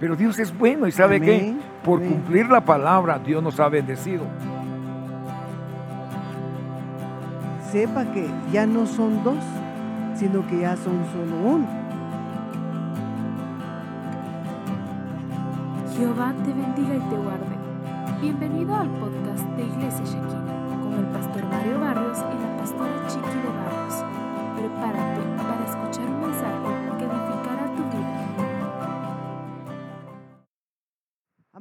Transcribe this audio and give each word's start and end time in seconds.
Pero 0.00 0.14
Dios 0.14 0.38
es 0.38 0.56
bueno 0.56 0.86
y 0.86 0.92
sabe 0.92 1.20
que 1.20 1.56
por 1.84 1.98
amén. 1.98 2.12
cumplir 2.12 2.48
la 2.48 2.60
palabra 2.60 3.18
Dios 3.18 3.42
nos 3.42 3.58
ha 3.58 3.68
bendecido. 3.68 4.24
Sepa 7.70 8.04
que 8.12 8.26
ya 8.52 8.64
no 8.66 8.86
son 8.86 9.22
dos, 9.24 9.44
sino 10.14 10.46
que 10.46 10.60
ya 10.60 10.76
son 10.76 11.04
solo 11.12 11.36
uno. 11.36 11.66
Jehová 15.96 16.32
te 16.44 16.52
bendiga 16.52 16.94
y 16.94 17.10
te 17.10 17.16
guarde. 17.16 17.58
Bienvenido 18.20 18.74
al 18.74 18.88
podcast 18.88 19.44
de 19.56 19.62
Iglesia 19.64 20.04
Shekina 20.04 20.78
con 20.80 20.94
el 20.94 21.06
pastor 21.06 21.44
Mario 21.50 21.80
Barrios 21.80 22.18
y 22.18 22.42
la 22.42 22.56
pastora 22.56 23.06
Chiqui 23.08 23.26
de 23.26 23.48
Barrios. 23.48 24.04
Prepárate 24.56 25.37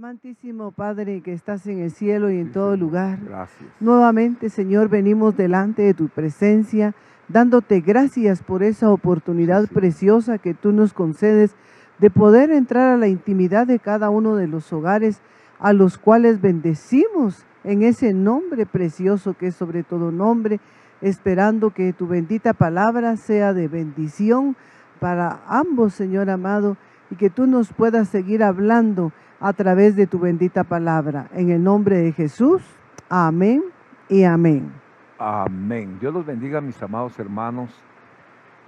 Amantísimo 0.08 0.72
Padre 0.72 1.20
que 1.20 1.34
estás 1.34 1.68
en 1.68 1.80
el 1.80 1.92
cielo 1.92 2.32
y 2.32 2.38
en 2.40 2.48
Sí, 2.48 2.54
todo 2.54 2.72
Señor. 2.76 2.80
lugar. 2.80 3.20
Gracias. 3.28 3.70
Nuevamente, 3.82 4.50
Señor, 4.50 4.88
venimos 4.88 5.36
delante 5.36 5.82
de 5.82 5.94
tu 5.94 6.08
presencia, 6.08 6.96
dándote 7.28 7.82
gracias 7.82 8.42
por 8.42 8.64
esa 8.64 8.90
oportunidad 8.90 9.64
Sí, 9.64 9.68
sí. 9.68 9.74
preciosa 9.74 10.38
que 10.38 10.54
tú 10.54 10.72
nos 10.72 10.94
concedes 10.94 11.58
de 12.00 12.10
poder 12.10 12.52
entrar 12.52 12.94
a 12.94 12.96
la 12.96 13.10
intimidad 13.10 13.68
de 13.68 13.80
cada 13.80 14.10
uno 14.10 14.38
de 14.38 14.48
los 14.48 14.72
hogares 14.72 15.20
a 15.60 15.74
los 15.74 15.98
cuales 15.98 16.40
bendecimos 16.40 17.44
en 17.66 17.84
ese 17.84 18.14
nombre 18.14 18.66
precioso 18.66 19.34
que 19.34 19.48
es 19.48 19.56
sobre 19.58 19.84
todo 19.84 20.14
nombre, 20.14 20.62
esperando 21.02 21.72
que 21.72 21.92
tu 21.92 22.08
bendita 22.08 22.54
palabra 22.54 23.18
sea 23.18 23.52
de 23.52 23.68
bendición 23.68 24.56
para 25.02 25.42
ambos, 25.50 25.94
Señor 25.94 26.30
amado, 26.30 26.78
y 27.12 27.18
que 27.18 27.30
tú 27.30 27.46
nos 27.46 27.74
puedas 27.74 28.08
seguir 28.08 28.42
hablando 28.42 29.12
a 29.40 29.54
través 29.54 29.96
de 29.96 30.08
tu 30.08 30.20
bendita 30.20 30.64
palabra. 30.64 31.28
En 31.34 31.50
el 31.52 31.64
nombre 31.64 31.98
de 31.98 32.12
Jesús, 32.12 32.62
amén 33.10 33.64
y 34.10 34.24
amén. 34.24 34.72
Amén. 35.20 35.98
Dios 36.00 36.14
los 36.14 36.26
bendiga, 36.26 36.62
mis 36.62 36.82
amados 36.82 37.18
hermanos. 37.20 37.72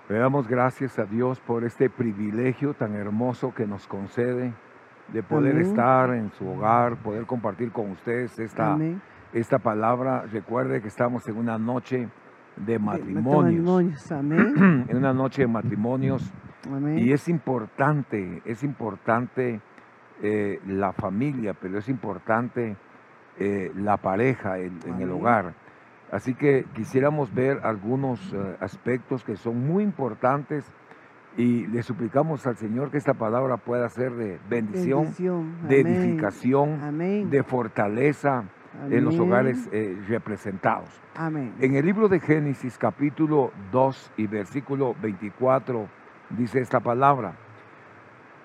Le 0.10 0.18
damos 0.18 0.48
gracias 0.48 0.98
a 0.98 1.06
Dios 1.06 1.40
por 1.40 1.64
este 1.64 1.90
privilegio 1.90 2.74
tan 2.74 2.96
hermoso 2.96 3.54
que 3.54 3.68
nos 3.68 3.86
concede 3.86 4.54
de 5.14 5.24
poder 5.24 5.54
Amén. 5.54 5.68
estar 5.68 6.10
en 6.14 6.32
su 6.32 6.48
hogar, 6.48 6.96
poder 6.98 7.26
compartir 7.26 7.72
con 7.72 7.92
ustedes 7.92 8.38
esta, 8.40 8.74
Amén. 8.74 9.02
esta 9.34 9.60
palabra. 9.60 10.26
Recuerde 10.32 10.82
que 10.82 10.88
estamos 10.88 11.28
en 11.28 11.38
una 11.38 11.60
noche 11.60 12.10
de 12.56 12.80
matrimonios. 12.80 14.12
Amén. 14.12 14.86
en 14.90 14.98
una 14.98 15.14
noche 15.14 15.44
de 15.44 15.48
matrimonios. 15.48 16.32
Y 16.98 17.14
es 17.14 17.30
importante, 17.30 18.42
es 18.46 18.64
importante 18.64 19.62
eh, 20.22 20.60
la 20.68 20.92
familia, 20.94 21.54
pero 21.54 21.78
es 21.78 21.90
importante 21.90 22.76
eh, 23.38 23.72
la 23.76 23.98
pareja 23.98 24.60
en, 24.60 24.80
en 24.86 24.96
el 24.96 25.04
Amén. 25.04 25.12
hogar. 25.12 25.54
Así 26.12 26.34
que 26.34 26.66
quisiéramos 26.74 27.34
ver 27.34 27.60
algunos 27.64 28.34
eh, 28.34 28.58
aspectos 28.60 29.24
que 29.24 29.36
son 29.36 29.66
muy 29.68 29.84
importantes 29.84 30.66
y 31.38 31.68
le 31.68 31.84
suplicamos 31.84 32.46
al 32.48 32.58
Señor 32.58 32.90
que 32.90 32.98
esta 32.98 33.14
palabra 33.14 33.58
pueda 33.58 33.88
ser 33.90 34.12
de 34.14 34.40
bendición, 34.50 35.04
Bendición. 35.04 35.68
de 35.68 35.82
Amén. 35.82 35.96
edificación, 35.96 36.84
Amén. 36.84 37.30
de 37.30 37.44
fortaleza 37.44 38.44
en 38.90 39.06
los 39.06 39.16
Amén. 39.16 39.28
hogares 39.30 39.70
eh, 39.72 39.96
representados. 40.08 40.90
Amén. 41.16 41.54
En 41.60 41.76
el 41.76 41.86
libro 41.86 42.08
de 42.10 42.20
Génesis 42.20 42.78
capítulo 42.78 43.52
2 43.72 44.12
y 44.18 44.26
versículo 44.28 44.96
24 45.02 45.88
dice 46.32 46.60
esta 46.60 46.80
palabra. 46.80 47.34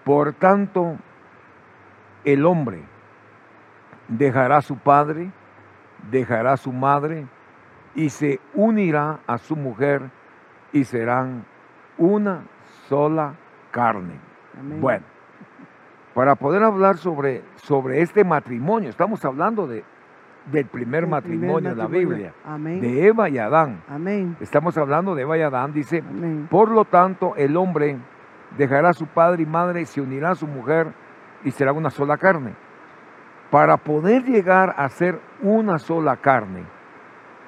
Por 0.04 0.34
tanto, 0.34 0.96
el 2.24 2.46
hombre 2.46 2.82
dejará 4.08 4.58
a 4.58 4.62
su 4.62 4.76
padre, 4.76 5.30
dejará 6.10 6.54
a 6.54 6.56
su 6.56 6.72
madre 6.72 7.26
y 7.94 8.10
se 8.10 8.40
unirá 8.54 9.20
a 9.26 9.38
su 9.38 9.56
mujer 9.56 10.02
y 10.72 10.84
serán 10.84 11.44
una 11.96 12.42
sola 12.88 13.34
carne. 13.70 14.14
Amén. 14.58 14.80
Bueno, 14.80 15.04
para 16.14 16.34
poder 16.34 16.62
hablar 16.62 16.96
sobre, 16.96 17.42
sobre 17.56 18.02
este 18.02 18.24
matrimonio, 18.24 18.90
estamos 18.90 19.24
hablando 19.24 19.66
de, 19.66 19.84
del 20.50 20.66
primer 20.66 21.06
matrimonio 21.06 21.70
en 21.70 21.78
la. 21.78 21.86
Biblia 21.86 22.32
Amén. 22.44 22.80
de 22.80 23.06
Eva 23.06 23.28
y 23.28 23.38
Adán. 23.38 23.82
Amén. 23.88 24.36
Estamos 24.40 24.76
hablando 24.76 25.14
de 25.14 25.22
Eva 25.22 25.38
y 25.38 25.42
Adán. 25.42 25.72
Dice, 25.72 26.02
por 26.50 26.70
lo 26.70 26.84
tanto, 26.84 27.34
el 27.36 27.56
hombre 27.56 27.96
dejará 28.58 28.90
a 28.90 28.94
su 28.94 29.06
padre 29.06 29.42
y 29.42 29.46
madre, 29.46 29.86
se 29.86 30.00
unirá 30.00 30.32
a 30.32 30.34
su 30.34 30.46
mujer 30.46 30.88
y 31.44 31.50
será 31.50 31.72
una 31.72 31.90
sola 31.90 32.16
carne. 32.16 32.54
Para 33.50 33.76
poder 33.76 34.24
llegar 34.24 34.74
a 34.76 34.88
ser 34.88 35.20
una 35.42 35.78
sola 35.78 36.16
carne, 36.16 36.64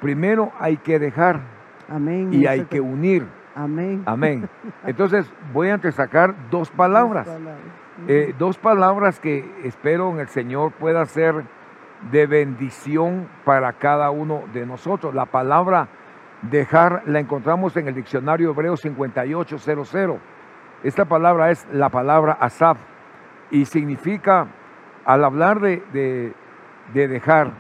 primero 0.01 0.53
hay 0.61 0.77
que 0.77 0.99
dejar 0.99 1.41
Amén. 1.89 2.33
y 2.33 2.47
hay 2.47 2.67
que 2.67 2.81
unir. 2.81 3.27
Amén. 3.55 4.03
Amén. 4.06 4.49
Entonces 4.87 5.29
voy 5.53 5.69
a 5.69 5.75
entresacar 5.75 6.35
dos 6.51 6.71
palabras. 6.71 7.29
Eh, 8.06 8.35
dos 8.39 8.59
palabras 8.59 9.19
que 9.19 9.51
espero 9.65 10.11
en 10.11 10.21
el 10.21 10.29
Señor 10.29 10.73
pueda 10.73 11.05
ser 11.06 11.45
de 12.11 12.27
bendición 12.27 13.27
para 13.45 13.73
cada 13.73 14.11
uno 14.11 14.45
de 14.53 14.67
nosotros. 14.67 15.15
La 15.15 15.25
palabra 15.25 15.89
dejar 16.43 17.03
la 17.06 17.21
encontramos 17.21 17.75
en 17.79 17.89
el 17.89 17.95
diccionario 17.95 18.51
hebreo 18.51 18.77
5800. 18.77 20.19
Esta 20.85 21.06
palabra 21.06 21.51
es 21.51 21.67
la 21.73 21.89
palabra 21.89 22.35
asaf 22.35 22.79
y 23.51 23.65
significa, 23.67 24.47
al 25.05 25.25
hablar 25.25 25.61
de, 25.61 25.83
de- 25.93 26.33
de 26.95 27.09
dejar, 27.09 27.51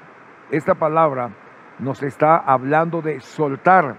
esta 0.50 0.74
palabra 0.74 1.30
nos 1.78 2.02
está 2.02 2.36
hablando 2.36 3.02
de 3.02 3.20
soltar. 3.20 3.96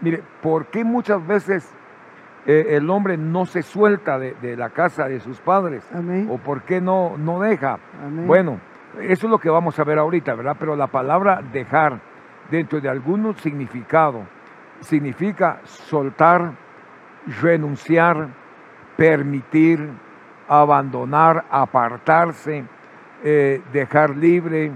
Mire, 0.00 0.22
¿por 0.42 0.66
qué 0.66 0.84
muchas 0.84 1.26
veces 1.26 1.74
eh, 2.46 2.66
el 2.70 2.88
hombre 2.88 3.16
no 3.16 3.46
se 3.46 3.62
suelta 3.62 4.18
de, 4.18 4.34
de 4.40 4.56
la 4.56 4.70
casa 4.70 5.06
de 5.08 5.20
sus 5.20 5.40
padres? 5.40 5.84
Amén. 5.94 6.28
¿O 6.30 6.38
por 6.38 6.62
qué 6.62 6.80
no, 6.80 7.16
no 7.18 7.40
deja? 7.40 7.78
Amén. 8.04 8.26
Bueno, 8.26 8.60
eso 9.00 9.26
es 9.26 9.30
lo 9.30 9.38
que 9.38 9.50
vamos 9.50 9.78
a 9.78 9.84
ver 9.84 9.98
ahorita, 9.98 10.34
¿verdad? 10.34 10.56
Pero 10.58 10.76
la 10.76 10.86
palabra 10.86 11.42
dejar, 11.52 12.00
dentro 12.50 12.80
de 12.80 12.88
algún 12.88 13.34
significado, 13.36 14.22
significa 14.80 15.60
soltar, 15.64 16.52
renunciar, 17.42 18.28
permitir, 18.96 19.88
abandonar, 20.50 21.44
apartarse, 21.48 22.64
eh, 23.22 23.62
dejar 23.72 24.16
libre, 24.16 24.72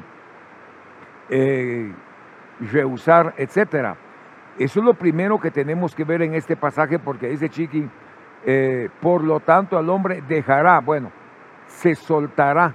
eh, 1.28 1.92
rehusar, 2.60 3.34
etcétera. 3.36 3.96
Eso 4.56 4.78
es 4.78 4.86
lo 4.86 4.94
primero 4.94 5.40
que 5.40 5.50
tenemos 5.50 5.92
que 5.92 6.04
ver 6.04 6.22
en 6.22 6.34
este 6.34 6.54
pasaje 6.54 7.00
porque 7.00 7.28
dice 7.28 7.48
Chiqui, 7.48 7.90
eh, 8.46 8.88
por 9.00 9.24
lo 9.24 9.40
tanto 9.40 9.76
al 9.76 9.90
hombre 9.90 10.22
dejará, 10.28 10.78
bueno, 10.78 11.10
se 11.66 11.96
soltará, 11.96 12.72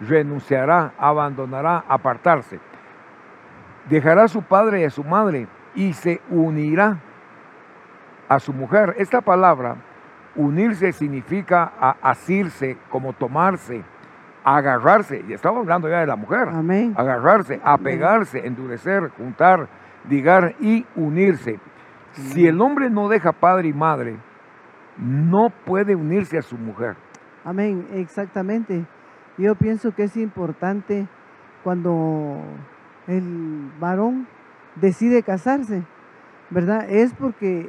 renunciará, 0.00 0.92
abandonará, 0.98 1.82
apartarse. 1.88 2.60
Dejará 3.88 4.24
a 4.24 4.28
su 4.28 4.42
padre 4.42 4.82
y 4.82 4.84
a 4.84 4.90
su 4.90 5.02
madre 5.02 5.48
y 5.74 5.94
se 5.94 6.20
unirá 6.30 6.98
a 8.28 8.38
su 8.38 8.52
mujer. 8.52 8.94
Esta 8.98 9.20
palabra, 9.20 9.76
unirse, 10.36 10.92
significa 10.92 11.64
asirse, 12.02 12.76
como 12.90 13.12
tomarse, 13.12 13.82
agarrarse. 14.44 15.22
Y 15.28 15.32
estamos 15.32 15.60
hablando 15.60 15.88
ya 15.88 16.00
de 16.00 16.06
la 16.06 16.16
mujer. 16.16 16.48
Amén. 16.52 16.94
Agarrarse, 16.96 17.60
apegarse, 17.64 18.46
endurecer, 18.46 19.08
juntar, 19.16 19.68
ligar 20.08 20.54
y 20.60 20.86
unirse. 20.94 21.58
Si 22.12 22.46
el 22.46 22.60
hombre 22.60 22.88
no 22.90 23.08
deja 23.08 23.32
padre 23.32 23.68
y 23.68 23.72
madre, 23.72 24.16
no 24.96 25.48
puede 25.64 25.94
unirse 25.94 26.38
a 26.38 26.42
su 26.42 26.56
mujer. 26.56 26.96
Amén, 27.44 27.86
exactamente. 27.92 28.86
Yo 29.36 29.54
pienso 29.54 29.92
que 29.92 30.04
es 30.04 30.16
importante 30.16 31.06
cuando 31.62 32.42
el 33.06 33.70
varón 33.78 34.26
decide 34.76 35.22
casarse, 35.22 35.84
¿verdad? 36.50 36.88
Es 36.88 37.12
porque 37.14 37.68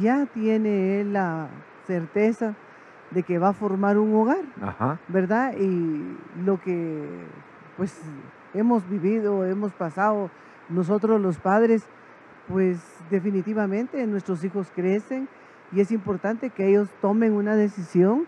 ya 0.00 0.26
tiene 0.26 1.00
él 1.00 1.12
la 1.14 1.48
certeza 1.86 2.54
de 3.10 3.22
que 3.22 3.38
va 3.38 3.48
a 3.48 3.52
formar 3.52 3.98
un 3.98 4.14
hogar, 4.14 4.44
Ajá. 4.62 4.98
¿verdad? 5.08 5.54
Y 5.58 6.16
lo 6.44 6.60
que 6.60 7.06
pues 7.76 8.00
hemos 8.54 8.88
vivido, 8.88 9.44
hemos 9.44 9.72
pasado 9.72 10.30
nosotros 10.68 11.20
los 11.20 11.38
padres, 11.38 11.86
pues 12.48 12.78
definitivamente 13.10 14.06
nuestros 14.06 14.44
hijos 14.44 14.70
crecen 14.74 15.28
y 15.72 15.80
es 15.80 15.90
importante 15.92 16.50
que 16.50 16.68
ellos 16.68 16.88
tomen 17.00 17.32
una 17.32 17.54
decisión 17.56 18.26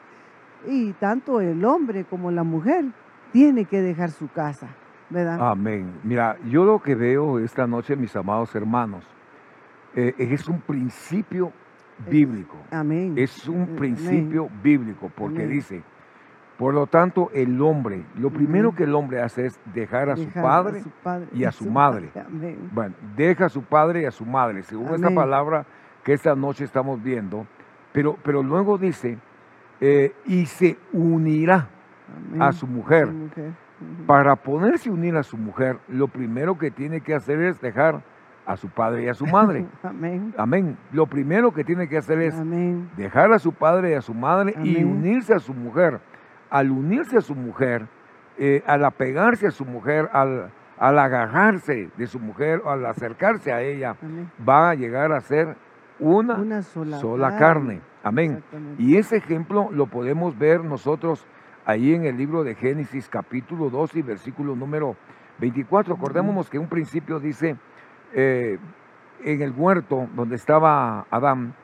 y 0.67 0.93
tanto 0.95 1.41
el 1.41 1.65
hombre 1.65 2.05
como 2.05 2.31
la 2.31 2.45
mujer 2.45 2.87
tiene 3.33 3.65
que 3.65 3.81
dejar 3.81 4.11
su 4.11 4.29
casa, 4.29 4.69
¿verdad? 5.11 5.39
Amén. 5.41 6.01
Mira, 6.05 6.37
yo 6.49 6.65
lo 6.65 6.81
que 6.81 6.95
veo 6.95 7.39
esta 7.39 7.67
noche, 7.67 7.97
mis 7.97 8.15
amados 8.15 8.55
hermanos, 8.55 9.05
eh, 9.95 10.15
es 10.19 10.49
un 10.49 10.61
principio 10.61 11.53
bíblico. 12.11 12.57
Amén. 12.71 13.15
Es 13.17 13.49
un 13.49 13.63
Amén. 13.63 13.77
principio 13.77 14.49
bíblico, 14.63 15.11
porque 15.15 15.43
Amén. 15.45 15.51
dice, 15.51 15.83
Por 16.59 16.75
lo 16.75 16.87
tanto, 16.87 17.31
el 17.35 17.61
hombre, 17.61 18.05
lo 18.15 18.31
primero 18.31 18.73
que 18.75 18.85
el 18.85 18.95
hombre 18.95 19.21
hace 19.21 19.47
es 19.47 19.59
dejar 19.75 20.11
a 20.11 20.17
su 20.17 20.29
padre 20.29 20.81
su 20.83 20.91
padre 20.91 21.27
y 21.33 21.45
a 21.45 21.51
su 21.51 21.69
madre. 21.69 22.11
Bueno, 22.73 22.95
deja 23.17 23.47
a 23.47 23.49
su 23.49 23.63
padre 23.63 24.03
y 24.03 24.05
a 24.05 24.13
su 24.13 24.25
madre, 24.25 24.63
según 24.63 24.95
esta 24.95 25.11
palabra 25.11 25.67
que 26.05 26.13
esta 26.13 26.37
noche 26.37 26.65
estamos 26.65 27.03
viendo. 27.03 27.47
Pero, 27.93 28.17
pero 28.23 28.43
luego 28.43 28.79
dice, 28.79 29.19
eh, 29.81 30.15
y 30.27 30.47
se 30.47 30.77
unirá 30.93 31.69
a 32.39 32.53
su 32.53 32.67
mujer. 32.69 33.09
Su 33.09 33.13
mujer. 33.15 33.49
Ujú. 33.49 34.07
Para 34.07 34.37
poderse 34.37 34.89
unir 34.91 35.17
a 35.17 35.25
su 35.25 35.37
mujer, 35.37 35.79
lo 35.89 36.07
primero 36.07 36.57
que 36.59 36.71
tiene 36.71 37.01
que 37.01 37.15
hacer 37.15 37.41
es 37.41 37.61
dejar 37.61 38.03
a 38.47 38.57
su 38.57 38.69
padre 38.69 39.05
y 39.05 39.09
a 39.09 39.15
su 39.15 39.27
madre. 39.27 39.67
Amén. 39.83 40.35
Amén. 40.37 40.77
Lo 40.93 41.07
primero 41.07 41.53
que 41.53 41.65
tiene 41.65 41.89
que 41.89 41.99
hacer 41.99 42.21
es 42.21 42.35
Amén. 42.35 42.91
dejar 42.97 43.33
a 43.33 43.39
su 43.39 43.53
padre 43.53 43.91
y 43.93 43.95
a 43.95 44.03
su 44.03 44.15
madre 44.15 44.55
y 44.63 44.83
unirse 44.83 45.35
a 45.35 45.39
su 45.39 45.55
mujer. 45.55 46.01
Al 46.51 46.71
unirse 46.71 47.17
a 47.17 47.21
su 47.21 47.35
mujer, 47.35 47.87
eh, 48.39 48.63
al 48.67 48.85
apegarse 48.85 49.47
a 49.47 49.51
su 49.51 49.65
mujer, 49.65 50.11
al, 50.13 50.51
al 50.79 50.99
agarrarse 50.99 51.89
de 51.97 52.07
su 52.07 52.19
mujer, 52.19 52.61
al 52.67 52.85
acercarse 52.85 53.53
a 53.53 53.63
ella, 53.63 53.97
va 54.47 54.71
a 54.71 54.75
llegar 54.75 55.13
a 55.13 55.21
ser 55.21 55.57
una, 55.99 56.35
Una 56.35 56.63
sola, 56.63 56.99
sola 56.99 57.37
carne. 57.39 57.81
Amén. 58.03 58.43
Y 58.79 58.97
ese 58.97 59.17
ejemplo 59.17 59.69
lo 59.71 59.87
podemos 59.87 60.37
ver 60.37 60.65
nosotros 60.65 61.25
ahí 61.65 61.95
en 61.95 62.05
el 62.05 62.17
libro 62.17 62.43
de 62.43 62.57
Génesis 62.57 63.09
capítulo 63.09 63.71
2 63.71 63.95
y 63.97 64.03
versículo 64.03 64.57
número 64.57 64.97
24. 65.39 65.95
Acordémonos 65.95 66.51
que 66.51 66.59
un 66.59 66.67
principio 66.67 67.21
dice, 67.21 67.57
eh, 68.15 68.59
en 69.25 69.43
el 69.43 69.53
huerto 69.57 70.09
donde 70.15 70.37
estaba 70.37 71.07
Adán, 71.11 71.55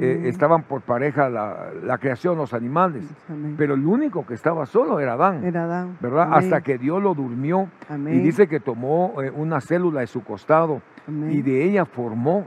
eh, 0.00 0.14
Amén. 0.16 0.26
estaban 0.26 0.62
por 0.62 0.80
pareja 0.82 1.28
la, 1.28 1.70
la 1.82 1.98
creación, 1.98 2.36
los 2.36 2.54
animales, 2.54 3.04
Amén. 3.28 3.54
pero 3.58 3.74
el 3.74 3.84
único 3.84 4.24
que 4.24 4.34
estaba 4.34 4.64
solo 4.66 5.00
era 5.00 5.14
Adán, 5.14 5.44
Era 5.44 5.64
Adán. 5.64 5.98
¿verdad? 6.00 6.22
Amén. 6.24 6.38
Hasta 6.38 6.60
que 6.60 6.78
Dios 6.78 7.02
lo 7.02 7.14
durmió 7.14 7.68
Amén. 7.88 8.14
y 8.14 8.18
dice 8.20 8.46
que 8.46 8.60
tomó 8.60 9.20
eh, 9.22 9.30
una 9.34 9.60
célula 9.60 10.00
de 10.00 10.06
su 10.06 10.22
costado 10.22 10.80
y 11.08 11.42
de 11.42 11.64
ella 11.64 11.84
formó 11.84 12.46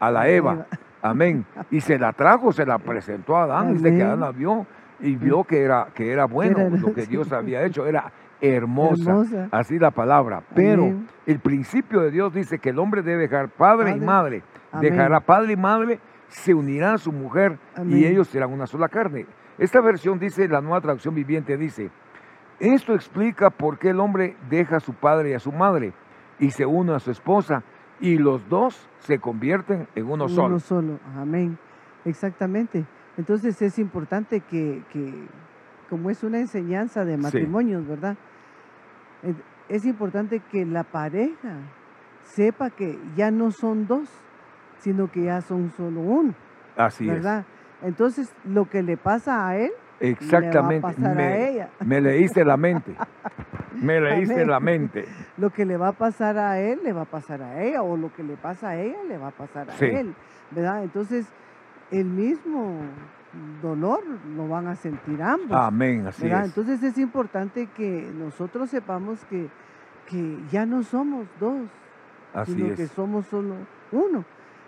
a 0.00 0.10
la 0.10 0.28
Eva. 0.28 0.66
Amén. 1.02 1.44
Y 1.70 1.80
se 1.82 1.98
la 1.98 2.12
trajo, 2.14 2.52
se 2.52 2.64
la 2.64 2.78
presentó 2.78 3.36
a 3.36 3.42
Adán. 3.44 3.74
Dice 3.74 3.94
que. 3.94 4.02
Adán 4.02 4.20
la 4.20 4.30
vio 4.32 4.66
y 5.00 5.16
vio 5.16 5.44
que 5.44 5.60
era, 5.62 5.88
que 5.94 6.10
era 6.10 6.24
bueno 6.24 6.58
Era- 6.60 6.70
lo 6.78 6.94
que 6.94 7.04
Dios 7.06 7.30
había 7.32 7.62
hecho. 7.64 7.86
Era 7.86 8.10
hermosa. 8.40 9.10
Hermosa. 9.10 9.48
Así 9.50 9.78
la 9.78 9.90
palabra. 9.90 10.42
Pero 10.54 10.84
Amén. 10.84 11.08
el 11.26 11.38
principio 11.40 12.00
de 12.00 12.10
Dios 12.10 12.34
dice 12.34 12.58
que 12.58 12.70
el 12.70 12.78
hombre 12.78 13.02
debe 13.02 13.22
dejar 13.22 13.48
padre, 13.48 13.92
y 13.92 14.00
madre. 14.00 14.42
Amén. 14.72 14.90
Dejará 14.90 15.20
padre 15.20 15.52
y 15.52 15.56
madre, 15.56 16.00
se 16.28 16.54
unirá 16.54 16.94
a 16.94 16.98
su 16.98 17.12
mujer 17.12 17.58
Amén. 17.76 17.98
y 17.98 18.04
ellos 18.04 18.28
serán 18.28 18.52
una 18.52 18.66
sola 18.66 18.88
carne. 18.88 19.26
Esta 19.58 19.80
versión 19.80 20.18
dice, 20.18 20.48
la 20.48 20.60
nueva 20.60 20.80
traducción 20.80 21.14
viviente 21.14 21.56
dice, 21.56 21.90
esto 22.60 22.94
explica 22.94 23.50
por 23.50 23.78
qué 23.78 23.90
el 23.90 24.00
hombre 24.00 24.36
deja 24.48 24.76
a 24.76 24.80
su 24.80 24.94
padre 24.94 25.30
y 25.30 25.34
a 25.34 25.38
su 25.38 25.52
madre 25.52 25.92
y 26.38 26.50
se 26.50 26.66
une 26.66 26.94
a 26.94 26.98
su 26.98 27.10
esposa 27.10 27.62
y 28.00 28.18
los 28.18 28.48
dos 28.48 28.88
se 29.00 29.18
convierten 29.18 29.88
en 29.94 30.06
uno, 30.06 30.28
solo. 30.28 30.46
Uno 30.46 30.58
solo. 30.60 30.98
Amén. 31.16 31.58
Exactamente. 32.04 32.84
Entonces 33.16 33.60
es 33.62 33.78
importante 33.78 34.40
que, 34.40 34.82
que, 34.92 35.12
como 35.90 36.10
es 36.10 36.22
una 36.24 36.38
enseñanza 36.38 37.04
de 37.04 37.16
matrimonios, 37.16 37.86
¿verdad? 37.86 38.16
Eh, 39.22 39.34
Es 39.68 39.84
importante 39.86 40.40
que 40.40 40.66
la 40.66 40.84
pareja 40.84 41.56
sepa 42.24 42.68
que 42.70 42.98
ya 43.16 43.30
no 43.30 43.50
son 43.50 43.86
dos, 43.86 44.08
sino 44.78 45.10
que 45.10 45.24
ya 45.24 45.40
son 45.40 45.70
solo 45.76 46.00
uno, 46.00 46.34
Así 46.76 47.06
¿verdad? 47.06 47.44
Entonces 47.82 48.30
lo 48.44 48.68
que 48.68 48.82
le 48.82 48.96
pasa 48.96 49.48
a 49.48 49.56
él, 49.56 49.70
es. 50.00 50.10
Exactamente. 50.10 50.74
le 50.74 50.80
va 50.80 50.88
a 50.88 50.92
pasar 50.92 51.10
a 51.12 51.14
Me, 51.14 51.48
ella. 51.50 51.68
me 51.84 52.00
leíste 52.00 52.44
la 52.44 52.56
mente. 52.56 52.94
Me 53.80 54.00
leíste 54.00 54.34
Amén. 54.34 54.48
la 54.50 54.60
mente. 54.60 55.04
Lo 55.38 55.50
que 55.50 55.64
le 55.64 55.76
va 55.76 55.88
a 55.88 55.92
pasar 55.92 56.36
a 56.38 56.58
él, 56.60 56.80
le 56.84 56.92
va 56.92 57.02
a 57.02 57.06
pasar 57.06 57.40
a 57.42 57.62
ella, 57.62 57.82
o 57.82 57.96
lo 57.96 58.12
que 58.12 58.22
le 58.22 58.36
pasa 58.36 58.70
a 58.70 58.76
ella, 58.76 58.98
le 59.08 59.16
va 59.18 59.28
a 59.28 59.30
pasar 59.30 59.70
a 59.70 59.72
Sí. 59.74 59.86
él, 59.86 60.14
¿verdad? 60.50 60.82
Entonces, 60.84 61.26
el 61.90 62.06
mismo 62.06 62.80
dolor 63.62 64.00
lo 64.36 64.48
van 64.48 64.66
a 64.68 64.76
sentir 64.76 65.22
ambos, 65.22 65.56
Amén, 65.56 66.06
así 66.06 66.24
¿verdad? 66.24 66.42
es. 66.42 66.46
Entonces 66.48 66.82
es 66.82 66.98
importante 66.98 67.68
que 67.76 68.10
nosotros 68.16 68.70
sepamos 68.70 69.24
que, 69.26 69.48
que 70.06 70.38
ya 70.50 70.66
no 70.66 70.82
somos 70.82 71.26
dos, 71.40 71.68
Así 72.32 72.54
sino 72.54 72.74
que 72.74 72.86
somos 72.88 73.26
solo 73.26 73.54
uno. 73.92 74.24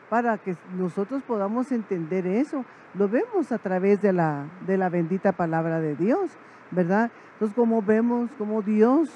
Para 0.08 0.38
que 0.38 0.56
nosotros 0.78 1.22
podamos 1.24 1.72
entender 1.72 2.26
eso, 2.26 2.64
lo 2.94 3.08
vemos 3.08 3.50
a 3.50 3.58
través 3.58 4.00
de 4.00 4.12
la, 4.12 4.44
de 4.66 4.76
la 4.78 4.88
bendita 4.88 5.32
palabra 5.32 5.80
de 5.80 5.96
Dios, 5.96 6.30
¿verdad? 6.70 7.10
Entonces, 7.32 7.56
como 7.56 7.82
vemos, 7.82 8.30
como 8.38 8.62
Dios 8.62 9.10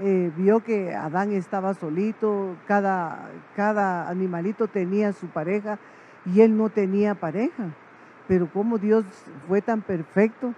eh, 0.00 0.30
vio 0.36 0.60
que 0.60 0.94
Adán 0.94 1.32
estaba 1.32 1.72
solito, 1.74 2.56
cada, 2.66 3.30
cada 3.54 4.08
animalito 4.08 4.68
tenía 4.68 5.12
su 5.12 5.28
pareja 5.28 5.78
y 6.26 6.42
él 6.42 6.56
no 6.56 6.68
tenía 6.68 7.14
pareja. 7.14 7.70
Pero 8.28 8.48
como 8.52 8.78
Dios 8.78 9.04
fue 9.48 9.60
tan 9.62 9.80
perfecto 9.82 10.52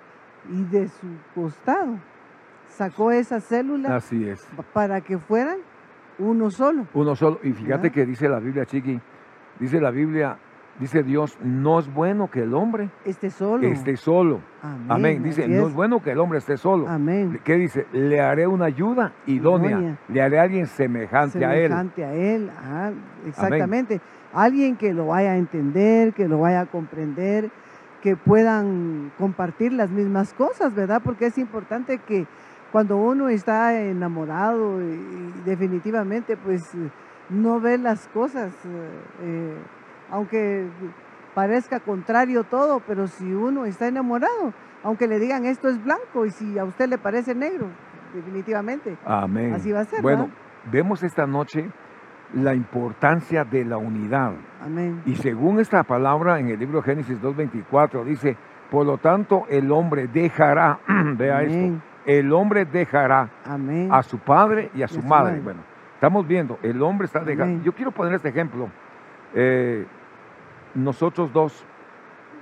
y 0.50 0.62
de 0.64 0.88
su 0.88 1.06
costado 1.34 1.96
sacó 2.68 3.10
esa 3.10 3.40
célula 3.40 3.96
Así 3.96 4.28
es. 4.28 4.46
para 4.72 5.00
que 5.00 5.18
fueran 5.18 5.58
uno 6.18 6.50
solo. 6.50 6.86
Uno 6.94 7.14
solo. 7.14 7.38
Y 7.42 7.52
fíjate 7.52 7.82
¿Verdad? 7.82 7.92
que 7.92 8.06
dice 8.06 8.28
la 8.28 8.38
Biblia, 8.40 8.64
Chiqui, 8.66 9.00
dice 9.58 9.80
la 9.80 9.90
Biblia, 9.90 10.36
dice 10.78 11.02
Dios, 11.02 11.36
no 11.42 11.78
es 11.78 11.92
bueno 11.92 12.30
que 12.30 12.42
el 12.42 12.54
hombre 12.54 12.90
Esté 13.04 13.30
solo. 13.30 13.66
esté 13.66 13.96
solo. 13.96 14.40
Amén. 14.62 14.86
Amén. 14.88 15.22
Dice, 15.22 15.46
no 15.48 15.66
es. 15.68 15.74
bueno 15.74 16.02
que 16.02 16.12
el 16.12 16.18
hombre 16.18 16.38
esté 16.38 16.56
solo. 16.56 16.88
Amén. 16.88 17.40
¿Qué 17.44 17.54
dice? 17.54 17.86
Le 17.92 18.20
haré 18.20 18.46
una 18.46 18.66
ayuda 18.66 19.12
idónea. 19.26 19.70
Idónea. 19.70 19.98
Le 20.08 20.22
haré 20.22 20.38
a 20.38 20.42
alguien 20.42 20.66
semejante, 20.66 21.44
a 21.44 21.54
él. 21.56 21.68
Semejante 21.70 22.04
a 22.04 22.14
él. 22.14 22.50
ah, 22.56 22.90
exactamente. 23.26 24.00
Alguien 24.32 24.76
que 24.76 24.92
lo 24.92 25.06
vaya 25.06 25.32
a 25.32 25.36
entender, 25.36 26.12
que 26.12 26.28
lo 26.28 26.40
vaya 26.40 26.60
a 26.60 26.66
comprender, 26.66 27.50
que 28.02 28.16
puedan 28.16 29.10
compartir 29.18 29.72
las 29.72 29.90
mismas 29.90 30.34
cosas, 30.34 30.74
¿verdad? 30.74 31.00
Porque 31.02 31.26
es 31.26 31.38
importante 31.38 31.98
que 31.98 32.26
cuando 32.72 32.96
uno 32.96 33.28
está 33.28 33.80
enamorado 33.80 34.82
y, 34.82 35.32
definitivamente 35.44 36.36
pues 36.36 36.70
no 37.30 37.60
ve 37.60 37.78
las 37.78 38.08
cosas, 38.08 38.52
eh, 39.22 39.56
aunque 40.10 40.66
parezca 41.34 41.80
contrario 41.80 42.44
todo, 42.44 42.80
pero 42.86 43.06
si 43.06 43.32
uno 43.32 43.64
está 43.64 43.88
enamorado, 43.88 44.52
aunque 44.82 45.06
le 45.06 45.18
digan 45.18 45.44
esto 45.44 45.68
es 45.68 45.82
blanco 45.82 46.26
y 46.26 46.30
si 46.30 46.58
a 46.58 46.64
usted 46.64 46.88
le 46.88 46.98
parece 46.98 47.34
negro, 47.34 47.68
definitivamente, 48.14 48.96
Amén. 49.04 49.54
así 49.54 49.72
va 49.72 49.80
a 49.80 49.84
ser. 49.84 50.02
Bueno, 50.02 50.30
vemos 50.70 51.02
esta 51.02 51.26
noche 51.26 51.70
la 52.34 52.54
importancia 52.54 53.44
de 53.44 53.64
la 53.64 53.78
unidad. 53.78 54.32
Amén. 54.62 55.02
Y 55.06 55.16
según 55.16 55.60
esta 55.60 55.82
palabra 55.82 56.38
en 56.38 56.48
el 56.48 56.58
libro 56.58 56.82
Génesis 56.82 57.20
2.24 57.20 58.04
dice, 58.04 58.36
por 58.70 58.84
lo 58.86 58.98
tanto 58.98 59.44
el 59.48 59.72
hombre 59.72 60.08
dejará, 60.08 60.78
vea 61.16 61.42
esto, 61.42 61.80
el 62.04 62.32
hombre 62.32 62.64
dejará 62.64 63.28
Amén. 63.44 63.88
a 63.92 64.02
su 64.02 64.18
padre 64.18 64.70
y 64.74 64.82
a 64.82 64.88
su 64.88 65.02
madre. 65.02 65.32
madre. 65.32 65.40
Bueno, 65.40 65.60
estamos 65.94 66.26
viendo, 66.26 66.58
el 66.62 66.82
hombre 66.82 67.06
está 67.06 67.20
dejando. 67.20 67.62
Yo 67.64 67.72
quiero 67.72 67.90
poner 67.90 68.14
este 68.14 68.28
ejemplo. 68.28 68.68
Eh, 69.34 69.86
nosotros 70.74 71.32
dos, 71.32 71.64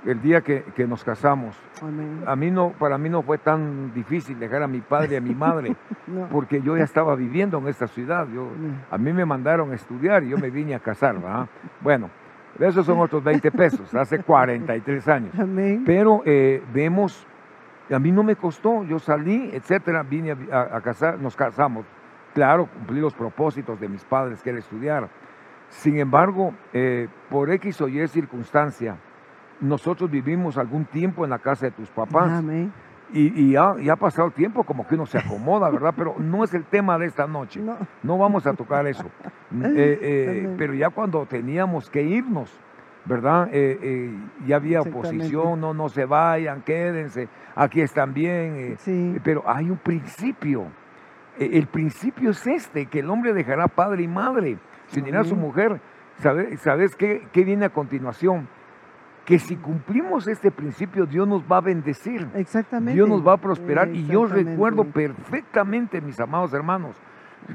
el 0.05 0.21
día 0.21 0.41
que, 0.41 0.63
que 0.75 0.85
nos 0.87 1.03
casamos, 1.03 1.57
Amén. 1.81 2.23
a 2.25 2.35
mí 2.35 2.49
no, 2.51 2.69
para 2.71 2.97
mí 2.97 3.09
no 3.09 3.21
fue 3.23 3.37
tan 3.37 3.93
difícil 3.93 4.39
dejar 4.39 4.63
a 4.63 4.67
mi 4.67 4.79
padre 4.79 5.13
y 5.13 5.15
a 5.17 5.21
mi 5.21 5.33
madre, 5.35 5.75
No. 6.07 6.27
porque 6.29 6.61
yo 6.61 6.77
ya 6.77 6.83
estaba 6.85 7.15
viviendo 7.15 7.57
en 7.57 7.67
esta 7.67 7.87
ciudad. 7.87 8.27
Yo, 8.33 8.47
a 8.89 8.97
mí 8.97 9.11
me 9.11 9.25
mandaron 9.25 9.71
a 9.71 9.75
estudiar 9.75 10.23
y 10.23 10.29
yo 10.29 10.37
me 10.37 10.49
vine 10.49 10.75
a 10.75 10.79
casar, 10.79 11.15
¿verdad? 11.15 11.47
Bueno, 11.81 12.09
esos 12.59 12.85
son 12.85 12.99
otros 12.99 13.23
20 13.23 13.51
pesos, 13.51 13.93
hace 13.93 14.19
43 14.19 15.07
años. 15.09 15.31
Amén. 15.37 15.83
Pero 15.85 16.21
eh, 16.25 16.63
vemos, 16.73 17.27
a 17.91 17.99
mí 17.99 18.11
no 18.11 18.23
me 18.23 18.35
costó, 18.37 18.83
yo 18.85 18.99
salí, 18.99 19.49
etcétera, 19.53 20.03
vine 20.03 20.31
a, 20.51 20.55
a- 20.57 20.77
a 20.77 20.81
casar, 20.81 21.19
nos 21.19 21.35
casamos. 21.35 21.85
Claro, 22.33 22.67
cumplí 22.67 22.99
los 23.01 23.13
propósitos 23.13 23.79
de 23.79 23.89
mis 23.89 24.03
padres, 24.05 24.41
que 24.41 24.51
era 24.51 24.59
estudiar. 24.59 25.09
Sin 25.69 25.97
embargo, 25.99 26.53
eh, 26.71 27.07
por 27.29 27.49
X 27.51 27.81
o 27.81 27.87
Y 27.89 28.07
circunstancia, 28.07 28.95
nosotros 29.61 30.09
vivimos 30.09 30.57
algún 30.57 30.85
tiempo 30.85 31.23
en 31.23 31.29
la 31.31 31.39
casa 31.39 31.65
de 31.67 31.71
tus 31.71 31.89
papás 31.89 32.31
Amén. 32.31 32.71
y, 33.11 33.41
y 33.51 33.55
ha, 33.55 33.75
y 33.79 33.89
ha 33.89 33.95
pasado 33.95 34.27
el 34.27 34.33
tiempo 34.33 34.63
como 34.63 34.87
que 34.87 34.95
uno 34.95 35.05
se 35.05 35.17
acomoda, 35.17 35.69
¿verdad? 35.69 35.93
Pero 35.97 36.15
no 36.19 36.43
es 36.43 36.53
el 36.53 36.63
tema 36.65 36.97
de 36.97 37.07
esta 37.07 37.25
noche. 37.27 37.59
No. 37.61 37.77
No 38.03 38.17
vamos 38.17 38.45
a 38.47 38.53
tocar 38.53 38.85
eso. 38.87 39.09
Eh, 39.63 39.99
eh, 40.01 40.39
Amén. 40.43 40.55
pero 40.57 40.73
ya 40.73 40.89
cuando 40.89 41.25
teníamos 41.25 41.89
que 41.89 42.03
irnos, 42.03 42.51
¿verdad? 43.05 43.47
Eh, 43.53 43.79
eh, 43.81 44.13
ya 44.45 44.57
había 44.57 44.81
oposición, 44.81 45.61
no, 45.61 45.73
no 45.73 45.87
se 45.87 46.03
vayan, 46.03 46.61
quédense, 46.63 47.29
aquí 47.55 47.79
están 47.79 48.13
bien. 48.13 48.55
eh, 48.57 48.75
Sí. 48.79 49.15
pero 49.23 49.43
hay 49.49 49.69
un 49.69 49.77
principio. 49.77 50.65
Eh, 51.39 51.51
el 51.53 51.67
principio 51.67 52.31
es 52.31 52.45
este, 52.45 52.87
que 52.87 52.99
el 52.99 53.09
hombre 53.09 53.31
dejará 53.31 53.69
padre 53.69 54.03
y 54.03 54.07
madre, 54.09 54.57
se 54.87 54.99
unirá 54.99 55.21
a 55.21 55.23
su 55.23 55.37
mujer. 55.37 55.79
¿Sabes, 56.17 56.59
¿Sabes 56.59 56.95
qué, 56.97 57.25
qué 57.31 57.45
viene 57.45 57.63
a 57.65 57.69
continuación? 57.69 58.49
Que 59.27 59.39
si 59.39 59.57
cumplimos 59.57 60.25
este 60.29 60.51
principio, 60.51 61.05
Dios 61.05 61.27
nos 61.27 61.43
va 61.43 61.57
a 61.57 61.61
bendecir. 61.61 62.25
Exactamente. 62.33 62.93
Dios 62.93 63.09
nos 63.09 63.27
va 63.27 63.33
a 63.33 63.37
prosperar. 63.37 63.89
Y 63.93 64.07
yo 64.07 64.25
recuerdo 64.25 64.85
perfectamente, 64.85 65.99
mis 65.99 66.17
amados 66.21 66.53
hermanos, 66.53 66.95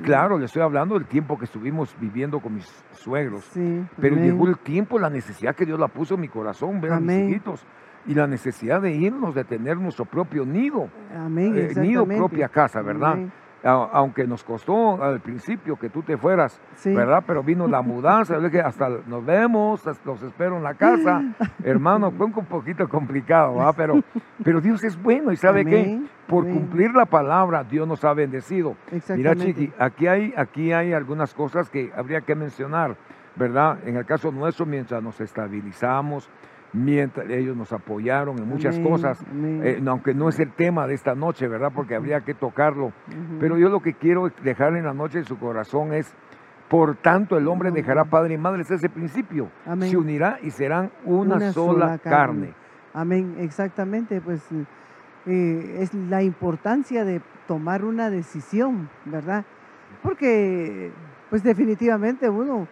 claro, 0.02 0.36
le 0.36 0.44
estoy 0.44 0.60
hablando 0.60 0.98
del 0.98 1.06
tiempo 1.06 1.38
que 1.38 1.46
estuvimos 1.46 1.96
viviendo 1.98 2.40
con 2.40 2.56
mis 2.56 2.66
suegros. 2.92 3.44
Sí, 3.54 3.86
Pero 3.98 4.16
amén. 4.16 4.26
llegó 4.32 4.48
el 4.48 4.58
tiempo, 4.58 4.98
la 4.98 5.08
necesidad 5.08 5.56
que 5.56 5.64
Dios 5.64 5.80
la 5.80 5.88
puso 5.88 6.16
en 6.16 6.20
mi 6.20 6.28
corazón, 6.28 6.78
ver 6.78 6.92
a 6.92 7.00
mis 7.00 7.30
hijitos. 7.30 7.64
Y 8.06 8.12
la 8.12 8.26
necesidad 8.26 8.82
de 8.82 8.92
irnos, 8.92 9.34
de 9.34 9.44
tener 9.44 9.78
nuestro 9.78 10.04
propio 10.04 10.44
nido, 10.44 10.90
Amén, 11.16 11.54
eh, 11.56 11.72
nido 11.80 12.04
propia 12.04 12.50
casa, 12.50 12.82
¿verdad? 12.82 13.12
Amén. 13.12 13.32
Aunque 13.64 14.26
nos 14.26 14.42
costó 14.42 15.00
al 15.02 15.20
principio 15.20 15.76
que 15.76 15.88
tú 15.88 16.02
te 16.02 16.16
fueras, 16.16 16.60
Sí. 16.74 16.92
¿verdad? 16.94 17.22
Pero 17.26 17.42
vino 17.42 17.68
la 17.68 17.80
mudanza, 17.82 18.38
dije, 18.38 18.60
hasta 18.60 18.88
nos 19.06 19.24
vemos, 19.24 19.86
hasta 19.86 20.04
los 20.10 20.22
espero 20.22 20.56
en 20.56 20.64
la 20.64 20.74
casa. 20.74 21.22
Hermano, 21.64 22.10
fue 22.10 22.26
un 22.26 22.32
poquito 22.32 22.88
complicado, 22.88 23.54
¿verdad? 23.56 23.74
Pero, 23.76 24.00
pero 24.42 24.60
Dios 24.60 24.82
es 24.82 25.00
bueno 25.00 25.30
y 25.32 25.36
¿sabe? 25.36 25.60
Amén, 25.60 26.08
Por 26.26 26.44
amén. 26.44 26.56
cumplir 26.58 26.92
la 26.94 27.06
palabra, 27.06 27.62
Dios 27.62 27.86
nos 27.86 28.04
ha 28.04 28.12
bendecido. 28.14 28.74
Mira. 29.14 29.36
Chiqui, 29.36 29.72
aquí 29.78 30.06
hay, 30.08 30.34
aquí 30.36 30.72
hay 30.72 30.92
algunas 30.92 31.32
cosas 31.32 31.70
que 31.70 31.92
habría 31.96 32.22
que 32.22 32.34
mencionar, 32.34 32.96
¿verdad? 33.36 33.78
En 33.86 33.96
el 33.96 34.04
caso 34.04 34.32
nuestro, 34.32 34.66
mientras 34.66 35.00
nos 35.02 35.20
estabilizamos, 35.20 36.28
mientras 36.72 37.28
ellos 37.30 37.56
nos 37.56 37.72
apoyaron 37.72 38.38
en 38.38 38.48
muchas 38.48 38.76
Amén, 38.76 38.90
cosas, 38.90 39.22
amén. 39.30 39.60
eh, 39.64 39.82
aunque 39.86 40.14
no 40.14 40.28
es 40.28 40.38
el 40.40 40.52
tema 40.52 40.86
de 40.86 40.94
esta 40.94 41.14
noche, 41.14 41.46
¿verdad? 41.48 41.70
Porque 41.74 41.94
habría 41.94 42.20
que 42.22 42.34
tocarlo. 42.34 42.92
Pero 43.40 43.58
yo 43.58 43.68
lo 43.68 43.80
que 43.80 43.94
quiero 43.94 44.28
dejar 44.42 44.76
en 44.76 44.84
la 44.84 44.94
noche 44.94 45.18
en 45.18 45.24
su 45.24 45.38
corazón 45.38 45.92
es, 45.92 46.14
por 46.68 46.96
tanto 46.96 47.36
el 47.36 47.46
hombre 47.48 47.70
dejará 47.70 48.04
padre 48.06 48.34
y 48.34 48.38
madre, 48.38 48.62
ese 48.62 48.74
es 48.76 48.84
el 48.84 48.90
principio, 48.90 49.50
Amén. 49.66 49.90
se 49.90 49.96
unirá 49.98 50.38
y 50.42 50.50
serán 50.50 50.90
una, 51.04 51.36
Una 51.36 51.52
sola, 51.52 51.72
sola 51.72 51.98
carne. 51.98 52.00
carne. 52.00 52.54
Amén, 52.94 53.34
exactamente, 53.38 54.20
pues 54.22 54.42
eh, 55.26 55.76
es 55.80 55.92
la 55.94 56.22
importancia 56.22 57.04
de 57.04 57.20
tomar 57.46 57.84
una 57.84 58.08
decisión, 58.10 58.88
¿verdad? 59.04 59.44
Porque, 60.02 60.90
pues 61.30 61.42
definitivamente 61.42 62.28
uno 62.28 62.66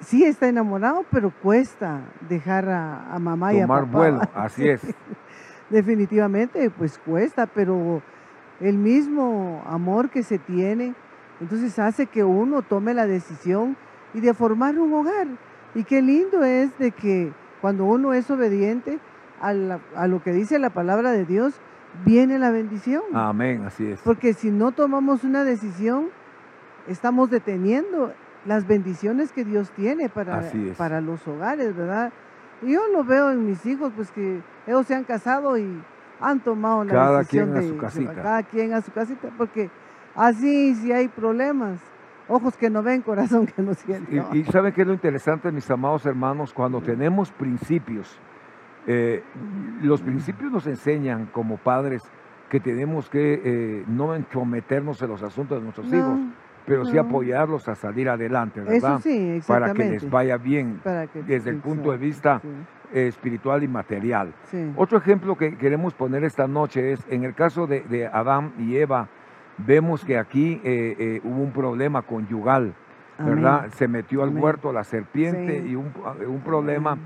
sí 0.00 0.24
está 0.24 0.48
enamorado, 0.48 1.04
pero 1.10 1.30
cuesta 1.42 2.00
dejar 2.28 2.68
a, 2.68 3.12
a 3.14 3.18
mamá 3.18 3.52
y 3.54 3.58
a 3.58 3.62
Tomar 3.62 3.84
papá. 3.84 3.98
vuelo, 3.98 4.20
así 4.34 4.68
es. 4.68 4.80
Definitivamente, 5.68 6.68
pues 6.70 6.98
cuesta, 6.98 7.46
pero 7.46 8.02
el 8.60 8.76
mismo 8.76 9.62
amor 9.66 10.10
que 10.10 10.22
se 10.22 10.38
tiene, 10.38 10.94
entonces 11.40 11.78
hace 11.78 12.06
que 12.06 12.24
uno 12.24 12.62
tome 12.62 12.92
la 12.94 13.06
decisión 13.06 13.76
y 14.12 14.20
de 14.20 14.34
formar 14.34 14.78
un 14.78 14.92
hogar. 14.92 15.28
Y 15.74 15.84
qué 15.84 16.02
lindo 16.02 16.42
es 16.44 16.76
de 16.78 16.90
que 16.90 17.32
cuando 17.60 17.84
uno 17.84 18.12
es 18.12 18.28
obediente 18.30 18.98
a, 19.40 19.52
la- 19.52 19.78
a 19.94 20.08
lo 20.08 20.22
que 20.22 20.32
dice 20.32 20.58
la 20.58 20.70
palabra 20.70 21.12
de 21.12 21.24
Dios, 21.24 21.54
viene 22.04 22.38
la 22.40 22.50
bendición. 22.50 23.02
Amén, 23.14 23.62
así 23.64 23.86
es. 23.86 24.00
Porque 24.00 24.32
si 24.34 24.50
no 24.50 24.72
tomamos 24.72 25.22
una 25.22 25.44
decisión, 25.44 26.08
estamos 26.88 27.30
deteniendo 27.30 28.12
las 28.46 28.66
bendiciones 28.66 29.32
que 29.32 29.44
Dios 29.44 29.70
tiene 29.72 30.08
para, 30.08 30.42
para 30.76 31.00
los 31.00 31.26
hogares, 31.28 31.76
¿verdad? 31.76 32.12
Y 32.62 32.72
yo 32.72 32.80
lo 32.92 33.04
veo 33.04 33.30
en 33.30 33.46
mis 33.46 33.64
hijos, 33.66 33.92
pues 33.94 34.10
que 34.10 34.40
ellos 34.66 34.86
se 34.86 34.94
han 34.94 35.04
casado 35.04 35.56
y 35.58 35.82
han 36.20 36.40
tomado 36.40 36.84
la 36.84 36.92
Cada 36.92 37.18
decisión 37.18 37.46
quien 37.46 37.56
a 37.56 37.60
de 37.60 37.68
su 37.68 37.76
casita. 37.78 38.14
cada 38.14 38.42
quien 38.42 38.72
a 38.74 38.80
su 38.82 38.92
casita, 38.92 39.28
porque 39.38 39.70
así 40.14 40.74
si 40.74 40.92
hay 40.92 41.08
problemas, 41.08 41.80
ojos 42.28 42.56
que 42.56 42.68
no 42.70 42.82
ven, 42.82 43.02
corazón 43.02 43.46
que 43.46 43.62
no 43.62 43.74
siente. 43.74 44.22
Y, 44.32 44.38
y 44.38 44.44
¿saben 44.44 44.72
qué 44.72 44.82
es 44.82 44.86
lo 44.86 44.92
interesante, 44.94 45.50
mis 45.50 45.70
amados 45.70 46.04
hermanos? 46.06 46.52
Cuando 46.52 46.80
tenemos 46.80 47.30
principios, 47.32 48.18
eh, 48.86 49.22
los 49.82 50.00
principios 50.02 50.50
nos 50.52 50.66
enseñan 50.66 51.26
como 51.26 51.56
padres 51.56 52.02
que 52.48 52.60
tenemos 52.60 53.08
que 53.08 53.40
eh, 53.44 53.84
no 53.86 54.14
entrometernos 54.14 55.00
en 55.02 55.08
los 55.08 55.22
asuntos 55.22 55.58
de 55.58 55.62
nuestros 55.62 55.86
No, 55.88 55.96
hijos, 55.96 56.18
pero 56.66 56.84
sí 56.84 56.94
no. 56.94 57.02
apoyarlos 57.02 57.68
a 57.68 57.74
salir 57.74 58.08
adelante, 58.08 58.60
Eso 58.60 58.70
¿verdad? 58.70 59.00
sí, 59.02 59.40
Para 59.46 59.66
que 59.66 59.72
exactamente. 59.72 59.92
les 60.04 60.10
vaya 60.10 60.36
bien 60.36 60.80
Para 60.84 61.06
que- 61.06 61.22
desde 61.22 61.50
el 61.50 61.56
punto 61.56 61.90
de 61.92 61.98
vista 61.98 62.40
sí, 62.42 62.48
espiritual 62.92 63.62
y 63.62 63.68
material. 63.68 64.32
sí. 64.44 64.72
Otro 64.76 64.98
ejemplo 64.98 65.36
que 65.36 65.56
queremos 65.56 65.94
poner 65.94 66.24
esta 66.24 66.46
noche 66.48 66.92
es, 66.92 67.04
en 67.10 67.24
el 67.24 67.34
caso 67.34 67.66
de, 67.66 67.80
de 67.82 68.06
Adán 68.06 68.52
y 68.58 68.76
Eva, 68.76 69.08
vemos 69.58 70.04
que 70.04 70.18
aquí 70.18 70.60
eh, 70.64 70.96
eh, 70.98 71.20
hubo 71.24 71.42
un 71.42 71.52
problema 71.52 72.02
conyugal, 72.02 72.74
¿verdad? 73.18 73.58
Amén. 73.60 73.70
Se 73.72 73.88
metió 73.88 74.22
al 74.22 74.30
Amén. 74.30 74.42
huerto 74.42 74.72
la 74.72 74.84
serpiente 74.84 75.60
Sí. 75.62 75.68
y 75.70 75.74
un, 75.76 75.92
un 76.26 76.40
problema, 76.40 76.92
Amén. 76.92 77.04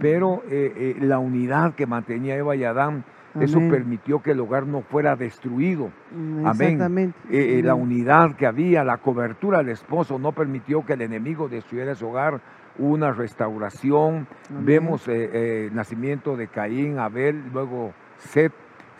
pero 0.00 0.42
eh, 0.48 0.96
la 1.00 1.18
unidad 1.18 1.74
que 1.74 1.86
mantenía 1.86 2.36
Eva 2.36 2.54
y 2.56 2.64
Adán, 2.64 3.04
eso 3.40 3.58
Amén. 3.58 3.70
permitió 3.70 4.22
que 4.22 4.32
el 4.32 4.40
hogar 4.40 4.66
no 4.66 4.82
fuera 4.82 5.16
destruido. 5.16 5.90
Mm, 6.12 6.46
Amén. 6.46 6.72
Exactamente. 6.72 7.18
Eh, 7.30 7.58
eh, 7.58 7.62
la 7.62 7.72
Amén. 7.72 7.84
unidad 7.84 8.36
que 8.36 8.46
había, 8.46 8.84
la 8.84 8.98
cobertura 8.98 9.58
del 9.58 9.70
esposo 9.70 10.18
no 10.18 10.32
permitió 10.32 10.84
que 10.84 10.94
el 10.94 11.02
enemigo 11.02 11.48
destruyera 11.48 11.92
ese 11.92 12.04
hogar. 12.04 12.40
Una 12.78 13.12
restauración. 13.12 14.26
Amén. 14.50 14.64
Vemos 14.66 15.08
eh, 15.08 15.30
eh, 15.32 15.66
el 15.68 15.74
nacimiento 15.74 16.36
de 16.36 16.48
Caín, 16.48 16.98
Abel, 16.98 17.50
luego 17.52 17.92
Set. 18.18 18.52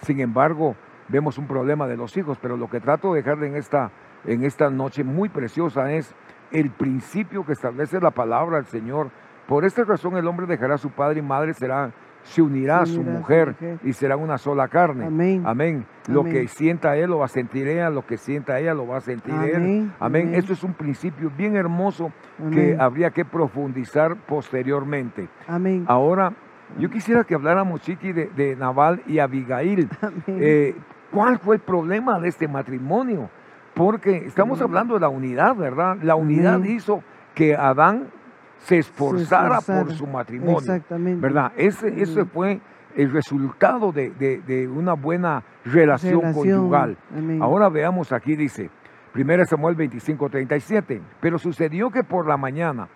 Sin 0.02 0.20
embargo, 0.20 0.76
vemos 1.08 1.38
un 1.38 1.46
problema 1.46 1.86
de 1.86 1.96
los 1.96 2.16
hijos. 2.16 2.38
Pero 2.40 2.56
lo 2.56 2.68
que 2.70 2.80
trato 2.80 3.12
de 3.12 3.22
dejarle 3.22 3.48
en 3.48 3.56
esta, 3.56 3.90
en 4.24 4.44
esta 4.44 4.70
noche 4.70 5.04
muy 5.04 5.28
preciosa 5.28 5.92
es 5.92 6.14
el 6.52 6.70
principio 6.70 7.44
que 7.44 7.52
establece 7.52 8.00
la 8.00 8.10
palabra 8.12 8.56
del 8.56 8.66
Señor. 8.66 9.10
Por 9.46 9.64
esta 9.64 9.84
razón 9.84 10.16
el 10.16 10.26
hombre 10.26 10.46
dejará 10.46 10.74
a 10.74 10.78
su 10.78 10.90
padre 10.90 11.20
y 11.20 11.22
madre, 11.22 11.54
será, 11.54 11.92
se 12.26 12.42
unirá 12.42 12.80
a 12.80 12.86
su 12.86 13.02
mujer 13.02 13.54
y 13.84 13.92
serán 13.92 14.20
una 14.20 14.36
sola 14.36 14.68
carne. 14.68 15.06
Amén. 15.06 15.42
Amén. 15.46 15.86
Lo 16.08 16.20
Amén. 16.20 16.32
que 16.32 16.48
sienta 16.48 16.96
él 16.96 17.10
lo 17.10 17.18
va 17.18 17.26
a 17.26 17.28
sentir 17.28 17.68
ella, 17.68 17.88
lo 17.88 18.04
que 18.04 18.16
sienta 18.16 18.58
ella 18.58 18.74
lo 18.74 18.86
va 18.86 18.98
a 18.98 19.00
sentir 19.00 19.34
él. 19.34 19.56
Amén, 19.56 19.92
Amén. 20.00 20.34
Esto 20.34 20.52
es 20.52 20.62
un 20.62 20.74
principio 20.74 21.30
bien 21.36 21.56
hermoso 21.56 22.12
que 22.52 22.76
habría 22.78 23.10
que 23.10 23.24
profundizar 23.24 24.16
posteriormente. 24.16 25.28
Amén. 25.46 25.84
Ahora, 25.86 26.32
yo 26.78 26.90
quisiera 26.90 27.24
que 27.24 27.34
habláramos, 27.34 27.80
Chiqui, 27.80 28.12
de, 28.12 28.26
de 28.36 28.56
Naval 28.56 29.02
y 29.06 29.20
Abigail. 29.20 29.88
Amén. 30.00 30.22
Eh, 30.28 30.74
¿Cuál 31.12 31.38
fue 31.38 31.56
el 31.56 31.62
problema 31.62 32.18
de 32.18 32.28
este 32.28 32.48
matrimonio? 32.48 33.30
Porque 33.74 34.16
estamos 34.16 34.60
hablando 34.60 34.94
de 34.94 35.00
la 35.00 35.08
unidad, 35.08 35.54
¿verdad? 35.54 35.98
La 36.02 36.16
unidad 36.16 36.62
hizo 36.64 37.02
que 37.34 37.54
Adán 37.54 38.08
se 38.58 38.78
esforzara, 38.78 39.48
por 39.48 39.58
esforzara. 39.58 39.94
su 39.96 40.06
matrimonio. 40.06 40.58
Exactamente. 40.58 41.20
¿verdad? 41.20 41.52
Ese, 41.56 42.00
ese 42.02 42.24
fue 42.24 42.60
el 42.96 43.12
resultado 43.12 43.92
de, 43.92 44.10
de- 44.10 44.38
de 44.40 44.66
una 44.68 44.94
buena 44.94 45.42
relación, 45.64 46.20
Relación. 46.20 46.34
conyugal. 46.34 46.96
Amén. 47.16 47.42
Ahora 47.42 47.68
veamos 47.68 48.12
aquí, 48.12 48.34
dice, 48.36 48.70
1 49.14 49.44
Samuel 49.46 49.74
25, 49.76 50.28
37, 50.30 51.00
pero 51.20 51.38
sucedió 51.38 51.90
que 51.90 52.02
por 52.04 52.26
la 52.26 52.36
mañana, 52.36 52.88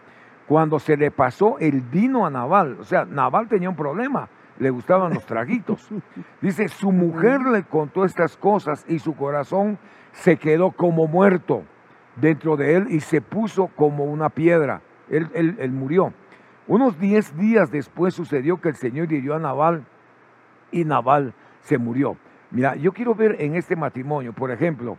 cuando 0.46 0.78
se 0.78 0.96
le 0.96 1.10
pasó 1.10 1.58
el 1.58 1.80
vino 1.82 2.26
a 2.26 2.30
Naval, 2.30 2.78
o 2.80 2.84
sea, 2.84 3.04
Naval 3.04 3.48
tenía 3.48 3.68
un 3.70 3.76
problema, 3.76 4.28
le 4.58 4.70
gustaban 4.70 5.14
los 5.14 5.24
traguitos. 5.24 5.88
Dice, 6.40 6.68
su 6.68 6.90
mujer 6.92 7.40
le 7.42 7.62
contó 7.64 8.04
estas 8.04 8.36
cosas 8.36 8.84
y 8.88 8.98
su 8.98 9.14
corazón 9.14 9.78
se 10.12 10.36
quedó 10.36 10.72
como 10.72 11.06
muerto 11.06 11.62
dentro 12.16 12.56
de 12.56 12.74
él 12.76 12.86
y 12.90 13.00
se 13.00 13.20
puso 13.20 13.68
como 13.68 14.04
una 14.04 14.28
piedra. 14.30 14.80
Él, 15.10 15.28
él- 15.34 15.56
él 15.58 15.72
murió. 15.72 16.12
Unos 16.66 16.98
10 16.98 17.36
días 17.36 17.70
después 17.70 18.14
sucedió 18.14 18.60
que 18.60 18.68
el 18.70 18.76
Señor 18.76 19.12
hirió 19.12 19.34
a 19.34 19.38
Naval 19.38 19.84
y 20.70 20.84
Naval 20.84 21.34
se 21.60 21.78
murió. 21.78 22.16
Mira, 22.52 22.76
yo 22.76 22.92
quiero 22.92 23.14
ver 23.14 23.36
en 23.40 23.54
este 23.56 23.76
matrimonio, 23.76 24.32
por 24.32 24.50
ejemplo, 24.50 24.96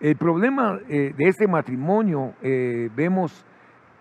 el 0.00 0.16
problema 0.16 0.78
eh, 0.88 1.12
de 1.16 1.24
este 1.28 1.48
matrimonio, 1.48 2.34
eh, 2.40 2.88
vemos 2.94 3.44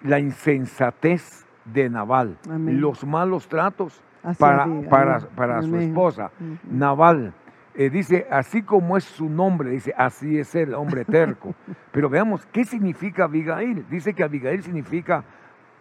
la 0.04 0.20
insensatez 0.20 1.46
de 1.66 1.90
Naval, 1.90 2.38
Amén. 2.50 2.80
los 2.80 3.04
malos 3.06 3.48
tratos 3.48 4.02
para, 4.38 4.68
para, 4.90 5.20
para 5.36 5.62
su 5.64 5.76
esposa. 5.78 6.32
Naval, 6.70 7.34
eh, 7.76 7.90
dice, 7.90 8.28
así 8.30 8.62
como 8.62 8.96
es 8.98 9.04
su 9.04 9.28
nombre, 9.30 9.72
dice, 9.72 9.94
así 9.98 10.38
es 10.38 10.54
el 10.56 10.74
hombre 10.76 11.04
terco. 11.06 11.56
Pero 11.92 12.10
veamos, 12.10 12.46
¿qué 12.48 12.64
significa 12.64 13.24
Abigail? 13.26 13.86
Dice 13.90 14.14
que 14.14 14.24
Abigail 14.24 14.62
significa 14.64 15.24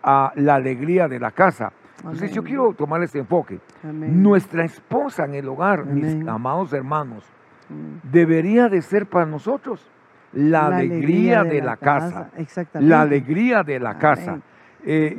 ah, 0.07 0.33
la 0.37 0.55
alegría 0.55 1.07
de 1.09 1.19
la 1.21 1.33
casa. 1.33 1.73
Entonces 1.99 2.31
yo 2.33 2.43
quiero 2.45 2.73
tomar 2.73 3.03
este 3.03 3.19
enfoque. 3.19 3.59
Amén. 3.83 4.23
Nuestra 4.23 4.65
esposa 4.65 5.25
en 5.25 5.35
el 5.35 5.49
hogar, 5.49 5.85
mis 5.85 6.27
amados 6.27 6.73
hermanos, 6.73 7.25
Mm. 7.69 8.09
debería 8.13 8.69
de 8.69 8.81
ser 8.81 9.07
para 9.07 9.27
nosotros 9.27 9.91
la, 10.33 10.67
alegría, 10.69 11.43
de, 11.43 11.61
la, 11.61 11.77
casa. 11.77 12.31
Exactamente. 12.37 12.89
La 12.89 13.01
alegría 13.01 13.65
de 13.65 13.81
la 13.81 13.99
casa. 13.99 14.39
Eh, 14.85 15.19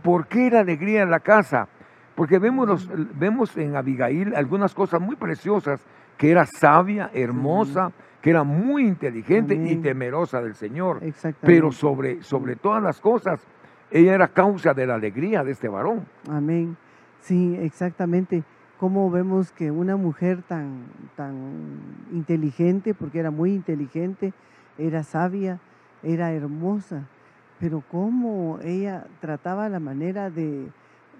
¿Por 0.00 0.28
qué 0.28 0.48
la 0.48 0.60
alegría 0.60 1.00
de 1.04 1.10
la 1.10 1.18
casa? 1.18 1.66
Porque 2.14 2.38
vemos, 2.38 2.68
los- 2.68 2.88
vemos 3.18 3.56
en 3.56 3.74
Abigail 3.74 4.32
algunas 4.36 4.74
cosas 4.74 5.00
muy 5.00 5.16
preciosas, 5.16 5.84
que 6.16 6.30
era 6.30 6.46
sabia, 6.46 7.10
hermosa, 7.14 7.90
que 8.20 8.30
era 8.30 8.44
muy 8.44 8.84
inteligente 8.86 9.54
y 9.56 9.74
temerosa 9.76 10.40
del 10.40 10.54
Señor. 10.54 10.98
Exactamente. 11.02 11.46
Pero 11.46 11.72
sobre, 11.72 12.22
sobre 12.22 12.54
todas 12.54 12.80
las 12.80 13.00
cosas, 13.00 13.44
ella 13.92 14.14
era 14.14 14.28
causa 14.28 14.74
de 14.74 14.86
la 14.86 14.94
alegría 14.94 15.44
de 15.44 15.52
este 15.52 15.68
varón. 15.68 16.06
Amén. 16.28 16.76
Sí, 17.20 17.56
exactamente. 17.60 18.42
Cómo 18.78 19.10
vemos 19.10 19.52
que 19.52 19.70
una 19.70 19.96
mujer 19.96 20.42
tan, 20.42 20.86
tan 21.14 21.78
inteligente, 22.12 22.94
porque 22.94 23.20
era 23.20 23.30
muy 23.30 23.52
inteligente, 23.54 24.32
era 24.76 25.04
sabia, 25.04 25.60
era 26.02 26.32
hermosa, 26.32 27.04
pero 27.60 27.82
cómo 27.90 28.58
ella 28.64 29.06
trataba 29.20 29.68
la 29.68 29.78
manera 29.78 30.30
de, 30.30 30.66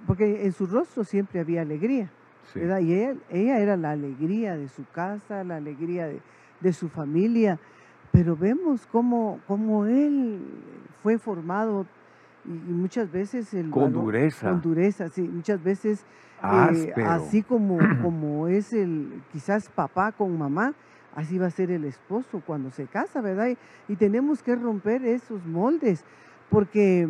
porque 0.07 0.45
en 0.45 0.53
su 0.53 0.67
rostro 0.67 1.05
siempre 1.05 1.39
había 1.41 1.63
alegría, 1.63 2.11
Sí. 2.53 2.59
¿verdad? 2.59 2.81
Y 2.81 2.93
ella, 2.93 3.15
ella 3.31 3.59
era 3.61 3.77
la 3.77 3.93
alegría 3.93 4.57
de 4.57 4.69
su 4.69 4.85
casa, 4.93 5.45
la 5.45 5.57
alegría 5.57 6.07
de, 6.09 6.21
de 6.61 6.73
su 6.73 6.89
familia, 6.89 7.61
pero 8.11 8.37
vemos 8.37 8.85
cómo, 8.91 9.39
cómo 9.47 9.87
él 9.87 10.41
fue 11.05 11.19
formado 11.19 11.87
y, 12.45 12.73
muchas 12.73 13.11
veces 13.11 13.53
el 13.55 13.71
Con 13.71 13.93
dureza. 13.93 14.51
con 14.51 14.61
dureza, 14.61 15.09
sí, 15.09 15.23
muchas 15.23 15.63
veces 15.63 16.05
eh, 16.43 16.93
así 17.07 17.43
como, 17.43 17.79
como 18.03 18.49
es 18.49 18.73
el 18.73 19.23
quizás 19.33 19.69
papá 19.69 20.13
con 20.13 20.37
mamá, 20.37 20.75
así 21.15 21.39
va 21.39 21.47
a 21.47 21.51
ser 21.51 21.71
el 21.71 21.85
esposo 21.85 22.43
cuando 22.45 22.71
se 22.71 22.87
casa, 22.87 23.21
¿verdad? 23.21 23.49
Y, 23.49 23.93
y 23.93 23.97
tenemos 23.97 24.43
que 24.43 24.57
romper 24.57 25.05
esos 25.05 25.45
moldes, 25.47 26.05
porque 26.51 27.09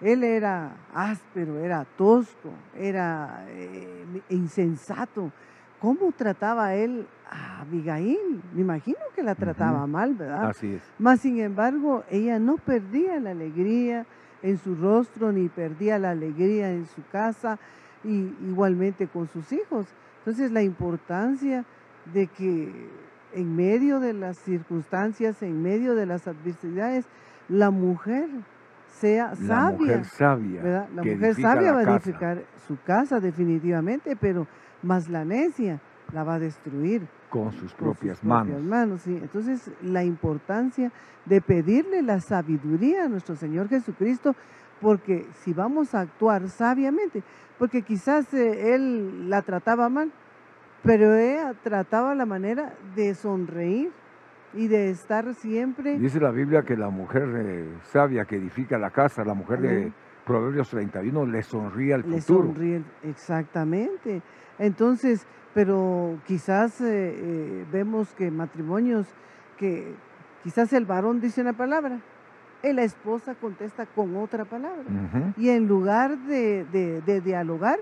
él 0.00 0.24
era 0.24 0.72
áspero, 0.94 1.58
era 1.58 1.84
tosco, 1.96 2.50
era 2.76 3.44
eh, 3.48 4.04
insensato. 4.30 5.32
¿Cómo 5.80 6.12
trataba 6.12 6.74
él 6.74 7.06
a 7.30 7.62
Abigail? 7.62 8.42
Me 8.54 8.62
imagino 8.62 8.98
que 9.14 9.22
la 9.22 9.34
trataba 9.34 9.86
mal, 9.86 10.14
¿verdad? 10.14 10.50
Así 10.50 10.74
es. 10.74 10.82
Mas 10.98 11.20
sin 11.20 11.38
embargo, 11.40 12.04
ella 12.10 12.38
no 12.38 12.56
perdía 12.56 13.20
la 13.20 13.30
alegría 13.30 14.06
en 14.42 14.58
su 14.58 14.74
rostro, 14.74 15.32
ni 15.32 15.48
perdía 15.48 15.98
la 15.98 16.10
alegría 16.10 16.70
en 16.72 16.86
su 16.86 17.02
casa, 17.10 17.58
y 18.04 18.32
igualmente 18.48 19.06
con 19.08 19.26
sus 19.28 19.52
hijos. 19.52 19.86
Entonces 20.18 20.52
la 20.52 20.62
importancia 20.62 21.64
de 22.12 22.26
que 22.28 22.72
en 23.34 23.56
medio 23.56 24.00
de 24.00 24.12
las 24.12 24.38
circunstancias, 24.38 25.42
en 25.42 25.62
medio 25.62 25.94
de 25.94 26.06
las 26.06 26.26
adversidades, 26.28 27.06
la 27.48 27.70
mujer 27.70 28.28
sea 29.00 29.30
La 29.30 29.36
sabia. 29.36 29.78
mujer 29.78 30.04
sabia. 30.04 30.62
¿verdad? 30.62 30.88
La 30.94 31.02
mujer 31.02 31.34
sabia 31.34 31.72
la 31.72 31.72
va 31.72 31.80
a 31.80 31.96
edificar 31.96 32.42
su 32.66 32.78
casa 32.84 33.20
definitivamente, 33.20 34.16
pero 34.16 34.46
más 34.82 35.08
la 35.08 35.24
necia 35.24 35.80
la 36.12 36.24
va 36.24 36.34
a 36.34 36.38
destruir 36.38 37.06
con 37.28 37.52
sus 37.52 37.72
con 37.74 37.86
propias 37.92 38.18
sus 38.18 38.28
manos. 38.28 38.46
propias 38.46 38.62
manos, 38.68 39.00
sí. 39.02 39.18
Entonces, 39.20 39.70
la 39.82 40.04
importancia 40.04 40.90
de 41.24 41.40
pedirle 41.40 42.02
la 42.02 42.20
sabiduría 42.20 43.04
a 43.04 43.08
nuestro 43.08 43.36
Señor 43.36 43.68
Jesucristo, 43.68 44.34
porque 44.80 45.26
si 45.42 45.52
vamos 45.52 45.94
a 45.94 46.00
actuar 46.00 46.48
sabiamente, 46.48 47.22
porque 47.58 47.82
quizás 47.82 48.32
eh, 48.34 48.74
Él 48.74 49.28
la 49.30 49.42
trataba 49.42 49.88
mal, 49.88 50.12
pero 50.82 51.14
ella 51.14 51.54
trataba 51.62 52.14
la 52.14 52.26
manera 52.26 52.74
de 52.94 53.14
sonreír 53.14 53.90
y 54.54 54.68
de 54.68 54.90
estar 54.90 55.34
siempre 55.34 55.98
Dice 55.98 56.20
la 56.20 56.30
Biblia 56.30 56.62
que 56.62 56.76
la 56.76 56.90
mujer 56.90 57.28
eh, 57.34 57.68
sabia 57.82 58.24
que 58.24 58.36
edifica 58.36 58.78
la 58.78 58.90
casa, 58.90 59.24
la 59.24 59.34
mujer 59.34 59.60
de. 59.60 59.92
Proverbios 60.26 60.68
31, 60.70 61.24
le 61.26 61.40
sonríe 61.44 61.94
al 61.94 62.00
le 62.10 62.20
futuro. 62.20 62.48
sonríe. 62.48 62.82
Exactamente. 63.04 64.22
Entonces, 64.58 65.24
pero 65.56 66.18
quizás 66.26 66.82
eh, 66.82 66.84
eh, 67.16 67.64
vemos 67.72 68.12
que 68.12 68.30
matrimonios 68.30 69.06
que 69.56 69.94
quizás 70.44 70.70
el 70.74 70.84
varón 70.84 71.18
dice 71.18 71.40
una 71.40 71.54
palabra 71.54 71.98
y 72.62 72.74
la 72.74 72.82
esposa 72.82 73.34
contesta 73.34 73.86
con 73.86 74.14
otra 74.16 74.44
palabra. 74.44 74.84
Y 75.38 75.48
en 75.48 75.66
lugar 75.66 76.18
de, 76.18 76.64
de- 76.66 77.00
de 77.00 77.20
dialogar, 77.22 77.78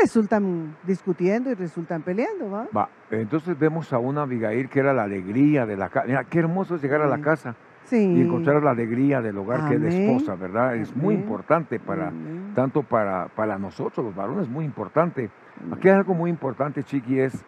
resultan 0.00 0.74
discutiendo 0.86 1.50
y 1.50 1.54
resultan 1.54 2.00
peleando, 2.02 2.50
¿va? 2.50 2.66
Va, 2.74 2.88
entonces 3.10 3.58
vemos 3.58 3.92
a 3.92 3.98
una 3.98 4.22
Abigail 4.22 4.70
que 4.70 4.80
era 4.80 4.94
la 4.94 5.02
alegría 5.02 5.66
de 5.66 5.76
la 5.76 5.90
casa. 5.90 6.06
Mira, 6.06 6.24
qué 6.24 6.38
hermoso 6.38 6.76
es 6.76 6.82
llegar 6.82 7.02
a 7.02 7.08
la 7.08 7.20
casa 7.20 7.54
Sí. 7.88 7.96
y 7.96 8.20
encontrar 8.20 8.62
la 8.62 8.72
alegría 8.72 9.22
del 9.22 9.38
hogar 9.38 9.68
que 9.68 9.76
es 9.76 9.80
la 9.80 9.88
esposa, 9.88 10.34
¿verdad? 10.34 10.76
Es 10.76 10.94
muy 10.94 11.14
importante 11.14 11.80
para, 11.80 12.08
Amén. 12.08 12.52
tanto 12.54 12.82
para, 12.82 13.28
para 13.28 13.58
nosotros, 13.58 14.04
los 14.04 14.14
varones, 14.14 14.46
muy 14.48 14.66
importante. 14.66 15.30
Aquí 15.72 15.88
hay 15.88 15.94
algo 15.94 16.12
muy 16.12 16.28
importante, 16.28 16.82
Chiqui, 16.82 17.18
es 17.18 17.44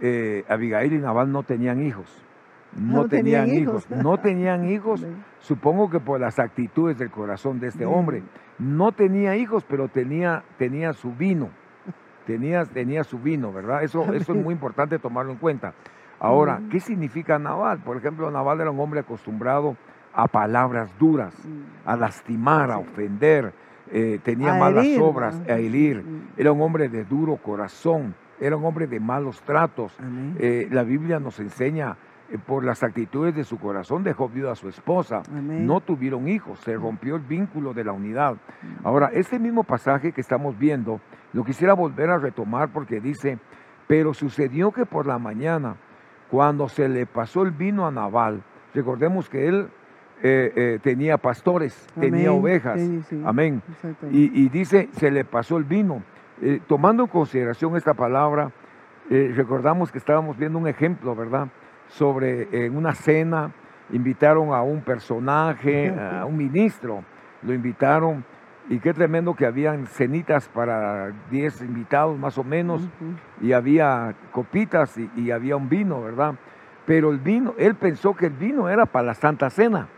eh, 0.00 0.44
Abigail 0.48 0.94
y 0.94 0.98
Nabal 0.98 1.30
no 1.30 1.42
tenían 1.42 1.82
hijos. 1.82 2.24
No, 2.74 3.02
No 3.02 3.08
tenían, 3.08 3.44
tenían 3.46 3.62
hijos. 3.62 3.90
No 3.90 4.16
tenían 4.22 4.64
hijos, 4.70 5.06
supongo 5.40 5.90
que 5.90 6.00
por 6.00 6.18
las 6.20 6.38
actitudes 6.38 6.96
del 6.98 7.10
corazón 7.10 7.60
de 7.60 7.68
este 7.68 7.84
hombre. 7.84 8.22
No 8.58 8.92
tenía 8.92 9.36
hijos, 9.36 9.64
pero 9.68 9.88
tenía, 9.88 10.42
tenía 10.56 10.92
su 10.92 11.12
vino. 11.12 11.50
Tenía, 12.26 12.64
tenía 12.64 13.02
su 13.02 13.18
vino, 13.18 13.52
¿verdad? 13.52 13.82
Eso, 13.82 14.12
eso 14.12 14.32
es 14.32 14.40
muy 14.44 14.54
importante 14.54 15.00
tomarlo 15.00 15.32
en 15.32 15.38
cuenta. 15.38 15.74
Ahora. 16.22 16.60
¿qué 16.70 16.80
significa 16.80 17.38
Nabal? 17.38 17.78
Por 17.80 17.96
ejemplo, 17.96 18.30
Nabal 18.30 18.60
era 18.60 18.70
un 18.70 18.78
hombre 18.80 19.00
acostumbrado 19.00 19.76
a 20.14 20.28
palabras 20.28 20.96
duras, 20.98 21.34
a 21.84 21.96
lastimar, 21.96 22.70
a 22.70 22.78
ofender, 22.78 23.52
eh, 23.90 24.20
tenía 24.22 24.54
A 24.54 24.58
malas 24.58 24.84
herir, 24.84 25.00
obras, 25.00 25.40
a 25.48 25.58
herir. 25.58 26.04
Era 26.36 26.52
un 26.52 26.60
hombre 26.60 26.88
de 26.88 27.04
duro 27.04 27.36
corazón, 27.36 28.14
era 28.40 28.56
un 28.56 28.64
hombre 28.64 28.86
de 28.86 29.00
malos 29.00 29.42
tratos. 29.42 29.96
Eh, 30.38 30.68
la 30.70 30.82
Biblia 30.82 31.18
nos 31.18 31.40
enseña, 31.40 31.96
eh, 32.30 32.38
por 32.38 32.64
las 32.64 32.82
actitudes 32.82 33.34
de 33.34 33.44
su 33.44 33.58
corazón, 33.58 34.04
dejó 34.04 34.28
viuda 34.28 34.52
a 34.52 34.56
su 34.56 34.68
esposa. 34.68 35.22
Amén. 35.28 35.66
No 35.66 35.80
tuvieron 35.80 36.28
hijos, 36.28 36.60
se 36.60 36.74
rompió 36.76 37.16
el 37.16 37.22
vínculo 37.22 37.74
de 37.74 37.84
la 37.84 37.92
unidad. 37.92 38.36
Ahora, 38.84 39.10
este 39.12 39.38
mismo 39.38 39.64
pasaje 39.64 40.12
que 40.12 40.20
estamos 40.20 40.58
viendo, 40.58 41.00
lo 41.32 41.44
quisiera 41.44 41.74
volver 41.74 42.10
a 42.10 42.18
retomar 42.18 42.68
porque 42.68 43.00
dice, 43.00 43.38
pero 43.88 44.14
sucedió 44.14 44.70
que 44.72 44.86
por 44.86 45.06
la 45.06 45.18
mañana, 45.18 45.76
cuando 46.32 46.66
se 46.70 46.88
le 46.88 47.04
pasó 47.04 47.42
el 47.42 47.50
vino 47.50 47.86
a 47.86 47.90
Nabal, 47.90 48.42
recordemos 48.74 49.28
que 49.28 49.48
él 49.48 49.68
eh, 50.22 50.50
eh, 50.56 50.78
tenía 50.82 51.18
pastores, 51.18 51.86
tenía 52.00 52.32
ovejas, 52.32 52.80
Sí, 52.80 53.02
sí. 53.10 53.22
amén. 53.22 53.60
Y, 54.10 54.42
y 54.42 54.48
dice, 54.48 54.88
se 54.92 55.10
le 55.10 55.26
pasó 55.26 55.58
el 55.58 55.64
vino. 55.64 56.02
Eh, 56.40 56.58
tomando 56.66 57.02
en 57.02 57.10
consideración 57.10 57.76
esta 57.76 57.92
palabra, 57.92 58.50
recordamos 59.10 59.92
que 59.92 59.98
estábamos 59.98 60.38
viendo 60.38 60.58
un 60.58 60.66
ejemplo, 60.66 61.14
¿verdad? 61.14 61.48
Sobre 61.88 62.70
una 62.70 62.94
cena, 62.94 63.50
invitaron 63.90 64.54
a 64.54 64.62
un 64.62 64.80
personaje, 64.80 65.90
a 65.90 66.24
un 66.24 66.38
ministro, 66.38 67.04
lo 67.42 67.52
invitaron, 67.52 68.24
y 68.68 68.78
qué 68.78 68.94
tremendo 68.94 69.34
que 69.34 69.46
habían 69.46 69.86
cenitas 69.86 70.48
para 70.48 71.12
10 71.30 71.62
invitados 71.62 72.18
más 72.18 72.38
o 72.38 72.44
menos, 72.44 72.82
Ujú. 72.82 73.46
y 73.46 73.52
había 73.52 74.14
copitas 74.30 74.96
y, 74.98 75.10
y 75.16 75.30
había 75.30 75.56
un 75.56 75.68
vino, 75.68 76.02
¿verdad? 76.02 76.34
Pero 76.86 77.10
el 77.10 77.18
vino, 77.18 77.54
él 77.58 77.74
pensó 77.74 78.14
que 78.14 78.26
el 78.26 78.32
vino 78.32 78.68
era 78.68 78.86
para 78.86 79.06
la 79.06 79.14
Santa 79.14 79.50
Cena, 79.50 79.88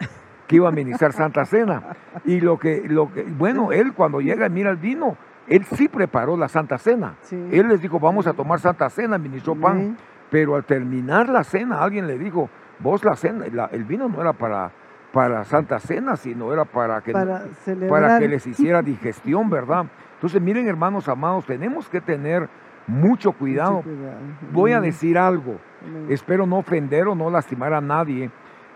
que 0.47 0.57
iba 0.57 0.69
a 0.69 0.73
ministrar 0.73 1.13
Santa 1.13 1.45
Cena. 1.47 1.83
Y 2.25 2.41
lo 2.41 2.59
que, 2.59 2.83
lo 2.89 3.13
que, 3.13 3.23
bueno, 3.23 3.73
él 3.73 3.93
cuando 3.95 4.21
llega 4.21 4.47
y 4.47 4.51
mira 4.51 4.71
el 4.71 4.77
vino, 4.77 5.17
él 5.49 5.65
sí 5.65 5.89
preparó 5.89 6.37
la 6.37 6.49
Santa 6.49 6.77
Cena. 6.79 7.15
Sí. 7.23 7.37
Él 7.53 7.69
les 7.69 7.81
dijo, 7.81 7.99
vamos 8.01 8.27
a 8.27 8.33
tomar 8.35 8.61
Santa 8.61 8.89
Cena, 8.91 9.17
ministró 9.19 9.55
pan. 9.55 9.73
Amén. 9.73 9.97
Pero 10.31 10.57
al 10.57 10.65
terminar 10.65 11.29
la 11.29 11.45
cena, 11.45 11.83
alguien 11.83 12.07
le 12.07 12.19
dijo, 12.19 12.49
vos 12.81 13.05
la 13.05 13.15
cena, 13.15 13.45
la- 13.53 13.67
el 13.67 13.85
vino 13.85 14.09
no 14.09 14.21
era 14.21 14.33
para, 14.33 14.71
para 15.15 15.45
Santa 15.45 15.79
Cena, 15.79 16.17
sino 16.17 16.53
era 16.53 16.65
para 16.65 17.01
que, 17.01 17.13
para 17.13 18.19
que 18.19 18.29
les 18.29 18.45
hiciera 18.47 18.83
digestión, 18.83 19.49
¿verdad? 19.49 19.87
Entonces, 20.15 20.43
miren, 20.43 20.67
hermanos 20.67 21.09
amados, 21.09 21.47
tenemos 21.47 21.89
que 21.89 22.01
tener 22.01 22.49
mucho 22.89 23.31
cuidado. 23.33 23.77
Mucho 23.77 23.89
cuidado. 23.89 24.19
Voy 24.53 24.73
a 24.73 24.81
decir 24.81 25.17
algo, 25.17 25.57
Amén. 25.87 26.07
espero 26.11 26.47
no 26.47 26.59
ofender 26.59 27.07
o 27.07 27.15
no 27.15 27.31
lastimar 27.31 27.73
a 27.73 27.81
nadie, 27.81 28.29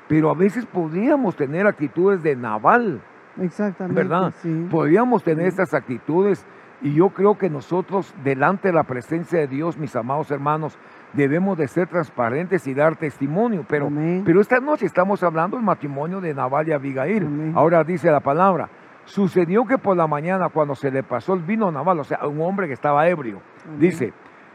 pero 0.06 0.30
a 0.30 0.34
veces 0.34 0.64
podríamos 0.64 1.34
tener 1.34 1.66
actitudes 1.66 2.22
de 2.22 2.36
Naval, 2.36 3.00
Exactamente. 3.40 4.00
¿verdad? 4.00 4.32
Sí. 4.40 4.68
podríamos 4.70 5.24
tener 5.24 5.44
Sí. 5.46 5.48
estas 5.48 5.74
actitudes 5.74 6.46
y 6.80 6.94
yo 6.94 7.10
creo 7.10 7.36
que 7.36 7.50
nosotros, 7.50 8.14
delante 8.22 8.68
de 8.68 8.74
la 8.74 8.84
presencia 8.84 9.40
de 9.40 9.48
Dios, 9.48 9.76
mis 9.76 9.96
amados 9.96 10.30
hermanos, 10.30 10.78
debemos 11.12 11.56
de 11.56 11.68
ser 11.68 11.88
transparentes 11.88 12.66
y 12.66 12.74
dar 12.74 12.96
testimonio, 12.96 13.64
pero 13.68 13.86
Amén. 13.86 14.22
pero 14.24 14.40
esta 14.40 14.60
noche 14.60 14.86
estamos 14.86 15.22
hablando 15.22 15.56
del 15.56 15.64
matrimonio 15.64 16.20
de 16.20 16.34
Nabal 16.34 16.68
y 16.68 16.72
Abigail. 16.72 17.24
Amén. 17.26 17.52
Ahora 17.54 17.82
dice 17.84 18.10
la 18.10 18.20
palabra, 18.20 18.68
sucedió 19.04 19.64
que 19.64 19.78
por 19.78 19.96
la 19.96 20.06
mañana 20.06 20.48
cuando 20.48 20.74
se 20.74 20.90
le 20.90 21.02
pasó 21.02 21.34
el 21.34 21.42
vino 21.42 21.68
a 21.68 21.72
Nabal, 21.72 22.00
o 22.00 22.04
sea, 22.04 22.26
un 22.26 22.40
hombre 22.40 22.66
que 22.66 22.74
estaba 22.74 23.08
ebrio, 23.08 23.40
Amén. 23.66 23.80
dice, 23.80 24.12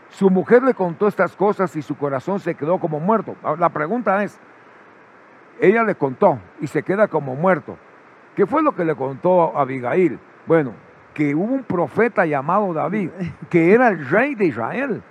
su 0.10 0.30
mujer 0.30 0.62
le 0.64 0.74
contó 0.76 1.08
estas 1.08 1.36
cosas 1.36 1.76
y 1.76 1.82
su 1.82 1.98
corazón 1.98 2.40
se 2.40 2.54
quedó 2.54 2.78
como 2.78 3.00
muerto. 3.00 3.36
La 3.58 3.70
pregunta 3.70 4.24
es, 4.24 4.40
ella 5.60 5.84
le 5.84 5.96
contó 5.96 6.40
y 6.62 6.68
se 6.68 6.84
queda 6.84 7.08
como 7.08 7.36
muerto. 7.36 7.78
¿Qué 8.36 8.46
fue 8.46 8.62
lo 8.62 8.74
que 8.76 8.86
le 8.86 8.96
contó 8.96 9.58
a 9.58 9.62
Abigail? 9.62 10.20
Bueno, 10.46 10.74
que 11.14 11.34
hubo 11.36 11.54
un 11.54 11.64
profeta 11.64 12.26
llamado 12.26 12.74
David, 12.74 13.10
que 13.50 13.74
era 13.74 13.88
el 13.88 14.08
rey 14.08 14.36
de 14.36 14.46
Israel, 14.46 15.02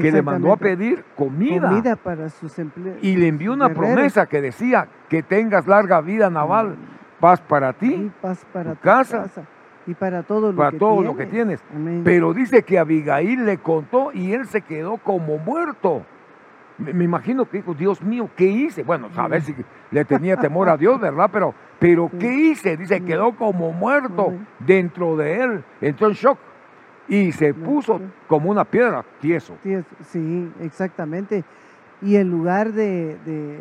que 0.00 0.12
le 0.12 0.22
mandó 0.22 0.52
a 0.52 0.56
pedir 0.56 1.04
comida 1.16 1.68
comida 1.68 1.96
para 1.96 2.28
sus 2.28 2.58
empleados. 2.58 3.02
y 3.02 3.16
le 3.16 3.28
envió 3.28 3.52
una 3.52 3.68
promesa 3.68 4.26
que 4.26 4.40
decía 4.40 4.88
que 5.08 5.22
tengas 5.22 5.66
larga 5.66 6.00
vida 6.00 6.30
naval, 6.30 6.76
paz 7.20 7.40
para 7.40 7.70
y 7.70 7.74
ti. 7.74 8.10
paz 8.20 8.44
para 8.52 8.74
tu 8.74 8.80
casa. 8.80 9.22
casa. 9.22 9.42
Y 9.86 9.94
para 9.94 10.22
todo 10.22 10.52
lo 10.52 10.58
para 10.58 10.72
que 10.72 10.78
todo 10.78 10.96
tienes. 10.96 11.06
lo 11.10 11.16
que 11.16 11.26
tienes. 11.26 11.64
Amén. 11.74 12.02
Pero 12.04 12.34
dice 12.34 12.62
que 12.62 12.78
Abigail 12.78 13.46
le 13.46 13.56
contó 13.58 14.12
y 14.12 14.32
él 14.32 14.46
se 14.46 14.60
quedó 14.60 14.98
como 14.98 15.38
muerto. 15.38 16.04
Me, 16.76 16.92
me 16.92 17.04
imagino 17.04 17.46
que 17.46 17.56
dijo, 17.56 17.72
Dios 17.74 18.02
mío, 18.02 18.28
¿qué 18.36 18.44
hice? 18.44 18.82
Bueno, 18.82 19.08
a 19.16 19.26
ver 19.28 19.42
si 19.42 19.54
le 19.90 20.04
tenía 20.04 20.36
temor 20.36 20.68
a 20.68 20.76
Dios, 20.76 21.00
¿verdad? 21.00 21.30
Pero, 21.32 21.54
pero 21.78 22.10
¿qué 22.20 22.32
hice? 22.32 22.76
Dice, 22.76 23.02
quedó 23.02 23.32
como 23.34 23.72
muerto 23.72 24.34
dentro 24.60 25.16
de 25.16 25.42
él. 25.42 25.64
Entró 25.80 26.08
en 26.08 26.12
shock 26.14 26.38
y 27.08 27.32
se 27.32 27.54
puso 27.54 28.00
como 28.26 28.50
una 28.50 28.64
piedra, 28.64 29.04
tieso. 29.20 29.56
Sí, 30.10 30.48
exactamente. 30.60 31.44
Y 32.02 32.16
en 32.16 32.30
lugar 32.30 32.72
de, 32.72 33.16
de- 33.24 33.58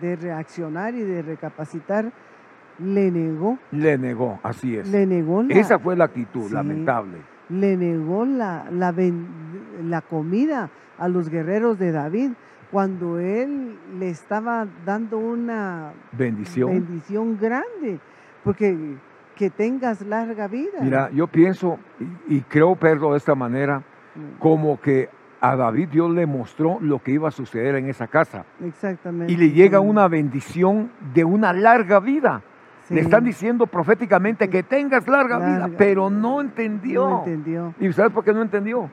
de 0.00 0.16
reaccionar 0.16 0.94
y 0.94 1.00
de 1.02 1.22
recapacitar, 1.22 2.12
le 2.78 3.10
negó, 3.10 3.58
Le 3.70 3.98
negó, 3.98 4.38
así 4.42 4.76
es. 4.76 4.88
le 4.88 5.06
negó 5.06 5.42
la, 5.42 5.54
Esa 5.54 5.78
fue 5.78 5.96
la 5.96 6.04
actitud, 6.04 6.48
Sí. 6.48 6.54
lamentable. 6.54 7.18
le 7.48 7.76
negó 7.76 8.24
la, 8.24 8.66
la, 8.70 8.92
ben- 8.92 9.26
la 9.84 10.00
comida 10.00 10.70
a 10.98 11.08
los 11.08 11.28
guerreros 11.28 11.78
de 11.78 11.92
David 11.92 12.30
cuando 12.70 13.18
él 13.18 13.76
le 13.98 14.08
estaba 14.08 14.66
dando 14.86 15.18
una 15.18 15.92
Bendición. 16.12 16.70
bendición 16.70 17.36
grande, 17.38 17.98
porque 18.44 18.76
que 19.42 19.50
tengas 19.50 20.00
larga 20.02 20.46
vida. 20.46 20.78
Mira, 20.80 21.10
yo 21.10 21.26
pienso 21.26 21.78
y, 22.28 22.36
y 22.36 22.40
creo 22.42 22.76
verlo 22.76 23.10
de 23.10 23.18
esta 23.18 23.34
manera, 23.34 23.82
Mm, 24.14 24.38
como 24.38 24.80
que 24.80 25.08
a 25.40 25.56
David 25.56 25.88
Dios 25.88 26.10
le 26.10 26.26
mostró 26.26 26.78
lo 26.80 27.02
que 27.02 27.12
iba 27.12 27.28
a 27.28 27.30
suceder 27.30 27.76
en 27.76 27.88
esa 27.88 28.06
casa. 28.06 28.44
Exactamente. 28.64 29.32
Y 29.32 29.36
le 29.36 29.50
llega 29.50 29.80
una 29.80 30.06
bendición 30.06 30.90
de 31.14 31.24
una 31.24 31.52
larga 31.52 31.98
vida. 31.98 32.42
sí, 32.86 32.94
Le 32.94 33.00
están 33.00 33.24
diciendo 33.24 33.66
proféticamente 33.66 34.48
que 34.48 34.62
tengas 34.62 35.08
larga, 35.08 35.38
vida, 35.38 35.70
pero 35.76 36.10
no 36.10 36.40
entendió. 36.40 37.08
No 37.08 37.18
entendió. 37.20 37.74
¿Y 37.80 37.92
sabes 37.92 38.12
por 38.12 38.22
qué 38.22 38.32
no 38.32 38.42
entendió? 38.42 38.90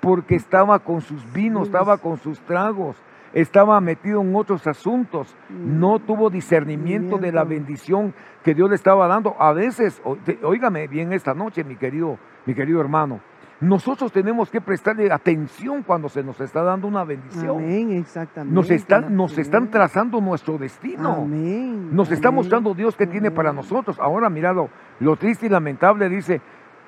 Porque 0.00 0.36
estaba 0.36 0.78
con 0.78 1.00
sus 1.00 1.30
vinos, 1.32 1.62
Sí, 1.64 1.68
estaba 1.68 1.98
con 1.98 2.16
sus 2.16 2.38
tragos, 2.40 2.96
estaba 3.34 3.80
metido 3.80 4.22
en 4.22 4.34
otros 4.34 4.66
asuntos. 4.66 5.34
Mm. 5.48 5.80
No 5.80 5.98
tuvo 5.98 6.30
discernimiento 6.30 7.18
de 7.18 7.32
la 7.32 7.44
bendición 7.44 8.14
que 8.42 8.54
Dios 8.54 8.68
le 8.68 8.76
estaba 8.76 9.06
dando. 9.06 9.34
A 9.38 9.52
veces, 9.52 10.00
o- 10.04 10.16
te- 10.16 10.38
óigame 10.42 10.86
bien 10.88 11.12
esta 11.12 11.34
noche, 11.34 11.64
mi 11.64 11.76
querido, 11.76 12.18
mi 12.46 12.54
querido 12.54 12.80
hermano, 12.80 13.20
nosotros 13.60 14.10
tenemos 14.10 14.50
que 14.50 14.62
prestarle 14.62 15.12
atención 15.12 15.82
cuando 15.82 16.08
se 16.08 16.22
nos 16.22 16.40
está 16.40 16.62
dando 16.62 16.88
una 16.88 17.04
bendición. 17.04 17.58
Amén, 17.58 17.92
exactamente. 17.92 18.54
Nos 18.54 18.70
están, 18.70 19.14
nos 19.14 19.36
están 19.36 19.70
trazando 19.70 20.18
nuestro 20.22 20.56
destino. 20.56 21.12
Amén. 21.12 21.94
Nos 21.94 22.10
está 22.10 22.30
mostrando 22.30 22.72
Dios 22.72 22.96
que 22.96 23.06
tiene 23.06 23.30
para 23.30 23.52
nosotros. 23.52 23.98
Ahora, 24.00 24.30
mira 24.30 24.54
lo, 24.54 24.70
triste 25.16 25.44
y 25.44 25.48
lamentable, 25.50 26.08
dice, 26.08 26.40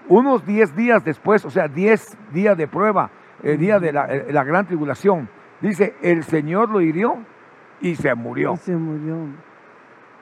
unos 0.08 0.46
10 0.46 0.74
días 0.74 1.04
después, 1.04 1.44
o 1.44 1.50
sea, 1.50 1.68
10 1.68 2.16
días 2.32 2.56
de 2.56 2.66
prueba, 2.66 3.10
el 3.42 3.58
día 3.58 3.78
de 3.78 3.92
la, 3.92 4.06
eh, 4.06 4.32
la 4.32 4.42
gran 4.42 4.64
tribulación, 4.66 5.28
dice, 5.60 5.94
el 6.00 6.24
Señor 6.24 6.70
lo 6.70 6.80
hirió 6.80 7.18
y 7.82 7.96
se 7.96 8.14
murió. 8.14 8.54
Y 8.54 8.56
se 8.56 8.74
murió. 8.74 9.16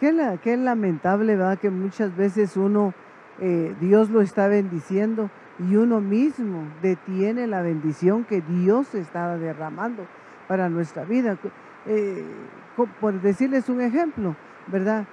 Qué, 0.01 0.13
la- 0.13 0.39
qué 0.39 0.57
lamentable, 0.57 1.37
¿verdad? 1.37 1.59
Que 1.59 1.69
muchas 1.71 2.17
veces 2.17 2.57
uno, 2.57 2.95
eh, 3.39 3.75
Dios 3.81 4.09
lo 4.09 4.23
está 4.23 4.49
bendiciendo 4.49 5.29
y 5.59 5.77
uno 5.77 6.01
mismo 6.01 6.65
detiene 6.81 7.47
la 7.47 7.61
bendición 7.61 8.25
que 8.25 8.41
Dios 8.41 8.95
está 8.95 9.37
derramando 9.37 10.07
para 10.49 10.71
nuestra 10.71 11.05
vida. 11.05 11.37
Eh, 11.87 12.25
por 12.99 13.21
decirles 13.21 13.69
un 13.69 13.83
ejemplo, 13.83 14.35
¿verdad? 14.69 15.05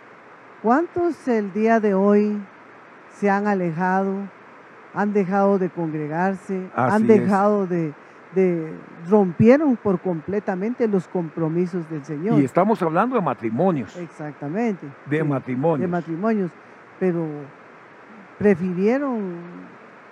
¿Cuántos 0.63 1.27
el 1.27 1.51
día 1.51 1.81
de 1.81 1.93
hoy 1.93 2.41
se 3.11 3.29
han 3.29 3.45
alejado, 3.45 4.13
han 4.93 5.11
dejado 5.11 5.59
de 5.59 5.69
congregarse, 5.69 6.69
han 6.75 7.01
es. 7.03 7.07
dejado 7.09 7.67
de, 7.67 7.93
de- 8.35 8.73
rompieron 9.09 9.75
por 9.77 9.99
completamente 9.99 10.87
los 10.87 11.07
compromisos 11.07 11.89
del 11.89 12.03
Señor? 12.03 12.39
Y 12.39 12.45
estamos 12.45 12.81
hablando 12.81 13.15
de 13.15 13.21
matrimonios, 13.21 13.95
Exactamente. 13.97 14.85
de 15.05 15.23
matrimonios. 15.23 15.81
de 15.81 15.87
matrimonios, 15.87 16.51
pero 16.99 17.25
prefirieron 18.37 19.35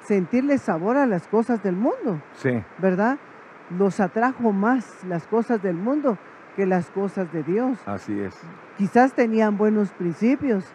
sentirle 0.04 0.58
sabor 0.58 0.98
a 0.98 1.06
las 1.06 1.28
cosas 1.28 1.62
del 1.64 1.76
mundo, 1.76 2.22
Sí, 2.34 2.62
¿verdad? 2.78 3.18
Los 3.78 4.00
atrajo 4.00 4.52
más 4.52 5.04
las 5.08 5.26
cosas 5.28 5.62
del 5.62 5.76
mundo 5.76 6.18
que 6.56 6.66
las 6.66 6.90
cosas 6.92 7.32
de 7.34 7.44
Dios. 7.44 7.78
así 7.86 8.20
es. 8.20 8.40
Quizás 8.78 9.14
tenían 9.14 9.58
buenos 9.58 9.92
principios, 9.92 10.66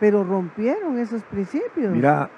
pero 0.00 0.24
rompieron 0.24 0.98
esos 0.98 1.22
principios. 1.24 1.92
Mira, 1.92 2.28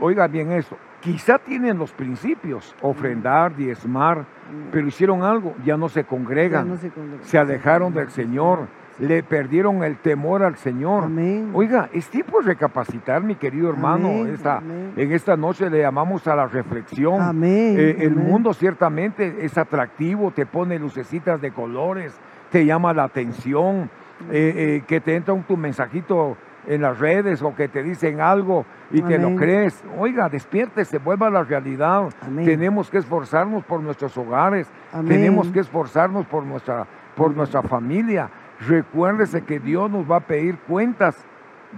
oiga 0.00 0.26
bien 0.26 0.50
esto. 0.52 0.76
Quizá 1.00 1.38
tienen 1.38 1.78
los 1.78 1.92
principios, 1.92 2.74
ofrendar, 2.82 3.54
diezmar, 3.54 4.24
pero 4.72 4.86
hicieron 4.88 5.22
algo, 5.22 5.54
ya 5.64 5.76
no 5.76 5.88
se 5.88 6.04
congregan, 6.04 6.68
no 6.68 6.76
se 6.76 6.90
congregan. 6.90 7.24
se 7.24 7.38
alejaron 7.38 7.94
del 7.94 8.10
Señor, 8.10 8.66
le 8.98 9.22
perdieron 9.22 9.84
el 9.84 9.96
temor 9.98 10.42
al 10.42 10.56
Señor. 10.56 11.04
Amén. 11.04 11.50
Oiga, 11.54 11.88
es 11.92 12.08
tiempo 12.08 12.40
de 12.40 12.46
recapacitar, 12.48 13.22
mi 13.22 13.36
querido 13.36 13.70
hermano. 13.70 14.08
Amén, 14.08 14.34
Esta- 14.34 14.56
amén. 14.58 14.92
en 14.96 15.12
esta 15.12 15.36
noche 15.36 15.70
le 15.70 15.78
llamamos 15.82 16.26
a 16.26 16.34
la 16.34 16.48
reflexión. 16.48 17.20
Amén. 17.22 17.76
Eh, 17.78 17.96
el 18.00 18.16
mundo 18.16 18.52
ciertamente 18.52 19.44
es 19.44 19.56
atractivo, 19.56 20.32
te 20.32 20.46
pone 20.46 20.80
lucecitas 20.80 21.40
de 21.40 21.52
colores, 21.52 22.18
te 22.50 22.66
llama 22.66 22.92
la 22.92 23.04
atención, 23.04 23.88
eh, 24.32 24.80
eh, 24.80 24.82
que 24.88 25.00
te 25.00 25.14
entra 25.14 25.32
un 25.32 25.44
tu 25.44 25.56
mensajito 25.56 26.36
en 26.68 26.82
las 26.82 26.98
redes 26.98 27.42
o 27.42 27.54
que 27.54 27.66
te 27.66 27.82
dicen 27.82 28.20
algo 28.20 28.64
y 28.90 29.00
te 29.02 29.18
lo 29.18 29.34
crees. 29.34 29.82
Oiga, 29.98 30.28
despiértese, 30.28 30.98
vuelva 30.98 31.26
a 31.26 31.30
la 31.30 31.42
realidad. 31.42 32.10
Amén. 32.20 32.44
Tenemos 32.44 32.90
que 32.90 32.98
esforzarnos 32.98 33.64
por 33.64 33.80
nuestros 33.80 34.16
hogares, 34.16 34.68
Amén. 34.92 35.08
tenemos 35.08 35.48
que 35.48 35.60
esforzarnos 35.60 36.26
por 36.26 36.44
nuestra, 36.44 36.86
por 37.16 37.34
nuestra 37.34 37.62
familia. 37.62 38.28
Recuérdese 38.68 39.42
que 39.42 39.58
Dios 39.58 39.90
nos 39.90 40.08
va 40.08 40.16
a 40.16 40.20
pedir 40.20 40.58
cuentas 40.58 41.16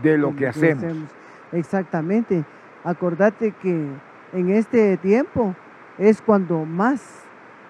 de 0.02 0.18
lo 0.18 0.34
que 0.34 0.48
hacemos. 0.48 0.84
Exactamente. 1.52 2.44
Acordate 2.84 3.52
que 3.52 3.86
en 4.32 4.50
este 4.50 4.96
tiempo 4.96 5.54
es 5.98 6.20
cuando 6.20 6.64
más 6.64 7.20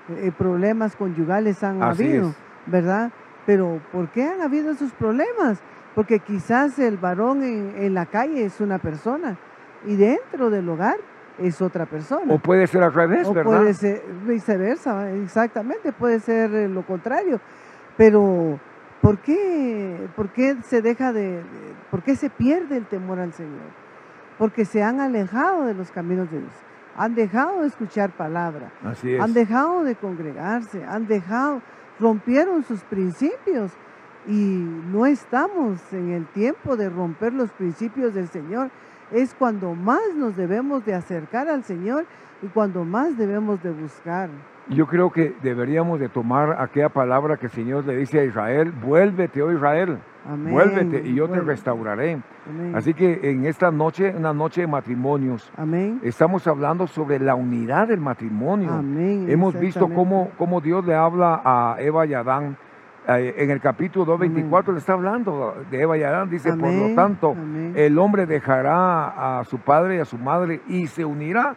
eh, 0.09 0.33
problemas 0.37 0.96
conyugales 0.96 1.62
han 1.62 1.83
Así 1.83 2.04
habido, 2.04 2.28
es. 2.30 2.37
¿verdad? 2.66 3.11
Pero 3.46 3.80
¿por 3.92 4.09
qué 4.09 4.24
han 4.24 4.40
habido 4.40 4.70
esos 4.70 4.92
problemas? 4.92 5.61
Porque 6.01 6.19
quizás 6.21 6.79
el 6.79 6.97
varón 6.97 7.43
en, 7.43 7.75
en 7.77 7.93
la 7.93 8.07
calle 8.07 8.43
es 8.47 8.59
una 8.63 8.79
persona 8.79 9.37
y 9.85 9.97
dentro 9.97 10.49
del 10.49 10.67
hogar 10.67 10.97
es 11.39 11.61
otra 11.61 11.85
persona. 11.85 12.33
O 12.33 12.39
puede 12.39 12.67
ser 12.67 12.83
al 12.83 12.95
revés, 12.95 13.27
O 13.29 13.35
¿verdad? 13.35 13.59
puede 13.59 13.75
ser 13.75 14.03
viceversa, 14.27 15.11
exactamente, 15.13 15.93
puede 15.93 16.19
ser 16.21 16.55
eh, 16.55 16.69
lo 16.71 16.87
contrario. 16.87 17.39
Pero, 17.99 18.59
¿por 19.03 19.19
qué, 19.19 20.09
por 20.17 20.31
qué 20.31 20.57
se 20.65 20.81
deja 20.81 21.13
de, 21.13 21.33
de- 21.33 21.43
por 21.91 22.03
qué 22.03 22.17
se 22.17 22.31
pierde 22.31 22.79
el 22.79 22.87
temor 22.87 23.19
al 23.19 23.35
Señor? 23.35 23.69
Porque 24.39 24.65
se 24.65 24.83
han 24.83 25.01
alejado 25.01 25.67
de 25.67 25.75
los 25.75 25.91
caminos 25.91 26.31
de 26.31 26.39
Dios, 26.39 26.53
han 26.97 27.15
dejado 27.15 27.61
de 27.61 27.67
escuchar 27.67 28.09
palabra, 28.09 28.71
Así 28.87 29.17
es. 29.17 29.21
han 29.21 29.35
dejado 29.35 29.85
de 29.85 29.97
congregarse, 29.97 30.83
han 30.83 31.07
dejado, 31.07 31.61
rompieron 31.99 32.63
sus 32.65 32.81
principios 32.85 33.71
y 34.26 34.66
no 34.92 35.06
estamos 35.06 35.80
en 35.92 36.11
el 36.11 36.26
tiempo 36.26 36.76
de 36.76 36.88
romper 36.88 37.33
los 37.33 37.50
principios 37.52 38.14
del 38.14 38.28
Señor. 38.28 38.70
Es 39.12 39.35
cuando 39.35 39.74
más 39.74 40.00
nos 40.16 40.37
debemos 40.37 40.85
de 40.85 40.94
acercar 40.94 41.48
al 41.48 41.64
Señor 41.64 42.04
y 42.42 42.46
cuando 42.46 42.85
más 42.85 43.16
debemos 43.18 43.62
de 43.62 43.70
buscar. 43.70 44.30
Yo 44.68 44.87
creo 44.87 45.11
que 45.11 45.35
deberíamos 45.42 45.98
de 45.98 46.09
tomar 46.09 46.61
aquella 46.61 46.90
palabra 46.90 47.37
que 47.37 47.46
el 47.46 47.52
Señor 47.52 47.85
le 47.87 47.96
dice 47.96 48.20
a 48.20 48.24
Israel, 48.24 48.70
vuélvete, 48.70 49.42
oh 49.42 49.50
Israel, 49.50 49.98
Amén. 50.24 50.52
vuélvete 50.52 51.09
y 51.09 51.14
yo 51.14 51.28
te 51.28 51.40
restauraré. 51.40 52.22
Amén. 52.48 52.76
Así 52.76 52.94
que 52.94 53.18
en 53.30 53.46
esta 53.46 53.72
noche, 53.72 54.14
una 54.16 54.33
noche 54.33 54.61
de 54.61 54.66
matrimonios, 54.68 55.50
Amén. 55.56 55.98
estamos 56.04 56.46
hablando 56.46 56.87
sobre 56.87 57.18
la 57.18 57.35
unidad 57.35 57.88
del 57.88 58.00
matrimonio. 58.00 58.70
Amén. 58.72 59.26
Hemos 59.28 59.59
visto 59.59 59.88
cómo, 59.88 60.30
cómo 60.38 60.61
Dios 60.61 60.87
le 60.87 60.94
habla 60.94 61.42
a 61.44 61.76
Eva 61.80 62.06
y 62.06 62.14
Adán. 62.14 62.56
En 63.07 63.51
el 63.51 63.61
capítulo 63.61 64.19
2.24 64.19 64.73
le 64.73 64.79
está 64.79 64.93
hablando 64.93 65.57
de 65.71 65.81
Eva 65.81 65.99
y 65.99 66.03
Adán. 66.03 66.31
Dice, 66.31 66.53
por 66.53 66.73
lo 66.73 66.95
tanto, 66.95 67.31
amén. 67.33 67.73
el 67.75 67.99
hombre 67.99 68.27
dejará 68.27 69.39
a 69.39 69.45
su 69.45 69.59
padre 69.59 69.97
y 69.97 69.99
a 70.01 70.05
su 70.05 70.19
madre 70.19 70.61
y 70.69 70.87
se 70.87 71.05
unirá 71.05 71.57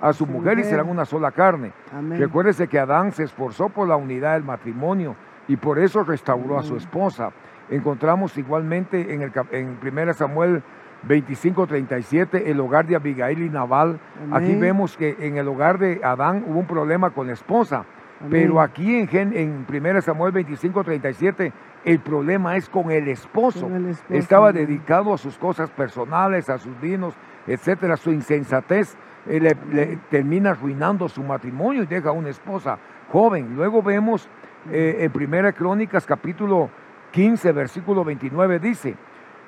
a 0.00 0.12
su 0.12 0.24
Su 0.24 0.32
mujer 0.32 0.58
y 0.58 0.64
serán 0.64 0.88
una 0.88 1.04
sola 1.04 1.30
carne. 1.30 1.72
Amén. 1.96 2.18
Recuérdese 2.18 2.68
que 2.68 2.78
Adán 2.78 3.12
se 3.12 3.24
esforzó 3.24 3.68
por 3.68 3.88
la 3.88 3.96
unidad 3.96 4.34
del 4.34 4.44
matrimonio 4.44 5.16
y 5.48 5.56
por 5.56 5.78
eso 5.78 6.04
restauró 6.04 6.58
a 6.58 6.62
su 6.62 6.76
esposa. 6.76 7.30
Encontramos 7.70 8.36
igualmente 8.36 9.14
en, 9.14 9.22
el, 9.22 9.32
en 9.50 9.78
1 9.82 10.14
Samuel 10.14 10.62
25, 11.06 11.66
37 11.66 12.50
el 12.50 12.60
hogar 12.60 12.86
de 12.86 12.96
Abigail 12.96 13.42
y 13.42 13.50
Nabal. 13.50 13.98
Aquí 14.32 14.54
vemos 14.54 14.96
que 14.96 15.16
en 15.20 15.36
el 15.36 15.48
hogar 15.48 15.78
de 15.78 16.00
Adán 16.02 16.44
hubo 16.46 16.60
un 16.60 16.66
problema 16.66 17.10
con 17.10 17.26
la 17.26 17.32
esposa, 17.32 17.84
Amén. 18.20 18.30
pero 18.30 18.60
aquí 18.60 18.96
en, 18.96 19.36
en 19.36 19.66
1 19.68 20.00
Samuel 20.02 20.32
25, 20.32 20.84
37 20.84 21.52
el 21.84 21.98
problema 22.00 22.56
es 22.56 22.68
con 22.68 22.90
el 22.90 23.08
esposo. 23.08 23.62
Con 23.62 23.74
el 23.76 23.86
esposo, 23.90 24.14
Estaba 24.14 24.48
amén. 24.50 24.66
dedicado 24.66 25.12
a 25.12 25.18
sus 25.18 25.36
cosas 25.36 25.70
personales, 25.70 26.48
a 26.48 26.58
sus 26.58 26.80
vinos, 26.80 27.14
etcétera, 27.46 27.96
su 27.96 28.10
insensatez 28.10 28.96
eh, 29.26 29.40
le, 29.40 29.56
le 29.72 29.98
termina 30.10 30.50
arruinando 30.50 31.08
su 31.08 31.22
matrimonio 31.22 31.82
y 31.82 31.86
deja 31.86 32.10
una 32.12 32.30
esposa 32.30 32.78
joven. 33.10 33.54
Luego 33.54 33.82
vemos 33.82 34.28
eh, 34.70 34.96
en 35.00 35.10
Primera 35.12 35.52
Crónicas 35.52 36.06
capítulo 36.06 36.70
15, 37.12 37.52
versículo 37.52 38.02
29, 38.04 38.58
dice, 38.58 38.96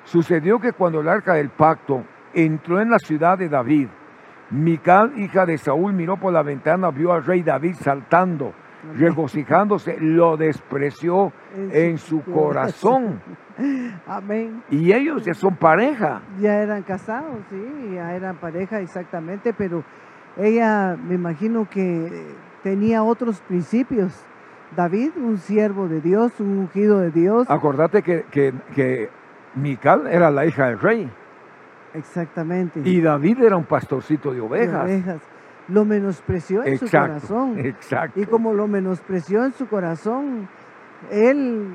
sucedió 0.03 0.59
que 0.59 0.73
cuando 0.73 1.01
el 1.01 1.09
arca 1.09 1.33
del 1.33 1.49
pacto 1.49 2.03
entró 2.33 2.79
en 2.79 2.89
la 2.91 2.99
ciudad 2.99 3.37
de 3.37 3.49
David, 3.49 3.87
Mical, 4.49 5.19
hija 5.19 5.45
de 5.45 5.57
Saúl, 5.57 5.93
miró 5.93 6.17
por 6.17 6.31
la 6.31 6.41
ventana, 6.41 6.89
vio 6.91 7.11
al 7.11 7.25
rey 7.25 7.43
David 7.43 7.75
saltando, 7.81 8.53
regocijándose, 8.95 9.97
lo 9.99 10.37
despreció 10.37 11.33
en 11.71 11.97
su 11.97 12.23
corazón. 12.23 13.21
Amén. 14.07 14.63
Y 14.69 14.93
ellos 14.93 15.25
ya 15.25 15.33
son 15.33 15.55
pareja. 15.55 16.21
Ya 16.39 16.61
eran 16.61 16.83
casados, 16.83 17.39
sí, 17.49 17.95
ya 17.95 18.15
eran 18.15 18.37
pareja 18.37 18.79
exactamente, 18.79 19.53
pero 19.53 19.83
ella 20.37 20.95
me 20.95 21.15
imagino 21.15 21.67
que 21.69 22.27
tenía 22.63 23.03
otros 23.03 23.41
principios. 23.41 24.13
David, 24.75 25.11
un 25.17 25.37
siervo 25.37 25.87
de 25.87 26.01
Dios, 26.01 26.39
un 26.39 26.57
ungido 26.59 26.99
de 26.99 27.11
Dios. 27.11 27.49
Acordate 27.49 28.01
que, 28.01 28.25
que, 28.31 28.53
que 28.75 29.09
Mical 29.55 30.07
era 30.07 30.29
la 30.29 30.45
hija 30.45 30.67
del 30.67 30.79
rey 30.79 31.09
Exactamente. 31.97 32.81
y 32.83 33.01
David 33.01 33.41
era 33.41 33.57
un 33.57 33.65
pastorcito 33.65 34.29
de 34.29 34.35
de 34.35 34.41
ovejas. 34.41 34.83
ovejas. 34.83 35.21
Lo 35.67 35.83
menospreció 35.83 36.63
en 36.63 36.77
su 36.77 36.89
corazón. 36.89 37.59
exacto. 37.59 38.19
Y 38.19 38.25
como 38.25 38.53
lo 38.53 38.67
menospreció 38.67 39.43
en 39.43 39.51
su 39.51 39.67
corazón, 39.67 40.47
él 41.11 41.67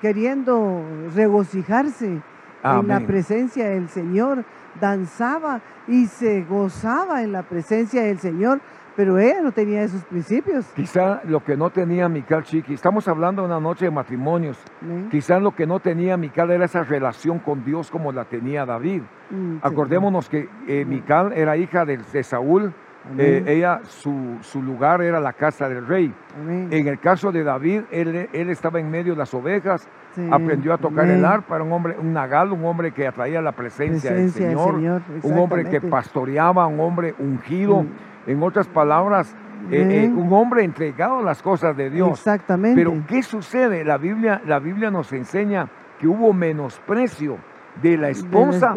queriendo 0.00 0.82
regocijarse 1.14 2.20
en 2.64 2.88
la 2.88 3.00
presencia 3.00 3.68
del 3.70 3.88
Señor, 3.88 4.44
danzaba 4.80 5.60
y 5.88 6.06
se 6.06 6.42
gozaba 6.42 7.22
en 7.22 7.32
la 7.32 7.42
presencia 7.42 8.02
del 8.02 8.18
Señor, 8.18 8.60
pero 8.96 9.18
ella 9.18 9.40
no 9.42 9.52
tenía 9.52 9.82
esos 9.82 10.04
principios. 10.04 10.66
Quizá 10.74 11.20
lo 11.24 11.42
que 11.42 11.56
no 11.56 11.70
tenía 11.70 12.08
Mical 12.08 12.42
Chiqui, 12.44 12.74
estamos 12.74 13.08
hablando 13.08 13.42
de 13.42 13.48
una 13.48 13.60
noche 13.60 13.86
de 13.86 13.90
matrimonios, 13.90 14.58
Amén. 14.82 15.08
quizá 15.10 15.38
lo 15.38 15.54
que 15.54 15.66
no 15.66 15.80
tenía 15.80 16.16
Mical 16.16 16.50
era 16.50 16.64
esa 16.64 16.84
relación 16.84 17.38
con 17.38 17.64
Dios 17.64 17.90
como 17.90 18.12
la 18.12 18.24
tenía 18.24 18.66
David. 18.66 19.02
Mm, 19.30 19.54
sí. 19.54 19.60
Acordémonos 19.62 20.28
que 20.28 20.48
eh, 20.68 20.84
Mical 20.84 21.32
era 21.32 21.56
hija 21.56 21.84
de, 21.84 21.98
de 22.12 22.22
Saúl, 22.22 22.72
eh, 23.18 23.42
ella, 23.48 23.80
su, 23.82 24.38
su 24.42 24.62
lugar 24.62 25.02
era 25.02 25.18
la 25.18 25.32
casa 25.32 25.68
del 25.68 25.84
rey. 25.88 26.14
Amén. 26.40 26.68
En 26.70 26.86
el 26.86 27.00
caso 27.00 27.32
de 27.32 27.42
David, 27.42 27.82
él, 27.90 28.28
él 28.32 28.48
estaba 28.50 28.78
en 28.78 28.90
medio 28.90 29.14
de 29.14 29.18
las 29.18 29.34
ovejas, 29.34 29.88
Sí, 30.14 30.28
aprendió 30.30 30.74
a 30.74 30.78
tocar 30.78 31.08
el 31.08 31.24
arpa, 31.24 31.54
era 31.54 31.64
un 31.64 31.72
hombre, 31.72 31.96
un 31.98 32.12
nagal, 32.12 32.52
un 32.52 32.62
hombre 32.66 32.92
que 32.92 33.06
atraía 33.06 33.40
la 33.40 33.52
presencia, 33.52 34.10
Presencia 34.10 34.46
del 34.46 34.56
del 34.56 34.58
Señor, 34.58 35.02
un 35.22 35.38
hombre 35.38 35.64
que 35.70 35.80
pastoreaba, 35.80 36.66
un 36.66 36.80
hombre 36.80 37.14
ungido, 37.18 37.82
Mm. 37.84 37.88
En 38.26 38.42
otras 38.42 38.68
palabras, 38.68 39.34
eh, 39.70 40.04
eh, 40.04 40.12
un 40.14 40.32
hombre 40.32 40.64
entregado 40.64 41.18
a 41.18 41.22
las 41.22 41.42
cosas 41.42 41.76
de 41.76 41.90
Dios. 41.90 42.10
Exactamente. 42.10 42.80
Pero 42.80 42.94
¿qué 43.06 43.22
sucede? 43.22 43.84
La 43.84 43.96
Biblia, 43.98 44.40
la 44.46 44.58
Biblia 44.58 44.90
nos 44.90 45.12
enseña 45.12 45.68
que 45.98 46.06
hubo 46.08 46.32
menosprecio 46.32 47.36
de 47.80 47.90
la 47.96 47.96
De 47.96 47.98
la 47.98 48.08
esposa, 48.10 48.74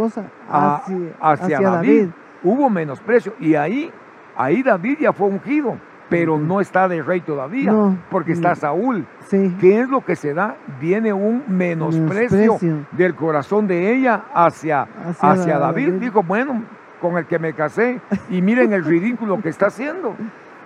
a- 0.49 0.81
hacia, 1.21 1.59
David. 1.59 2.09
Hubo 2.43 2.69
menosprecio 2.69 3.33
y 3.39 3.55
ahí, 3.55 3.91
ahí 4.37 4.61
David 4.61 4.99
ya 5.01 5.11
fue 5.11 5.27
ungido, 5.27 5.75
pero 6.07 6.37
no 6.37 6.61
está 6.61 6.87
de 6.87 7.01
rey 7.01 7.21
todavía, 7.21 7.71
No, 7.71 7.97
porque 8.11 8.33
está. 8.33 8.53
Saúl. 8.53 9.07
Sí. 9.21 9.55
¿Qué 9.59 9.79
es 9.81 9.89
lo 9.89 10.05
que 10.05 10.15
se 10.15 10.35
da? 10.35 10.55
Viene 10.79 11.11
un 11.11 11.43
menosprecio, 11.47 12.37
Menosprecio. 12.37 12.85
del 12.91 13.15
corazón 13.15 13.65
de 13.67 13.95
ella 13.95 14.25
hacia, 14.33 14.83
Hacia 14.83 15.31
hacia 15.31 15.57
David. 15.57 15.87
David. 15.87 15.99
Dijo, 16.01 16.21
bueno, 16.21 16.61
con 17.05 17.19
el 17.19 17.27
que 17.27 17.37
me 17.37 17.53
casé 17.53 18.01
y 18.29 18.41
miren 18.41 18.73
el 18.73 18.83
ridículo 18.83 19.39
que 19.39 19.49
está 19.49 19.67
haciendo. 19.67 20.15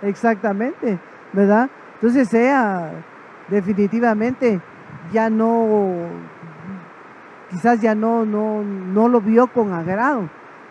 Exactamente, 0.00 0.98
¿verdad? 1.34 1.68
Entonces 1.96 2.32
ella 2.32 2.92
definitivamente 3.48 4.58
ya 5.12 5.28
no, 5.28 6.06
quizás 7.50 7.82
ya 7.82 7.94
no, 7.94 8.24
no, 8.24 8.62
no 8.62 9.08
lo 9.08 9.20
vio 9.20 9.48
con 9.48 9.74
agrado, 9.74 10.30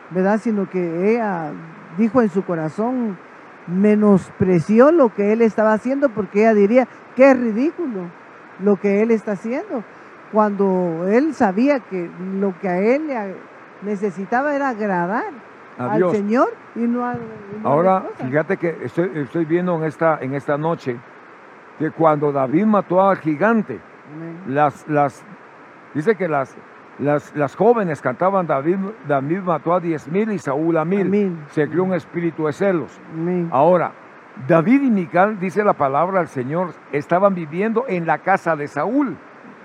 ¿verdad? 0.10 0.40
Sino 0.42 0.68
que 0.68 1.12
ella 1.12 1.52
dijo 2.00 2.24
en 2.24 2.30
su 2.30 2.44
corazón, 2.44 3.16
menospreció 3.68 4.92
lo 4.92 5.14
que 5.14 5.34
él 5.34 5.44
estaba 5.44 5.74
haciendo 5.74 6.10
porque 6.10 6.40
ella 6.40 6.56
diría, 6.56 6.88
qué 7.16 7.36
ridículo 7.36 8.10
lo 8.64 8.78
que 8.78 9.04
él 9.04 9.12
está 9.12 9.34
haciendo, 9.34 9.84
cuando 10.32 11.08
él 11.08 11.36
sabía 11.36 11.80
que 11.80 12.10
lo 12.40 12.58
que 12.60 12.70
a 12.70 12.80
él 12.80 13.04
necesitaba 13.84 14.56
era 14.56 14.70
agradar 14.70 15.39
A 15.80 15.94
al. 15.94 16.12
Señor 16.12 16.50
y 16.76 16.80
no 16.80 17.00
y 17.00 17.04
a 17.04 17.14
la 17.14 17.20
Ahora, 17.64 18.04
fíjate 18.18 18.58
que 18.58 18.78
estoy, 18.84 19.12
estoy 19.16 19.46
viendo 19.46 19.76
en 19.78 19.86
esta, 19.86 20.20
en 20.22 20.36
esta 20.36 20.58
noche 20.58 20.98
que 21.80 21.90
cuando 21.92 22.32
David 22.32 22.66
mató 22.66 23.02
al 23.02 23.18
gigante, 23.18 23.80
Amén. 24.14 24.56
las, 24.56 24.88
las, 24.88 25.24
dice 25.94 26.16
que 26.16 26.28
las, 26.28 26.56
las, 27.00 27.34
las 27.36 27.56
jóvenes 27.56 28.02
cantaban 28.02 28.46
David, 28.46 28.76
David 29.08 29.40
mató 29.40 29.74
a 29.74 29.80
diez 29.80 30.08
mil 30.08 30.32
y 30.32 30.38
Saúl 30.38 30.78
a 30.78 30.86
mil. 30.86 31.08
Amén. 31.08 31.40
Se 31.52 31.68
creó 31.70 31.86
un 31.86 31.94
espíritu 31.94 32.46
de 32.46 32.54
celos. 32.54 33.00
Amén. 33.14 33.50
Ahora, 33.52 33.94
David 34.48 34.84
y 34.84 34.90
Mical, 34.90 35.40
dice 35.40 35.64
la 35.64 35.74
palabra 35.74 36.20
del 36.20 36.28
Señor, 36.28 36.74
estaban 36.92 37.34
viviendo 37.36 37.86
en 37.88 38.06
la 38.06 38.20
casa 38.20 38.56
de 38.56 38.68
Saúl. 38.68 39.18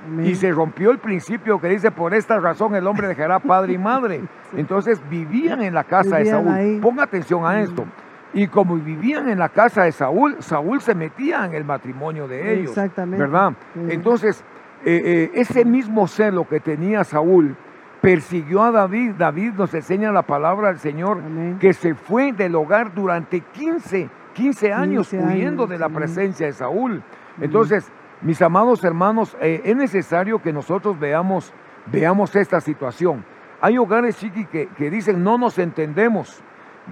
Amén. 0.04 0.26
Y 0.26 0.34
se 0.34 0.52
rompió 0.52 0.90
el 0.90 0.98
principio 0.98 1.60
que 1.60 1.68
dice, 1.68 1.90
por 1.90 2.14
esta 2.14 2.38
razón 2.38 2.74
el 2.74 2.86
hombre 2.86 3.08
dejará 3.08 3.38
padre 3.38 3.74
y 3.74 3.78
madre. 3.78 4.22
Entonces 4.56 5.00
vivían 5.08 5.62
en 5.62 5.74
la 5.74 5.84
casa 5.84 6.18
de 6.18 6.26
Saúl. 6.26 6.48
ahí. 6.48 6.78
Ponga 6.80 7.04
atención 7.04 7.44
a 7.44 7.60
esto. 7.60 7.84
Y 8.32 8.48
como 8.48 8.76
vivían 8.76 9.28
en 9.28 9.38
la 9.38 9.48
casa 9.48 9.84
de 9.84 9.92
Saúl, 9.92 10.36
Saúl 10.40 10.80
se 10.80 10.94
metía 10.94 11.44
en 11.44 11.54
el 11.54 11.64
matrimonio 11.64 12.26
de 12.26 12.54
ellos. 12.54 12.70
Exactamente. 12.70 13.24
¿Verdad? 13.24 13.52
Entonces, 13.88 14.44
eh, 14.84 15.00
eh, 15.04 15.30
ese 15.34 15.64
mismo 15.64 16.08
celo 16.08 16.46
que 16.46 16.58
tenía 16.60 17.04
Saúl 17.04 17.56
persiguió 18.00 18.62
a 18.62 18.70
David. 18.70 19.12
David 19.16 19.52
nos 19.56 19.72
enseña 19.72 20.12
la 20.12 20.22
palabra 20.22 20.68
del 20.68 20.78
Señor 20.78 21.22
Amén. 21.24 21.58
que 21.58 21.72
se 21.72 21.94
fue 21.94 22.32
del 22.32 22.54
hogar 22.54 22.92
durante 22.92 23.40
15, 23.40 24.10
15 24.34 24.72
años 24.72 25.08
15 25.08 25.26
huyendo 25.26 25.62
años, 25.62 25.70
de 25.70 25.78
la 25.78 25.88
presencia 25.88 26.46
de 26.46 26.52
Saúl. 26.52 27.02
Entonces, 27.40 27.90
mis 28.24 28.42
amados 28.42 28.82
hermanos, 28.82 29.36
eh, 29.40 29.60
es 29.64 29.76
necesario 29.76 30.40
que 30.42 30.52
nosotros 30.52 30.98
veamos, 30.98 31.52
veamos 31.86 32.34
esta 32.34 32.60
situación. 32.60 33.24
Hay 33.60 33.78
hogares, 33.78 34.16
chiqui, 34.18 34.46
que, 34.46 34.66
que 34.76 34.90
dicen 34.90 35.22
no 35.22 35.38
nos 35.38 35.58
entendemos. 35.58 36.42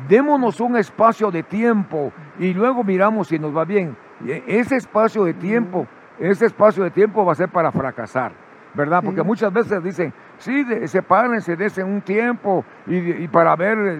Démonos 0.08 0.60
un 0.60 0.76
espacio 0.76 1.30
de 1.30 1.42
tiempo 1.42 2.12
y 2.38 2.54
luego 2.54 2.82
miramos 2.84 3.28
si 3.28 3.38
nos 3.38 3.54
va 3.54 3.64
bien. 3.64 3.96
E- 4.26 4.42
ese 4.46 4.76
espacio 4.76 5.24
de 5.24 5.34
tiempo, 5.34 5.86
ese 6.18 6.46
espacio 6.46 6.84
de 6.84 6.90
tiempo 6.90 7.24
va 7.24 7.32
a 7.32 7.34
ser 7.34 7.48
para 7.50 7.70
fracasar, 7.72 8.32
¿verdad? 8.74 9.02
Porque 9.04 9.20
Sí. 9.20 9.26
muchas 9.26 9.52
veces 9.52 9.82
dicen, 9.82 10.14
sí, 10.38 10.64
sepárense, 10.86 11.56
desen 11.56 11.86
un 11.86 12.00
tiempo 12.00 12.64
y, 12.86 12.96
y 13.24 13.28
para 13.28 13.54
ver, 13.56 13.76
eh, 13.78 13.98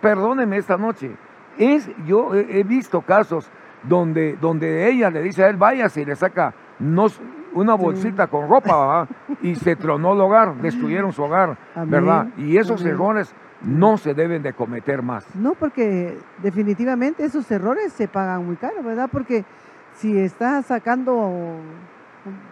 perdónenme 0.00 0.56
esta 0.56 0.76
noche. 0.78 1.10
Es, 1.58 1.90
yo 2.06 2.34
he, 2.34 2.60
he 2.60 2.64
visto 2.64 3.00
casos 3.02 3.50
donde, 3.82 4.36
donde 4.40 4.88
ella 4.88 5.10
le 5.10 5.22
dice 5.22 5.44
a 5.44 5.48
él, 5.48 5.56
váyase 5.56 6.00
y 6.00 6.04
le 6.06 6.16
saca 6.16 6.54
no, 6.78 7.06
una 7.54 7.74
bolsita 7.74 8.26
con 8.26 8.48
ropa, 8.48 9.06
¿verdad? 9.06 9.16
y 9.42 9.54
se 9.54 9.76
tronó 9.76 10.12
el 10.12 10.20
hogar, 10.20 10.56
destruyeron 10.56 11.12
su 11.12 11.22
hogar, 11.22 11.56
Amén, 11.74 11.90
¿verdad? 11.90 12.28
Y 12.36 12.56
esos 12.56 12.80
amén. 12.80 12.94
errores 12.94 13.34
no 13.62 13.96
se 13.96 14.14
deben 14.14 14.42
de 14.42 14.52
cometer 14.52 15.02
más. 15.02 15.26
No, 15.34 15.54
porque 15.54 16.18
definitivamente 16.42 17.24
esos 17.24 17.50
errores 17.50 17.92
se 17.92 18.08
pagan 18.08 18.46
muy 18.46 18.56
caro, 18.56 18.82
¿verdad? 18.82 19.08
Porque 19.10 19.44
si 19.94 20.18
estás 20.18 20.66
sacando, 20.66 21.56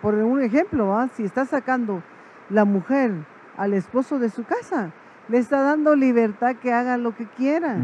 por 0.01 0.15
un 0.15 0.43
ejemplo, 0.43 0.97
si 1.13 1.25
está 1.25 1.45
sacando 1.45 2.03
la 2.49 2.65
mujer 2.65 3.13
al 3.57 3.75
esposo 3.75 4.19
de 4.19 4.31
su 4.31 4.45
casa, 4.45 4.91
le 5.29 5.39
está 5.39 5.63
dando 5.63 5.95
libertad 5.97 6.57
que 6.57 6.73
haga 6.73 6.97
lo 6.97 7.15
que 7.15 7.27
quiera 7.27 7.77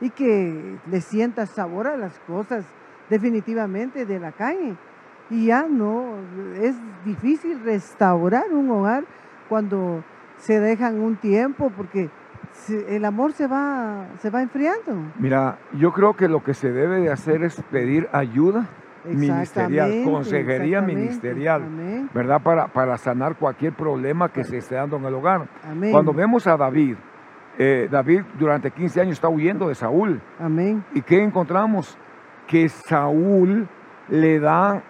y 0.00 0.10
que 0.10 0.78
le 0.90 1.00
sienta 1.00 1.46
sabor 1.46 1.86
a 1.86 1.96
las 1.96 2.18
cosas 2.20 2.64
definitivamente 3.10 4.06
de 4.06 4.18
la 4.18 4.32
calle. 4.32 4.74
Y 5.30 5.46
ya 5.46 5.66
no, 5.68 6.14
es 6.60 6.76
difícil 7.04 7.60
restaurar 7.64 8.44
un 8.52 8.70
hogar 8.70 9.04
cuando 9.48 10.04
se 10.38 10.60
dejan 10.60 11.00
un 11.00 11.16
tiempo 11.16 11.70
porque 11.76 12.10
el 12.88 13.04
amor 13.04 13.32
se 13.32 13.46
va, 13.46 14.06
se 14.18 14.30
va 14.30 14.42
enfriando. 14.42 15.12
Mira, 15.18 15.58
yo 15.74 15.92
creo 15.92 16.14
que 16.14 16.28
lo 16.28 16.42
que 16.42 16.54
se 16.54 16.72
debe 16.72 17.00
de 17.00 17.10
hacer 17.10 17.42
es 17.42 17.60
pedir 17.70 18.08
ayuda 18.12 18.68
ministerial, 19.04 20.02
consejería 20.04 20.80
ministerial, 20.80 21.62
Amén, 21.62 22.10
¿verdad? 22.12 22.42
Para, 22.42 22.66
para 22.68 22.98
sanar 22.98 23.36
cualquier 23.36 23.72
problema 23.72 24.30
que 24.30 24.44
se 24.44 24.58
esté 24.58 24.74
dando 24.74 24.96
en 24.96 25.04
el 25.04 25.14
hogar. 25.14 25.48
amén, 25.64 25.92
Cuando 25.92 26.12
vemos 26.12 26.46
a 26.46 26.56
David, 26.56 26.96
eh, 27.58 27.88
David 27.90 28.22
durante 28.38 28.70
15 28.70 29.00
años 29.00 29.12
está 29.12 29.28
huyendo 29.28 29.68
de 29.68 29.74
Saúl. 29.74 30.20
amén. 30.40 30.84
¿Y 30.94 31.02
qué 31.02 31.22
encontramos? 31.22 31.96
Que 32.46 32.68
Saúl 32.68 33.68
le 34.08 34.40
da 34.40 34.82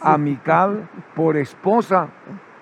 a 0.00 0.16
Mical 0.18 0.88
por 1.14 1.36
esposa 1.36 2.08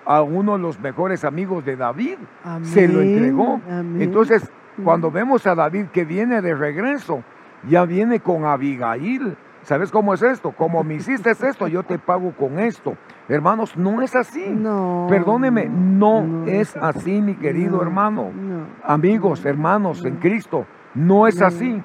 a 0.05 0.21
uno 0.21 0.53
de 0.53 0.59
los 0.59 0.79
mejores 0.79 1.23
amigos 1.23 1.63
de 1.65 1.75
David. 1.77 2.17
Se 2.63 2.87
lo 2.87 3.01
entregó. 3.01 3.61
amén. 3.69 4.01
Entonces, 4.01 4.49
Cuando 4.83 5.11
vemos 5.11 5.45
a 5.45 5.53
David 5.53 5.85
que 5.93 6.03
viene 6.03 6.41
de 6.41 6.55
regreso, 6.55 7.21
ya 7.69 7.85
viene 7.85 8.19
con 8.21 8.43
Abigail. 8.43 9.37
¿Sabes 9.61 9.91
cómo 9.91 10.15
es 10.15 10.23
esto? 10.23 10.51
Como 10.51 10.83
me 10.83 10.95
hiciste 10.95 11.29
esto, 11.29 11.67
yo 11.67 11.83
te 11.83 11.99
pago 11.99 12.31
con 12.31 12.57
esto. 12.59 12.97
Hermanos, 13.29 13.77
no 13.77 14.01
es 14.01 14.15
así. 14.15 14.43
No. 14.49 15.05
Perdóneme, 15.09 15.69
no, 15.69 16.23
no 16.23 16.47
es 16.47 16.75
así, 16.75 17.21
mi 17.21 17.35
querido 17.35 17.77
No, 17.77 17.81
hermano. 17.83 18.31
no, 18.35 18.65
Amigos, 18.83 19.45
hermanos 19.45 20.03
en 20.03 20.15
Cristo, 20.15 20.65
no 20.95 21.27
es 21.27 21.39
así. 21.41 21.81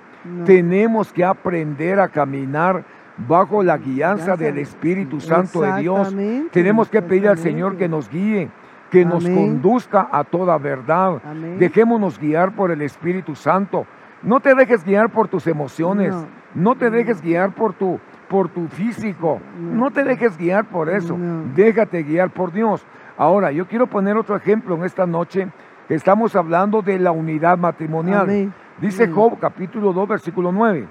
Tenemos 0.47 1.13
que 1.13 1.25
aprender 1.25 2.01
a 2.01 2.09
caminar 2.09 2.85
bajo 3.27 3.63
la 3.63 3.79
guianza 3.79 4.37
del 4.37 4.59
Espíritu 4.59 5.21
Santo 5.21 5.63
de 5.63 5.81
Dios. 5.81 6.15
Tenemos 6.53 6.89
que 6.89 7.03
pedir 7.03 7.29
al 7.29 7.39
Señor 7.39 7.77
que 7.77 7.89
nos 7.89 8.09
guíe, 8.09 8.51
que 8.91 9.05
nos 9.05 9.25
conduzca 9.25 10.09
a 10.11 10.25
toda 10.25 10.57
verdad. 10.59 11.21
Amén. 11.25 11.59
Dejémonos 11.59 12.19
guiar 12.19 12.55
por 12.55 12.71
el 12.71 12.83
Espíritu 12.83 13.35
Santo. 13.35 13.87
No 14.23 14.41
te 14.41 14.55
dejes 14.55 14.85
guiar 14.85 15.11
por 15.11 15.29
tus 15.29 15.47
emociones. 15.47 16.15
No. 16.15 16.39
No 16.55 16.75
te 16.77 16.91
dejes 16.91 17.21
guiar 17.21 17.53
por 17.55 17.75
tu, 17.75 18.01
por 18.29 18.49
tu 18.49 18.67
físico. 18.69 19.41
No. 19.59 19.85
No 19.85 19.91
te 19.91 20.03
dejes 20.03 20.37
guiar 20.37 20.65
por 20.65 20.89
eso. 20.89 21.17
No. 21.17 21.53
Déjate 21.55 22.03
guiar 22.03 22.31
por 22.31 22.53
Dios. 22.53 22.85
Ahora, 23.17 23.53
yo 23.53 23.67
quiero 23.67 23.87
poner 23.87 24.17
otro 24.17 24.37
ejemplo 24.37 24.75
en 24.77 24.85
esta 24.85 25.07
noche. 25.07 25.49
Estamos 25.89 26.35
hablando 26.37 26.83
de 26.83 26.99
la 26.99 27.13
unidad 27.13 27.59
matrimonial. 27.59 28.23
Amén. 28.23 28.55
Dice. 28.81 29.09
Job 29.09 29.39
capítulo 29.41 29.93
2 29.93 30.09
versículo 30.09 30.53
9. 30.53 30.87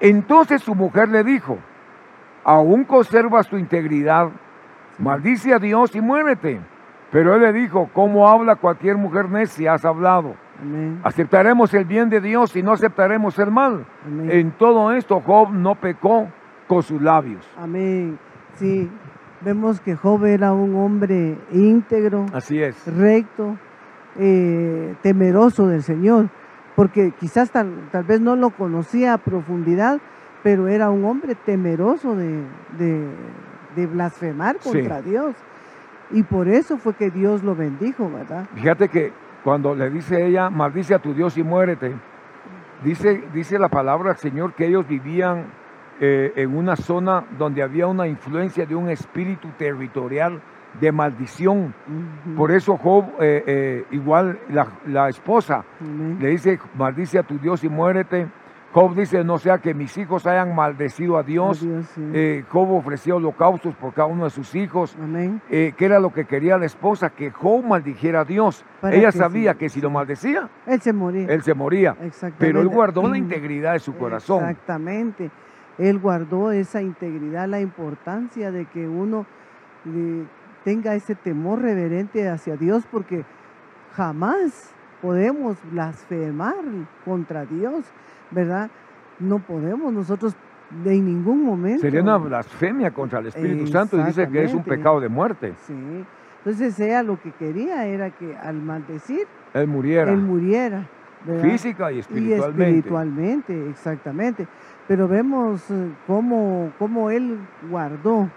Entonces 0.00 0.62
su 0.62 0.74
mujer 0.74 1.08
le 1.08 1.24
dijo, 1.24 1.58
aún 2.44 2.84
conservas 2.84 3.48
tu 3.48 3.56
integridad, 3.56 4.28
maldice 4.98 5.52
a 5.54 5.58
Dios 5.58 5.94
y 5.94 6.00
muérete. 6.00 6.60
Pero 7.10 7.34
él 7.34 7.40
le 7.42 7.52
dijo, 7.52 7.88
¿cómo 7.94 8.28
habla 8.28 8.56
cualquier 8.56 8.96
mujer 8.96 9.30
necia? 9.30 9.72
Has 9.72 9.84
hablado. 9.84 10.34
Amén. 10.60 11.00
Aceptaremos 11.04 11.72
el 11.72 11.84
bien 11.84 12.10
de 12.10 12.20
Dios 12.20 12.54
y 12.56 12.62
no 12.62 12.72
aceptaremos 12.72 13.38
el 13.38 13.50
mal. 13.50 13.86
Amén. 14.06 14.30
En 14.30 14.50
todo 14.52 14.92
esto 14.92 15.20
Job 15.20 15.50
no 15.52 15.74
pecó 15.76 16.28
con 16.66 16.82
sus 16.82 17.00
labios. 17.00 17.48
Amén. 17.56 18.18
Sí, 18.56 18.90
vemos 19.40 19.80
que 19.80 19.96
Job 19.96 20.24
era 20.26 20.52
un 20.52 20.74
hombre 20.76 21.38
íntegro, 21.52 22.26
Así 22.34 22.60
es. 22.62 22.76
recto, 22.86 23.56
eh, 24.18 24.94
temeroso 25.00 25.66
del 25.68 25.82
Señor, 25.82 26.28
porque 26.78 27.10
quizás 27.18 27.50
tal, 27.50 27.88
tal 27.90 28.04
vez 28.04 28.20
no 28.20 28.36
lo 28.36 28.50
conocía 28.50 29.14
a 29.14 29.18
profundidad, 29.18 29.98
pero 30.44 30.68
era 30.68 30.90
un 30.90 31.04
hombre 31.04 31.34
temeroso 31.34 32.14
de, 32.14 32.44
de- 32.78 33.10
de 33.74 33.86
blasfemar 33.88 34.58
Sí. 34.60 34.70
contra 34.70 35.02
Dios. 35.02 35.34
Y 36.12 36.22
por 36.22 36.46
eso 36.46 36.78
fue 36.78 36.94
que 36.94 37.10
Dios 37.10 37.42
lo 37.42 37.56
bendijo, 37.56 38.08
¿verdad? 38.08 38.46
Fíjate 38.54 38.88
que 38.88 39.12
cuando 39.42 39.74
le 39.74 39.90
dice 39.90 40.24
ella, 40.24 40.50
maldice 40.50 40.94
a 40.94 41.00
tu 41.00 41.12
Dios 41.14 41.36
y 41.36 41.42
muérete, 41.42 41.96
dice, 42.84 43.24
dice 43.34 43.58
la 43.58 43.68
palabra 43.68 44.10
del 44.10 44.18
Señor 44.18 44.52
que 44.54 44.66
ellos 44.66 44.86
vivían 44.86 45.46
eh, 46.00 46.32
en 46.36 46.56
una 46.56 46.76
zona 46.76 47.24
donde 47.36 47.60
había 47.60 47.88
una 47.88 48.06
influencia 48.06 48.64
de 48.66 48.76
un 48.76 48.88
espíritu 48.88 49.48
territorial 49.58 50.40
de 50.80 50.92
maldición. 50.92 51.74
Por 52.36 52.50
eso 52.52 52.76
Job, 52.76 53.04
eh, 53.20 53.42
eh, 53.46 53.84
igual 53.90 54.38
la, 54.50 54.66
la 54.86 55.08
esposa, 55.08 55.64
le 56.20 56.28
dice, 56.28 56.58
maldice 56.76 57.18
a 57.18 57.22
tu 57.22 57.38
Dios 57.38 57.64
y 57.64 57.68
muérete. 57.68 58.28
Job 58.70 58.94
dice, 58.94 59.24
no 59.24 59.38
sea 59.38 59.58
que 59.58 59.72
mis 59.72 59.96
hijos 59.96 60.26
hayan 60.26 60.54
maldecido 60.54 61.16
a 61.16 61.22
Dios. 61.22 61.62
A 61.62 61.64
Dios, 61.66 61.86
sí. 61.94 62.02
Eh, 62.12 62.44
Job 62.50 62.70
ofreció 62.72 63.16
holocaustos 63.16 63.74
por 63.74 63.94
cada 63.94 64.06
uno 64.06 64.24
de 64.24 64.30
sus 64.30 64.54
hijos. 64.54 64.94
Amén. 65.02 65.40
Que 65.48 65.74
era 65.78 65.98
lo 65.98 66.12
que 66.12 66.26
quería 66.26 66.58
la 66.58 66.66
esposa, 66.66 67.08
que 67.10 67.30
Job 67.30 67.64
maldijera 67.64 68.20
a 68.20 68.24
Dios. 68.24 68.64
Para 68.82 68.94
Ella 68.94 69.10
que 69.10 69.18
sabía 69.18 69.52
sí, 69.52 69.58
que 69.58 69.68
si 69.70 69.80
lo 69.80 69.88
maldecía, 69.88 70.50
Él 70.66 70.80
se 70.82 70.92
moría. 70.92 71.26
él 71.28 71.42
se 71.42 71.54
moría. 71.54 71.96
Exactamente. 72.02 72.36
Pero 72.38 72.60
él 72.60 72.68
guardó 72.68 73.08
la 73.08 73.16
integridad 73.16 73.72
de 73.72 73.78
su 73.78 73.96
corazón. 73.96 74.44
Exactamente. 74.44 75.30
Él 75.78 75.98
guardó 75.98 76.52
esa 76.52 76.82
integridad, 76.82 77.48
la 77.48 77.60
importancia 77.60 78.50
de 78.50 78.66
que 78.66 78.86
uno 78.86 79.26
tenga 80.68 80.94
ese 80.94 81.14
temor 81.14 81.62
reverente 81.62 82.28
hacia 82.28 82.54
Dios, 82.58 82.84
porque 82.90 83.24
jamás 83.94 84.70
podemos 85.00 85.56
blasfemar 85.72 86.62
contra 87.06 87.46
Dios, 87.46 87.86
¿verdad? 88.30 88.68
No 89.18 89.38
podemos 89.38 89.90
nosotros 89.94 90.36
de 90.84 90.94
en 90.94 91.06
ningún 91.06 91.42
momento. 91.42 91.80
Sería 91.80 92.02
una 92.02 92.18
blasfemia 92.18 92.90
contra 92.90 93.20
el 93.20 93.28
Espíritu 93.28 93.66
Santo 93.68 93.98
y 93.98 94.02
dice 94.02 94.28
que 94.28 94.44
es 94.44 94.52
un 94.52 94.62
pecado 94.62 95.00
de 95.00 95.08
muerte. 95.08 95.54
Sí. 95.66 96.04
Entonces 96.44 96.78
ella 96.80 97.02
lo 97.02 97.18
que 97.18 97.32
quería 97.32 97.86
era 97.86 98.10
que 98.10 98.36
al 98.36 98.56
maldecir, 98.60 99.26
Él 99.54 99.68
muriera 99.68 100.12
él 100.12 100.18
muriera. 100.18 100.86
¿verdad? 101.24 101.42
física 101.50 101.90
y 101.90 101.96
Y 101.96 101.98
espiritualmente. 102.00 102.64
espiritualmente, 102.66 103.70
exactamente. 103.70 104.46
Pero 104.86 105.08
vemos 105.08 105.70
eh, 105.70 105.92
cómo, 106.06 106.72
cómo 106.78 107.08
él 107.08 107.38
guardó, 107.70 108.28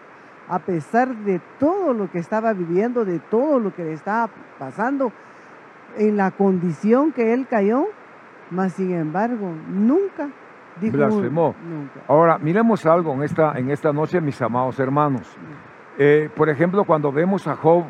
a 0.52 0.60
pesar 0.60 1.16
de 1.16 1.40
todo 1.60 1.94
lo 1.94 2.12
que 2.12 2.20
estaba 2.20 2.52
viviendo, 2.52 3.06
de 3.06 3.20
todo 3.20 3.58
lo 3.58 3.74
que 3.74 3.86
le 3.86 3.94
estaba 3.94 4.30
pasando, 4.60 5.14
en 5.98 6.18
la 6.18 6.32
condición 6.32 7.14
que 7.14 7.34
él 7.34 7.48
cayó, 7.50 7.86
mas 8.50 8.74
sin 8.74 8.92
embargo, 8.92 9.50
nunca 9.70 10.28
dijo 10.82 10.98
Blasfemó. 10.98 11.56
Nunca. 11.64 12.02
Ahora, 12.06 12.38
miremos 12.38 12.86
algo 12.86 13.14
en 13.14 13.24
esta, 13.24 13.58
en 13.58 13.72
esta 13.72 13.94
noche, 13.94 14.20
mis 14.20 14.42
amados 14.42 14.78
hermanos. 14.78 15.38
Eh, 15.98 16.30
por 16.36 16.50
ejemplo, 16.50 16.84
cuando 16.84 17.14
vemos 17.14 17.48
a 17.48 17.56
Job, 17.56 17.86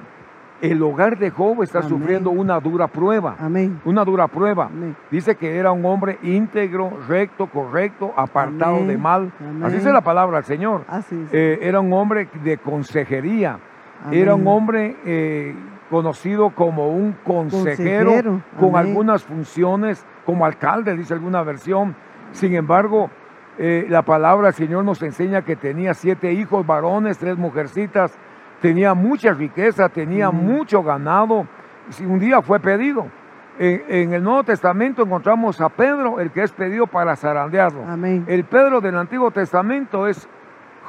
el 0.62 0.82
hogar 0.84 1.17
de 1.17 1.30
Job 1.32 1.63
está 1.63 1.80
Amén. 1.80 1.89
sufriendo 1.89 2.30
una 2.30 2.60
dura 2.60 2.88
prueba. 2.88 3.36
Amén. 3.39 3.82
Una 3.86 4.06
dura 4.06 4.28
prueba. 4.28 4.65
Amén. 4.65 4.95
Dice 5.10 5.36
que 5.36 5.58
era 5.58 5.71
un 5.71 5.84
hombre 5.86 6.19
íntegro, 6.24 6.91
recto, 7.08 7.47
correcto, 7.47 8.13
apartado 8.15 8.76
Amén. 8.76 8.88
de 8.88 8.97
mal. 8.97 9.32
Amén. 9.39 9.63
Así 9.63 9.78
dice 9.78 9.91
la 9.91 10.02
palabra 10.02 10.38
del 10.38 10.45
Señor. 10.45 10.84
Así 10.88 11.15
es. 11.26 11.34
Eh, 11.34 11.60
era 11.62 11.80
un 11.80 11.91
hombre 11.93 12.30
de 12.43 12.58
consejería. 12.58 13.60
Era 14.12 14.34
un 14.34 14.47
hombre 14.47 14.95
eh, 15.06 15.54
conocido 15.91 16.50
como 16.52 16.89
un 16.89 17.13
consejero, 17.24 18.06
Consejero. 18.06 18.41
con 18.60 18.76
algunas 18.76 19.24
funciones, 19.24 20.04
como 20.26 20.43
alcalde, 20.45 20.95
dice 20.97 21.13
alguna 21.13 21.43
versión. 21.43 21.95
Sin 22.32 22.56
embargo, 22.56 23.12
eh, 23.60 23.86
la 23.89 24.02
palabra 24.02 24.47
del 24.47 24.56
Señor 24.56 24.84
nos 24.86 25.04
enseña 25.04 25.43
que 25.43 25.56
tenía 25.56 25.93
siete 25.93 26.34
hijos 26.34 26.65
varones, 26.65 27.19
tres 27.19 27.38
mujercitas, 27.38 28.17
tenía 28.62 28.93
mucha 28.93 29.34
riqueza, 29.34 29.89
tenía 29.89 30.32
mucho 30.32 30.84
ganado. 30.84 31.47
Si 31.89 32.06
un 32.06 32.19
día 32.19 32.41
fue 32.41 32.60
pedido. 32.60 33.08
En, 33.60 33.84
en 33.89 34.13
el 34.13 34.24
Nuevo 34.24 34.43
Testamento 34.43 35.04
encontramos 35.04 35.60
a 35.60 35.69
Pedro, 35.69 36.19
el 36.19 36.32
que 36.32 36.43
es 36.43 36.52
pedido 36.52 36.88
para 36.88 37.15
zarandearlo. 37.15 37.84
Amén. 37.86 38.24
El 38.28 38.45
Pedro 38.45 38.80
del 38.80 38.97
Antiguo 38.97 39.30
Testamento 39.32 40.08
es 40.08 40.28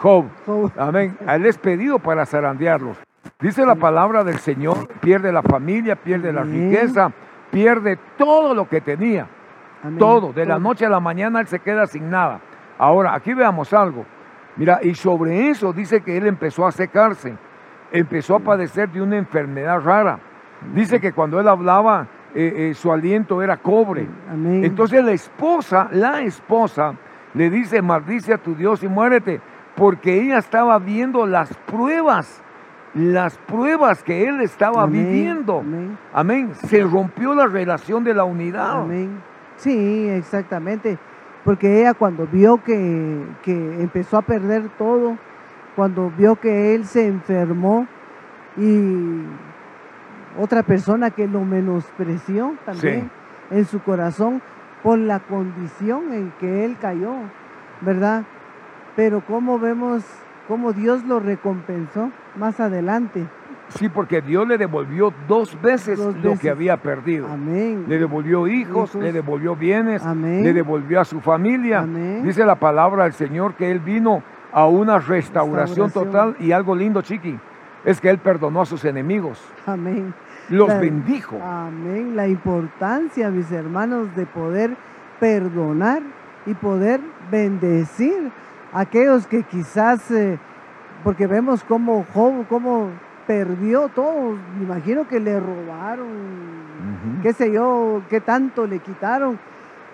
Job. 0.00 0.26
Job. 0.46 0.70
Amén. 0.78 1.16
Él 1.26 1.46
es 1.46 1.58
pedido 1.58 1.98
para 1.98 2.24
zarandearlos. 2.24 2.96
Dice 3.40 3.66
la 3.66 3.74
palabra 3.74 4.22
del 4.22 4.38
Señor, 4.38 4.88
pierde 5.00 5.32
la 5.32 5.42
familia, 5.42 5.96
pierde 5.96 6.32
la 6.32 6.42
riqueza, 6.42 7.10
pierde 7.50 7.98
todo 8.16 8.54
lo 8.54 8.68
que 8.68 8.80
tenía. 8.80 9.26
Amén. 9.82 9.98
Todo. 9.98 10.32
De 10.32 10.46
la 10.46 10.58
noche 10.58 10.86
a 10.86 10.88
la 10.88 11.00
mañana 11.00 11.40
él 11.40 11.48
se 11.48 11.58
queda 11.58 11.86
sin 11.86 12.08
nada. 12.08 12.40
Ahora, 12.78 13.14
aquí 13.14 13.34
veamos 13.34 13.72
algo. 13.72 14.04
Mira, 14.56 14.80
y 14.82 14.94
sobre 14.94 15.48
eso 15.48 15.72
dice 15.72 16.02
que 16.02 16.16
él 16.16 16.26
empezó 16.26 16.66
a 16.66 16.72
secarse. 16.72 17.36
Empezó 17.92 18.36
a 18.36 18.40
padecer 18.40 18.90
de 18.90 19.02
una 19.02 19.16
enfermedad 19.18 19.80
rara. 19.80 20.18
Dice 20.74 21.00
que 21.00 21.12
cuando 21.12 21.38
él 21.38 21.46
hablaba, 21.46 22.08
eh, 22.34 22.70
eh, 22.70 22.74
su 22.74 22.90
aliento 22.90 23.42
era 23.42 23.58
cobre. 23.58 24.08
Amén. 24.30 24.64
Entonces 24.64 25.04
la 25.04 25.12
esposa, 25.12 25.88
la 25.92 26.22
esposa, 26.22 26.94
le 27.34 27.50
dice, 27.50 27.82
maldice 27.82 28.32
a 28.32 28.38
tu 28.38 28.54
Dios 28.54 28.82
y 28.82 28.88
muérete, 28.88 29.40
porque 29.76 30.20
ella 30.20 30.38
estaba 30.38 30.78
viendo 30.78 31.26
las 31.26 31.54
pruebas, 31.66 32.42
las 32.94 33.36
pruebas 33.38 34.02
que 34.02 34.26
él 34.26 34.40
estaba 34.40 34.82
Amén, 34.84 35.04
viviendo. 35.04 35.60
amén. 35.60 35.98
Amén. 36.12 36.54
Se 36.54 36.82
rompió 36.82 37.34
la 37.34 37.46
relación 37.46 38.04
de 38.04 38.14
la 38.14 38.24
unidad. 38.24 38.82
Amén. 38.82 39.20
Sí, 39.56 40.08
exactamente. 40.08 40.98
Porque 41.44 41.80
ella 41.80 41.94
cuando 41.94 42.26
vio 42.26 42.62
que, 42.62 43.24
que 43.42 43.52
empezó 43.52 44.18
a 44.18 44.22
perder 44.22 44.68
todo, 44.78 45.16
cuando 45.76 46.10
vio 46.16 46.36
que 46.36 46.74
él 46.74 46.84
se 46.84 47.06
enfermó 47.06 47.86
y 48.56 49.22
otra 50.38 50.62
persona 50.62 51.10
que 51.10 51.26
lo 51.26 51.44
menospreció 51.44 52.54
también 52.64 53.10
en 53.50 53.64
su 53.64 53.80
corazón 53.80 54.42
por 54.82 54.98
la 54.98 55.20
condición 55.20 56.12
en 56.12 56.32
que 56.40 56.64
él 56.64 56.76
cayó, 56.80 57.14
¿verdad? 57.80 58.24
Pero 58.96 59.22
cómo 59.26 59.58
vemos 59.58 60.04
cómo 60.48 60.72
Dios 60.72 61.04
lo 61.04 61.20
recompensó 61.20 62.10
más 62.36 62.60
adelante. 62.60 63.26
Sí, 63.68 63.88
porque 63.88 64.20
Dios 64.20 64.46
le 64.46 64.58
devolvió 64.58 65.14
dos 65.26 65.58
veces 65.62 65.96
Dos 65.98 66.14
lo 66.22 66.36
que 66.36 66.50
había 66.50 66.76
perdido. 66.76 67.26
Amén. 67.26 67.86
Le 67.88 67.98
devolvió 67.98 68.46
hijos, 68.46 68.90
Hijos. 68.90 69.02
le 69.02 69.12
devolvió 69.12 69.56
bienes, 69.56 70.04
Amén. 70.04 70.42
le 70.42 70.52
devolvió 70.52 71.00
a 71.00 71.04
su 71.06 71.20
familia. 71.20 71.80
Amén. 71.80 72.22
Dice 72.22 72.44
la 72.44 72.56
palabra 72.56 73.04
del 73.04 73.14
Señor 73.14 73.54
que 73.54 73.70
Él 73.70 73.78
vino 73.80 74.22
a 74.52 74.66
una 74.66 74.98
restauración, 74.98 75.86
Restauración. 75.86 76.34
total 76.34 76.36
y 76.38 76.52
algo 76.52 76.74
lindo, 76.74 77.00
chiqui, 77.02 77.38
es 77.84 78.00
que 78.00 78.10
Él 78.10 78.18
perdonó 78.18 78.60
a 78.62 78.66
sus 78.66 78.84
enemigos. 78.84 79.40
Amén. 79.66 80.14
los 80.48 80.68
La- 80.68 80.78
bendijo. 80.78 81.38
Amén. 81.42 82.14
La 82.16 82.26
importancia, 82.28 83.30
mis 83.30 83.50
hermanos, 83.52 84.14
de 84.16 84.26
poder 84.26 84.76
perdonar 85.20 86.02
y 86.46 86.54
poder 86.54 87.00
bendecir 87.30 88.30
a 88.72 88.80
aquellos 88.80 89.26
que 89.26 89.44
quizás, 89.44 90.10
eh, 90.10 90.38
porque 91.04 91.26
vemos 91.26 91.62
cómo 91.64 92.04
Job, 92.12 92.46
cómo 92.48 92.88
perdió 93.26 93.88
todo. 93.88 94.32
Me 94.58 94.64
imagino 94.64 95.06
que 95.06 95.20
le 95.20 95.38
robaron, 95.38 96.08
Ujú. 96.08 97.22
qué 97.22 97.32
sé 97.32 97.52
yo, 97.52 98.02
qué 98.10 98.20
tanto 98.20 98.66
le 98.66 98.80
quitaron, 98.80 99.38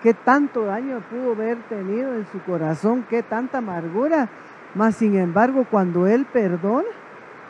qué 0.01 0.13
tanto 0.15 0.65
daño 0.65 0.99
pudo 1.11 1.33
haber 1.33 1.57
tenido 1.69 2.15
en 2.15 2.25
su 2.31 2.39
corazón, 2.41 3.05
qué 3.09 3.21
tanta 3.21 3.59
amargura. 3.59 4.27
Mas, 4.75 4.95
sin 4.95 5.17
embargo, 5.17 5.65
cuando 5.69 6.07
él 6.07 6.25
perdona, 6.31 6.87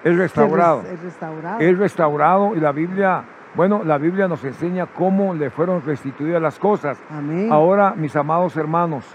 Es 0.04 0.18
restaurado. 0.18 0.84
es 0.92 1.02
restaurado. 1.02 1.60
Es 1.60 1.78
restaurado 1.78 2.56
y 2.56 2.60
la 2.60 2.72
Biblia, 2.72 3.24
bueno, 3.56 3.82
la 3.84 3.98
Biblia 3.98 4.28
nos 4.28 4.44
enseña 4.46 4.86
cómo 4.88 5.34
le 5.34 5.50
fueron 5.50 5.82
restituidas 5.86 6.42
las 6.42 6.58
cosas. 6.58 7.02
Amén. 7.12 7.50
Ahora, 7.52 7.94
mis 7.96 8.16
amados 8.16 8.56
hermanos, 8.56 9.06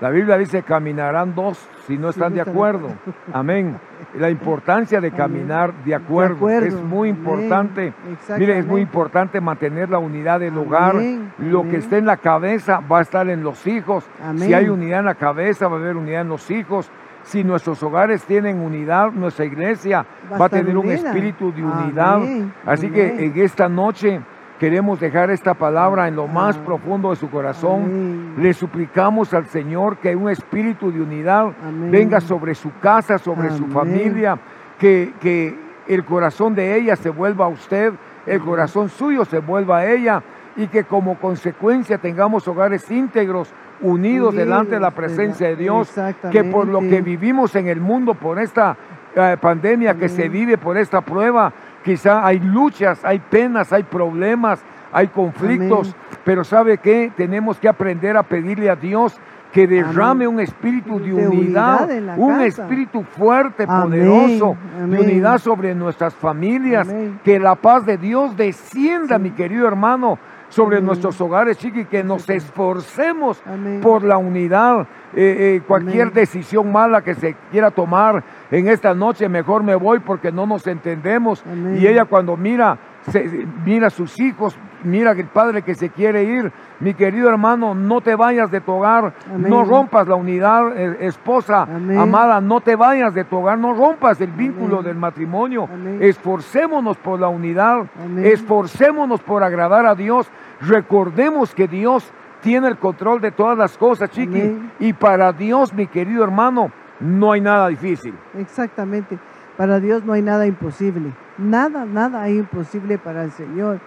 la 0.00 0.08
Biblia 0.08 0.38
dice 0.38 0.62
caminarán 0.62 1.34
dos 1.34 1.58
si 1.86 1.98
no 1.98 2.08
están 2.08 2.32
de 2.32 2.40
acuerdo. 2.40 2.88
Amén. 3.34 3.78
La 4.14 4.30
importancia 4.30 4.98
de 4.98 5.10
caminar 5.10 5.74
de 5.84 5.90
De 5.90 5.94
acuerdo, 5.94 6.48
es 6.48 6.74
muy 6.74 7.10
importante. 7.10 7.92
Mire, 8.38 8.58
es 8.58 8.66
muy 8.66 8.80
importante 8.80 9.42
mantener 9.42 9.90
la 9.90 9.98
unidad 9.98 10.40
del 10.40 10.56
hogar. 10.56 10.92
Amén. 10.92 11.30
Lo 11.38 11.64
que 11.64 11.76
esté 11.76 11.98
en 11.98 12.06
la 12.06 12.16
cabeza 12.16 12.80
va 12.80 13.00
a 13.00 13.02
estar 13.02 13.28
en 13.28 13.42
los 13.42 13.66
hijos. 13.66 14.08
Si 14.36 14.54
hay 14.54 14.70
unidad 14.70 15.00
en 15.00 15.04
la 15.04 15.16
cabeza, 15.16 15.68
va 15.68 15.76
a 15.76 15.80
haber 15.80 15.96
unidad 15.96 16.22
en 16.22 16.28
los 16.30 16.50
hijos. 16.50 16.90
Si 17.24 17.44
nuestros 17.44 17.82
hogares 17.82 18.22
tienen 18.24 18.60
unidad, 18.60 19.12
nuestra 19.12 19.44
iglesia 19.44 20.04
Va 20.30 20.36
a 20.36 20.38
va 20.38 20.44
a 20.44 20.48
estar 20.48 20.60
tener 20.60 20.76
un 20.76 20.90
espíritu 20.90 21.52
de 21.52 21.64
unidad. 21.64 22.14
Amén. 22.16 22.52
Así 22.66 22.90
que 22.90 23.24
en 23.24 23.38
esta 23.38 23.68
noche 23.68 24.20
queremos 24.58 25.00
dejar 25.00 25.30
esta 25.30 25.54
palabra 25.54 26.08
en 26.08 26.16
lo 26.16 26.26
más 26.26 26.56
Amén. 26.56 26.66
profundo 26.66 27.10
de 27.10 27.16
su 27.16 27.30
corazón. 27.30 28.34
Le 28.36 28.52
suplicamos 28.52 29.32
al 29.32 29.46
Señor 29.46 29.98
que 29.98 30.14
un 30.14 30.28
espíritu 30.28 30.92
de 30.92 31.00
unidad 31.00 31.52
venga 31.90 32.20
sobre 32.20 32.54
su 32.54 32.70
casa, 32.80 33.18
sobre 33.18 33.50
su 33.50 33.66
familia, 33.68 34.38
que, 34.78 35.14
que 35.20 35.56
el 35.88 36.04
corazón 36.04 36.54
de 36.54 36.76
ella 36.76 36.94
se 36.96 37.10
vuelva 37.10 37.46
a 37.46 37.48
usted, 37.48 37.94
el 38.26 38.40
corazón 38.40 38.88
suyo 38.88 39.24
se 39.24 39.38
vuelva 39.38 39.78
a 39.78 39.90
ella 39.90 40.22
y 40.56 40.66
que 40.66 40.84
como 40.84 41.18
consecuencia 41.18 41.98
tengamos 41.98 42.46
hogares 42.46 42.90
íntegros, 42.90 43.52
unidos, 43.82 44.34
delante 44.34 44.74
de 44.74 44.80
la 44.80 44.90
presencia 44.90 45.48
de 45.48 45.56
Dios, 45.56 45.92
que 46.30 46.44
por 46.44 46.66
lo 46.66 46.80
que 46.80 47.00
vivimos 47.00 47.54
en 47.56 47.68
el 47.68 47.80
mundo, 47.80 48.14
por 48.14 48.38
esta 48.38 48.76
eh, 49.14 49.36
pandemia 49.40 49.94
que 49.94 50.08
se 50.08 50.28
vive, 50.28 50.58
por 50.58 50.76
esta 50.76 51.00
prueba, 51.00 51.52
quizá 51.84 52.24
hay 52.26 52.38
luchas, 52.40 53.04
hay 53.04 53.18
penas, 53.18 53.72
hay 53.72 53.82
problemas, 53.84 54.62
hay 54.92 55.08
conflictos, 55.08 55.94
pero 56.24 56.44
¿sabe 56.44 56.78
qué? 56.78 57.12
Tenemos 57.16 57.58
que 57.58 57.68
aprender 57.68 58.16
a 58.16 58.22
pedirle 58.22 58.70
a 58.70 58.76
Dios 58.76 59.18
que 59.52 59.66
derrame 59.66 60.28
un 60.28 60.38
espíritu 60.38 61.00
de, 61.00 61.12
De 61.12 61.26
unidad, 61.28 61.88
un 62.16 62.34
casa. 62.34 62.46
espíritu 62.46 63.02
fuerte, 63.02 63.64
Amén, 63.66 63.82
poderoso, 63.82 64.56
de 64.86 65.00
unidad 65.00 65.38
sobre 65.38 65.74
nuestras 65.74 66.14
familias, 66.14 66.88
que 67.24 67.40
la 67.40 67.56
paz 67.56 67.84
de 67.84 67.96
Dios 67.96 68.36
descienda, 68.36 69.16
Sí. 69.16 69.22
mi 69.22 69.30
querido 69.32 69.66
hermano, 69.66 70.18
sobre 70.50 70.80
nuestros 70.82 71.18
hogares, 71.20 71.56
chiqui, 71.56 71.86
que 71.86 72.04
nos 72.04 72.28
esforcemos 72.28 73.42
Amén. 73.46 73.80
por 73.80 74.04
la 74.04 74.18
unidad. 74.18 74.86
Eh, 75.14 75.56
eh, 75.56 75.62
cualquier 75.66 76.02
Amén. 76.02 76.14
decisión 76.14 76.70
mala 76.70 77.02
que 77.02 77.14
se 77.14 77.34
quiera 77.50 77.70
tomar 77.70 78.22
en 78.50 78.68
esta 78.68 78.94
noche, 78.94 79.28
mejor 79.28 79.62
me 79.62 79.74
voy 79.74 80.00
porque 80.00 80.30
no 80.30 80.46
nos 80.46 80.66
entendemos. 80.66 81.42
Amén. 81.50 81.78
Y 81.80 81.86
ella 81.86 82.04
cuando 82.04 82.36
mira, 82.36 82.78
se- 83.10 83.46
mira 83.64 83.86
a 83.88 83.90
sus 83.90 84.20
hijos, 84.20 84.56
mira 84.84 85.12
el 85.12 85.26
padre 85.26 85.62
que 85.62 85.74
se 85.74 85.90
quiere 85.90 86.24
ir, 86.24 86.52
mi 86.80 86.94
querido 86.94 87.28
hermano, 87.28 87.74
no 87.74 88.00
te 88.00 88.14
vayas 88.14 88.50
de 88.50 88.60
tu 88.60 88.72
hogar, 88.72 89.12
Amén. 89.32 89.50
no 89.50 89.64
rompas 89.64 90.08
la 90.08 90.14
unidad, 90.14 90.76
eh, 90.76 90.96
esposa 91.00 91.62
Amén. 91.62 91.98
amada, 91.98 92.40
no 92.40 92.60
te 92.60 92.76
vayas 92.76 93.14
de 93.14 93.24
tu 93.24 93.36
hogar, 93.36 93.58
no 93.58 93.74
rompas 93.74 94.20
el 94.20 94.30
vínculo 94.30 94.78
Amén. 94.78 94.86
del 94.86 94.96
matrimonio. 94.96 95.68
Esforcémonos 96.00 96.96
por 96.96 97.20
la 97.20 97.28
unidad, 97.28 97.86
esforcémonos 98.22 99.20
por 99.20 99.42
agradar 99.42 99.86
a 99.86 99.94
Dios. 99.94 100.30
Recordemos 100.60 101.54
que 101.54 101.68
Dios 101.68 102.10
tiene 102.40 102.68
el 102.68 102.78
control 102.78 103.20
de 103.20 103.32
todas 103.32 103.56
las 103.56 103.76
cosas, 103.76 104.10
chiqui. 104.10 104.58
Y 104.78 104.92
para 104.92 105.32
Dios, 105.32 105.72
mi 105.74 105.86
querido 105.86 106.24
hermano, 106.24 106.70
no 107.00 107.32
hay 107.32 107.40
nada 107.40 107.68
difícil. 107.68 108.14
Exactamente. 108.38 109.18
Para 109.56 109.78
Dios 109.78 110.04
no 110.04 110.14
hay 110.14 110.22
nada 110.22 110.46
imposible. 110.46 111.12
Nada, 111.36 111.84
nada 111.84 112.22
hay 112.22 112.38
imposible 112.38 112.98
para 112.98 113.24
el 113.24 113.30
Señor. 113.32 113.80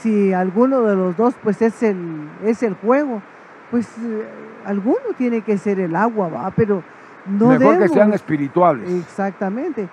Si 0.00 0.32
alguno 0.32 0.82
de 0.82 0.96
los 0.96 1.16
dos, 1.16 1.34
pues 1.42 1.62
es 1.62 1.82
el, 1.82 1.96
es 2.44 2.62
el 2.62 2.74
juego, 2.74 3.22
pues 3.70 3.86
eh, 3.98 4.24
alguno 4.64 4.98
tiene 5.16 5.42
que 5.42 5.58
ser 5.58 5.78
el 5.80 5.94
agua, 5.94 6.28
¿va? 6.28 6.50
Pero 6.50 6.82
no 7.26 7.48
Mejor 7.48 7.74
que 7.74 7.84
demos- 7.84 7.92
sean 7.94 8.12
espirituales. 8.12 8.90
Exactamente. 8.90 9.88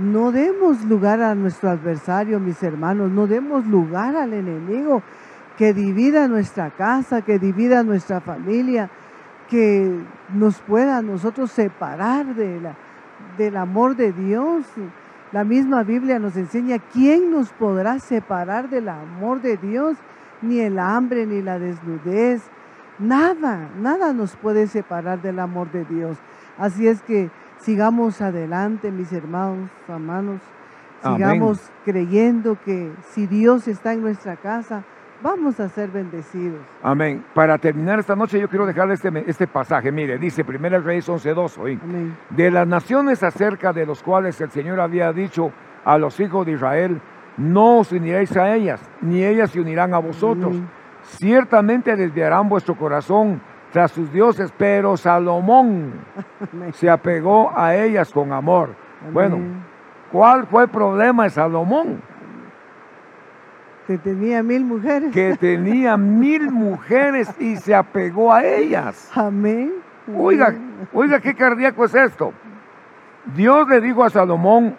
No 0.00 0.32
demos 0.32 0.84
lugar 0.84 1.20
a 1.22 1.34
nuestro 1.34 1.70
adversario, 1.70 2.38
mis 2.40 2.62
hermanos, 2.62 3.10
no 3.10 3.26
demos 3.26 3.66
lugar 3.66 4.16
al 4.16 4.32
enemigo 4.32 5.02
que 5.56 5.72
divida 5.74 6.28
nuestra 6.28 6.70
casa, 6.70 7.22
que 7.22 7.38
divida 7.38 7.82
nuestra 7.82 8.20
familia, 8.20 8.88
que 9.48 9.94
nos 10.34 10.56
pueda 10.60 10.98
a 10.98 11.02
nosotros 11.02 11.50
separar 11.50 12.26
de 12.34 12.60
la, 12.60 12.74
del 13.36 13.56
amor 13.56 13.96
de 13.96 14.12
Dios. 14.12 14.64
La 15.32 15.44
misma 15.44 15.82
Biblia 15.82 16.18
nos 16.18 16.36
enseña 16.36 16.78
quién 16.78 17.30
nos 17.30 17.50
podrá 17.52 17.98
separar 17.98 18.68
del 18.68 18.88
amor 18.90 19.40
de 19.40 19.56
Dios, 19.56 19.96
ni 20.42 20.60
el 20.60 20.78
hambre, 20.78 21.24
ni 21.24 21.40
la 21.40 21.58
desnudez. 21.58 22.42
Nada, 22.98 23.70
nada 23.78 24.12
nos 24.12 24.36
puede 24.36 24.66
separar 24.66 25.22
del 25.22 25.38
amor 25.38 25.72
de 25.72 25.86
Dios. 25.86 26.18
Así 26.58 26.86
es 26.86 27.00
que 27.00 27.30
sigamos 27.60 28.20
adelante, 28.20 28.90
mis 28.90 29.10
hermanos, 29.12 29.70
hermanos. 29.88 30.40
Amén. 31.02 31.16
Sigamos 31.16 31.70
creyendo 31.86 32.58
que 32.62 32.92
si 33.12 33.26
Dios 33.26 33.68
está 33.68 33.94
en 33.94 34.02
nuestra 34.02 34.36
casa, 34.36 34.84
vamos 35.22 35.60
a 35.60 35.68
ser 35.68 35.90
bendecidos. 35.90 36.60
Amén. 36.82 37.24
Para 37.34 37.58
terminar 37.58 37.98
esta 37.98 38.16
noche, 38.16 38.40
yo 38.40 38.48
quiero 38.48 38.66
dejarle 38.66 38.94
este, 38.94 39.10
este 39.26 39.46
pasaje. 39.46 39.92
Mire, 39.92 40.18
dice 40.18 40.44
1 40.46 40.80
Reyes 40.80 41.08
11.2 41.08 41.58
hoy. 41.58 41.78
Amén. 41.82 42.16
de 42.30 42.50
las 42.50 42.66
naciones 42.66 43.22
acerca 43.22 43.72
de 43.72 43.86
los 43.86 44.02
cuales 44.02 44.40
el 44.40 44.50
Señor 44.50 44.80
había 44.80 45.12
dicho 45.12 45.52
a 45.84 45.98
los 45.98 46.18
hijos 46.20 46.46
de 46.46 46.52
Israel, 46.52 47.00
no 47.36 47.78
os 47.78 47.92
uniréis 47.92 48.36
a 48.36 48.54
ellas, 48.54 48.80
ni 49.00 49.24
ellas 49.24 49.50
se 49.50 49.60
unirán 49.60 49.94
a 49.94 49.98
vosotros. 49.98 50.54
Amén. 50.54 50.68
Ciertamente 51.02 51.96
desviarán 51.96 52.48
vuestro 52.48 52.76
corazón 52.76 53.40
tras 53.72 53.90
sus 53.90 54.12
dioses, 54.12 54.52
pero 54.56 54.96
Salomón 54.96 55.94
Amén. 56.52 56.72
se 56.74 56.88
apegó 56.88 57.50
a 57.56 57.74
ellas 57.74 58.12
con 58.12 58.32
amor. 58.32 58.74
Bueno. 59.12 59.38
¿cuál 60.12 60.46
fue 60.46 60.64
el 60.64 60.68
problema 60.68 61.24
de 61.24 61.30
Salomón? 61.30 62.02
Que 63.86 63.98
tenía 63.98 64.42
mil 64.42 64.64
mujeres. 64.64 65.12
Que 65.12 65.36
tenía 65.36 65.96
mil 65.96 66.50
mujeres 66.50 67.28
y 67.38 67.56
se 67.56 67.74
apegó 67.74 68.32
a 68.32 68.44
ellas. 68.44 69.10
Amén. 69.14 69.72
Oiga, 70.16 70.54
oiga, 70.92 71.20
qué 71.20 71.34
cardíaco 71.34 71.84
es 71.84 71.94
esto. 71.94 72.32
Dios 73.34 73.68
le 73.68 73.80
dijo 73.80 74.04
a 74.04 74.10
Salomón, 74.10 74.76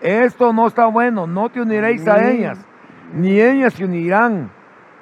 esto 0.00 0.52
no 0.52 0.66
está 0.66 0.86
bueno, 0.86 1.26
no 1.26 1.48
te 1.48 1.60
uniréis 1.60 2.06
a 2.06 2.28
ellas, 2.28 2.58
ni 3.14 3.40
ellas 3.40 3.72
se 3.74 3.84
unirán 3.84 4.50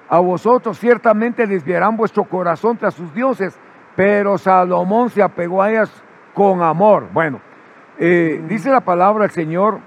a 0.08 0.18
vosotros, 0.20 0.78
ciertamente 0.78 1.46
desviarán 1.46 1.96
vuestro 1.96 2.24
corazón 2.24 2.76
tras 2.76 2.94
sus 2.94 3.12
dioses, 3.12 3.58
pero 3.94 4.38
Salomón 4.38 5.10
se 5.10 5.22
apegó 5.22 5.62
a 5.62 5.70
ellas 5.70 6.02
con 6.34 6.62
amor. 6.62 7.08
Bueno, 7.12 7.40
eh, 7.98 8.42
dice 8.48 8.70
la 8.70 8.80
palabra 8.80 9.22
del 9.22 9.32
Señor, 9.32 9.80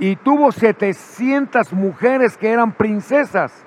y 0.00 0.16
tuvo 0.16 0.50
700 0.50 1.72
mujeres 1.72 2.36
que 2.36 2.50
eran 2.50 2.72
princesas 2.72 3.64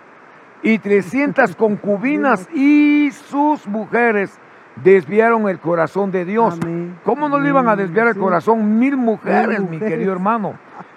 y 0.62 0.80
300 0.80 1.56
concubinas 1.56 2.50
y 2.54 3.12
sus 3.12 3.66
mujeres 3.68 4.38
desviaron 4.84 5.48
el 5.48 5.60
corazón 5.60 6.12
de 6.12 6.26
Dios. 6.26 6.60
Amén. 6.62 6.98
¿Cómo 7.06 7.30
no 7.30 7.40
le 7.40 7.50
iban 7.50 7.70
a 7.70 7.76
desviar 7.76 8.08
el 8.08 8.16
Sí. 8.16 8.20
corazón 8.20 8.80
mil 8.80 8.98
mujeres, 8.98 9.60
mi 9.62 9.78
mujeres. 9.78 9.90
querido 9.94 10.12
hermano? 10.12 10.56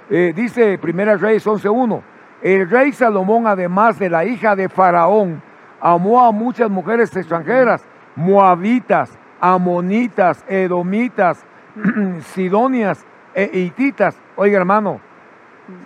Eh, 0.09 0.33
dice 0.35 0.79
Primera 0.79 1.17
Reyes 1.17 1.47
11.1, 1.47 2.03
el 2.43 2.69
rey 2.71 2.93
Salomón, 2.93 3.47
además 3.47 3.99
de 3.99 4.09
la 4.09 4.25
hija 4.25 4.57
de 4.57 4.69
Faraón, 4.69 5.43
amó 5.81 6.25
a 6.25 6.33
muchas 6.33 6.71
mujeres 6.71 7.15
extranjeras, 7.15 7.85
moabitas, 8.15 9.19
amonitas, 9.41 10.43
edomitas, 10.49 11.45
sidonias 12.35 13.05
e 13.35 13.51
hititas. 13.59 14.17
Oiga, 14.37 14.59
hermano, 14.59 15.01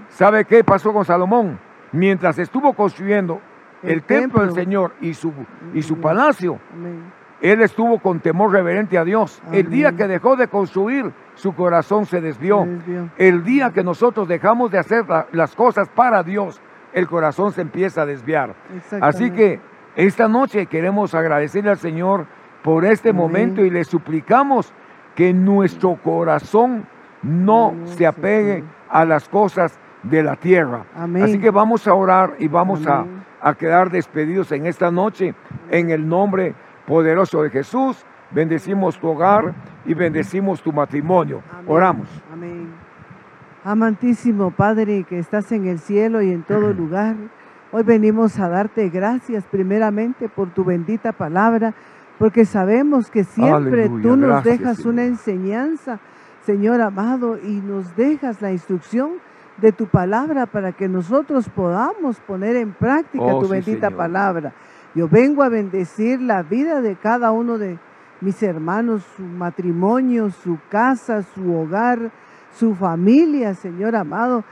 ¿sabe 0.09 0.45
qué 0.45 0.65
pasó 0.65 0.93
con 0.93 1.05
Salomón? 1.05 1.59
Mientras 1.93 2.39
estuvo 2.39 2.73
construyendo 2.75 3.41
el, 3.83 3.91
El 3.93 4.03
templo 4.03 4.43
del. 4.43 4.53
Señor 4.53 4.93
y 5.01 5.15
su, 5.15 5.33
y 5.75 5.83
su 5.83 5.99
palacio, 6.01 6.59
Amén. 6.73 7.21
Él 7.41 7.63
estuvo 7.63 7.99
con 8.01 8.21
temor 8.21 8.53
reverente 8.53 8.99
a 8.99 9.05
Dios. 9.05 9.43
El 9.51 9.71
día 9.71 9.93
que 9.93 10.07
dejó 10.07 10.37
de 10.37 10.49
construir, 10.49 11.11
su 11.35 11.55
corazón 11.55 12.05
se 12.05 12.21
desvió. 12.21 12.65
Se 12.65 12.69
desvió. 12.71 13.09
El 13.17 13.45
día 13.45 13.71
que 13.71 13.83
nosotros 13.83 14.29
dejamos 14.29 14.71
de 14.71 14.79
hacer 14.79 15.09
la- 15.09 15.27
las 15.33 15.55
cosas 15.57 15.89
para 15.89 16.23
Dios, 16.23 16.61
el 16.93 17.07
corazón 17.09 17.53
se 17.53 17.63
empieza 17.63 18.03
a 18.03 18.07
desviar. 18.07 18.55
Así 19.01 19.31
que 19.31 19.59
esta 19.97 20.29
noche 20.29 20.67
queremos 20.67 21.15
agradecerle 21.15 21.71
al 21.71 21.79
Señor 21.79 22.27
por 22.63 22.85
este 22.85 23.09
Amén. 23.09 23.23
momento 23.23 23.65
y 23.65 23.71
le 23.71 23.85
suplicamos 23.85 24.75
que 25.15 25.33
nuestro 25.33 25.97
corazón 25.97 26.85
no 27.23 27.75
se 27.87 28.07
apegue. 28.07 28.65
A 28.91 29.05
las 29.05 29.29
cosas 29.29 29.79
de 30.03 30.23
la 30.23 30.37
tierra. 30.37 30.85
Amén. 30.95 31.23
Así 31.23 31.39
que 31.39 31.51
vamos 31.51 31.87
a 31.87 31.95
orar 31.95 32.35
y 32.39 32.49
vamos 32.49 32.87
a, 32.87 33.05
a 33.41 33.55
quedar 33.55 33.91
despedidos 33.91 34.51
en 34.53 34.67
esta 34.67 34.91
noche 34.91 35.35
en 35.71 35.91
el 35.91 36.09
nombre 36.09 36.55
poderoso 36.87 37.43
de 37.43 37.51
Jesús. 37.51 38.05
Bendecimos 38.31 38.99
tu 38.99 39.09
hogar 39.09 39.55
y 39.85 39.95
bendecimos 39.95 40.63
tu 40.63 40.73
matrimonio. 40.73 41.43
Amén. 41.53 41.65
Oramos. 41.67 42.09
Amén. 42.33 42.69
Amantísimo 43.65 44.51
Padre 44.53 45.05
que 45.05 45.19
estás 45.19 45.53
en 45.53 45.67
el 45.67 45.81
cielo 45.81 46.23
y 46.23 46.33
en 46.33 46.43
todo 46.43 46.73
lugar, 46.73 47.15
hoy 47.73 47.83
venimos 47.83 48.39
a 48.39 48.49
darte 48.49 48.89
gracias 48.89 49.45
primeramente 49.45 50.31
por 50.31 50.49
tu 50.49 50.65
bendita 50.65 51.13
palabra, 51.13 51.75
porque 52.19 52.47
sabemos 52.47 53.11
que 53.11 53.25
siempre 53.25 53.83
Aleluya, 53.83 54.03
tú 54.03 54.17
nos 54.17 54.31
gracias, 54.31 54.59
dejas 54.59 54.77
Señor. 54.79 54.93
una 54.95 55.05
enseñanza, 55.05 56.01
Señor 56.51 56.81
amado, 56.81 57.39
y 57.39 57.61
nos 57.61 57.95
dejas 57.95 58.43
la 58.43 58.51
instrucción 58.51 59.13
de 59.59 59.71
tu 59.71 59.87
palabra 59.87 60.47
para 60.47 60.73
que 60.73 60.89
nosotros 60.89 61.49
podamos 61.49 62.19
poner 62.19 62.57
en 62.57 62.73
práctica 62.73 63.25
Oh, 63.25 63.39
tu 63.39 63.47
sí, 63.47 63.53
bendita 63.53 63.87
Señor. 63.87 63.97
palabra. 63.97 64.53
Yo 64.97 65.09
vengo 65.09 65.45
a 65.45 65.49
bendecir 65.49 66.21
la 66.21 66.43
vida 66.43 66.81
de 66.81 66.97
cada 66.97 67.31
uno 67.31 67.57
de 67.57 67.79
mis 68.21 68.43
hermanos, 68.43 69.05
su 69.17 69.23
matrimonio, 69.23 70.31
su 70.31 70.59
casa, 70.69 71.23
su 71.23 71.55
hogar, 71.55 72.11
su 72.53 72.75
familia, 72.75 73.55
Señor 73.55 73.95
amado. 73.95 74.43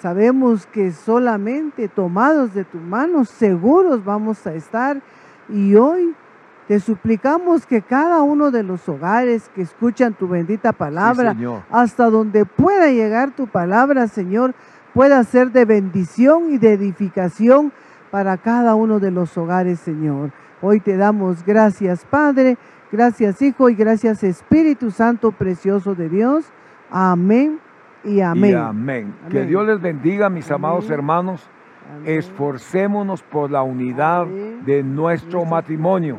Sabemos 0.00 0.66
que 0.66 0.92
solamente 0.92 1.88
tomados 1.88 2.52
de 2.52 2.64
tu 2.64 2.76
mano, 2.76 3.24
seguros 3.24 4.04
vamos 4.04 4.46
a 4.46 4.52
estar. 4.52 5.00
Y 5.48 5.76
hoy 5.76 6.14
te 6.68 6.80
suplicamos 6.80 7.64
que 7.64 7.80
cada 7.80 8.20
uno 8.20 8.50
de 8.50 8.62
los 8.62 8.86
hogares 8.90 9.50
que 9.54 9.62
escuchan 9.62 10.12
tu 10.12 10.28
bendita 10.28 10.72
palabra, 10.74 11.34
Sí, 11.34 11.46
hasta 11.70 12.10
donde 12.10 12.44
pueda 12.44 12.90
llegar 12.90 13.30
tu 13.30 13.46
palabra, 13.46 14.06
Señor, 14.06 14.54
pueda 14.92 15.24
ser 15.24 15.50
de 15.50 15.64
bendición 15.64 16.52
y 16.52 16.58
de 16.58 16.74
edificación 16.74 17.72
para 18.10 18.36
cada 18.36 18.74
uno 18.74 19.00
de 19.00 19.10
los 19.10 19.38
hogares, 19.38 19.80
Señor. 19.80 20.30
Hoy 20.60 20.80
te 20.80 20.98
damos 20.98 21.42
gracias, 21.42 22.04
Padre, 22.04 22.58
gracias, 22.92 23.40
Hijo, 23.40 23.70
y 23.70 23.74
gracias, 23.74 24.22
Espíritu 24.22 24.90
Santo 24.90 25.32
precioso 25.32 25.94
de 25.94 26.10
Dios. 26.10 26.44
Amén 26.90 27.60
y 28.04 28.20
amén. 28.20 28.50
Y 28.50 28.54
amén. 28.54 29.14
Que. 29.30 29.46
Dios 29.46 29.66
les 29.66 29.80
bendiga, 29.80 30.28
mis 30.28 30.50
amados 30.50 30.90
hermanos. 30.90 31.48
Amén. 31.90 32.18
Esforcémonos 32.18 33.22
por 33.22 33.50
la 33.50 33.62
unidad 33.62 34.26
de 34.26 34.82
nuestro 34.82 35.46
matrimonio. 35.46 36.18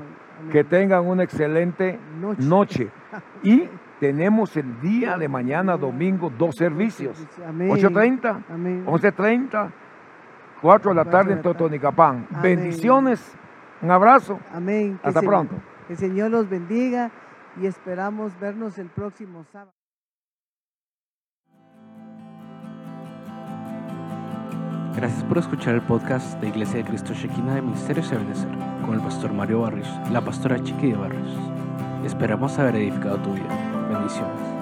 Que 0.52 0.64
tengan 0.64 1.06
una 1.06 1.24
excelente 1.24 2.00
Noche. 2.20 2.44
noche. 2.44 2.90
Y 3.44 3.70
tenemos 4.00 4.56
el 4.58 4.80
día 4.82 5.18
de 5.18 5.28
mañana, 5.28 5.78
domingo, 5.78 6.32
dos 6.38 6.56
servicios. 6.56 7.18
Amén. 7.48 7.70
8.30, 7.70 8.44
Amén. 8.50 8.86
11.30, 8.86 9.72
4 10.62 10.90
de 10.92 10.96
la 10.96 11.06
tarde 11.06 11.30
de 11.32 11.36
en. 11.38 11.42
Totonicapán. 11.42 12.28
Bendiciones. 12.42 13.36
Un 13.82 13.92
abrazo. 13.92 14.40
Amén. 14.54 15.00
Hasta 15.04 15.22
pronto. 15.22 15.56
Que 15.88 15.94
el 15.94 16.00
Señor 16.00 16.32
los 16.32 16.50
bendiga 16.50 17.12
y 17.62 17.66
esperamos 17.66 18.38
vernos 18.40 18.78
el 18.78 18.88
próximo 18.88 19.44
sábado. 19.52 19.79
Gracias 25.00 25.24
por 25.24 25.38
escuchar 25.38 25.76
el 25.76 25.82
podcast 25.82 26.42
de 26.42 26.50
Iglesia 26.50 26.80
de 26.80 26.84
Cristo 26.84 27.14
Shekinah 27.14 27.56
de 27.56 27.62
Ministerios 27.62 28.12
de 28.12 28.18
Benecer 28.18 28.50
con 28.86 28.96
el 28.96 29.00
pastor 29.00 29.32
Mario 29.32 29.62
Barrios 29.62 29.88
y 30.10 30.12
la 30.12 30.20
pastora 30.20 30.62
Chiqui 30.62 30.88
de 30.88 30.98
Barrios. 30.98 31.32
Esperamos 32.06 32.60
haber 32.60 32.76
edificado 32.76 33.16
tu 33.20 33.32
vida. 33.32 33.88
Bendiciones. 33.90 34.59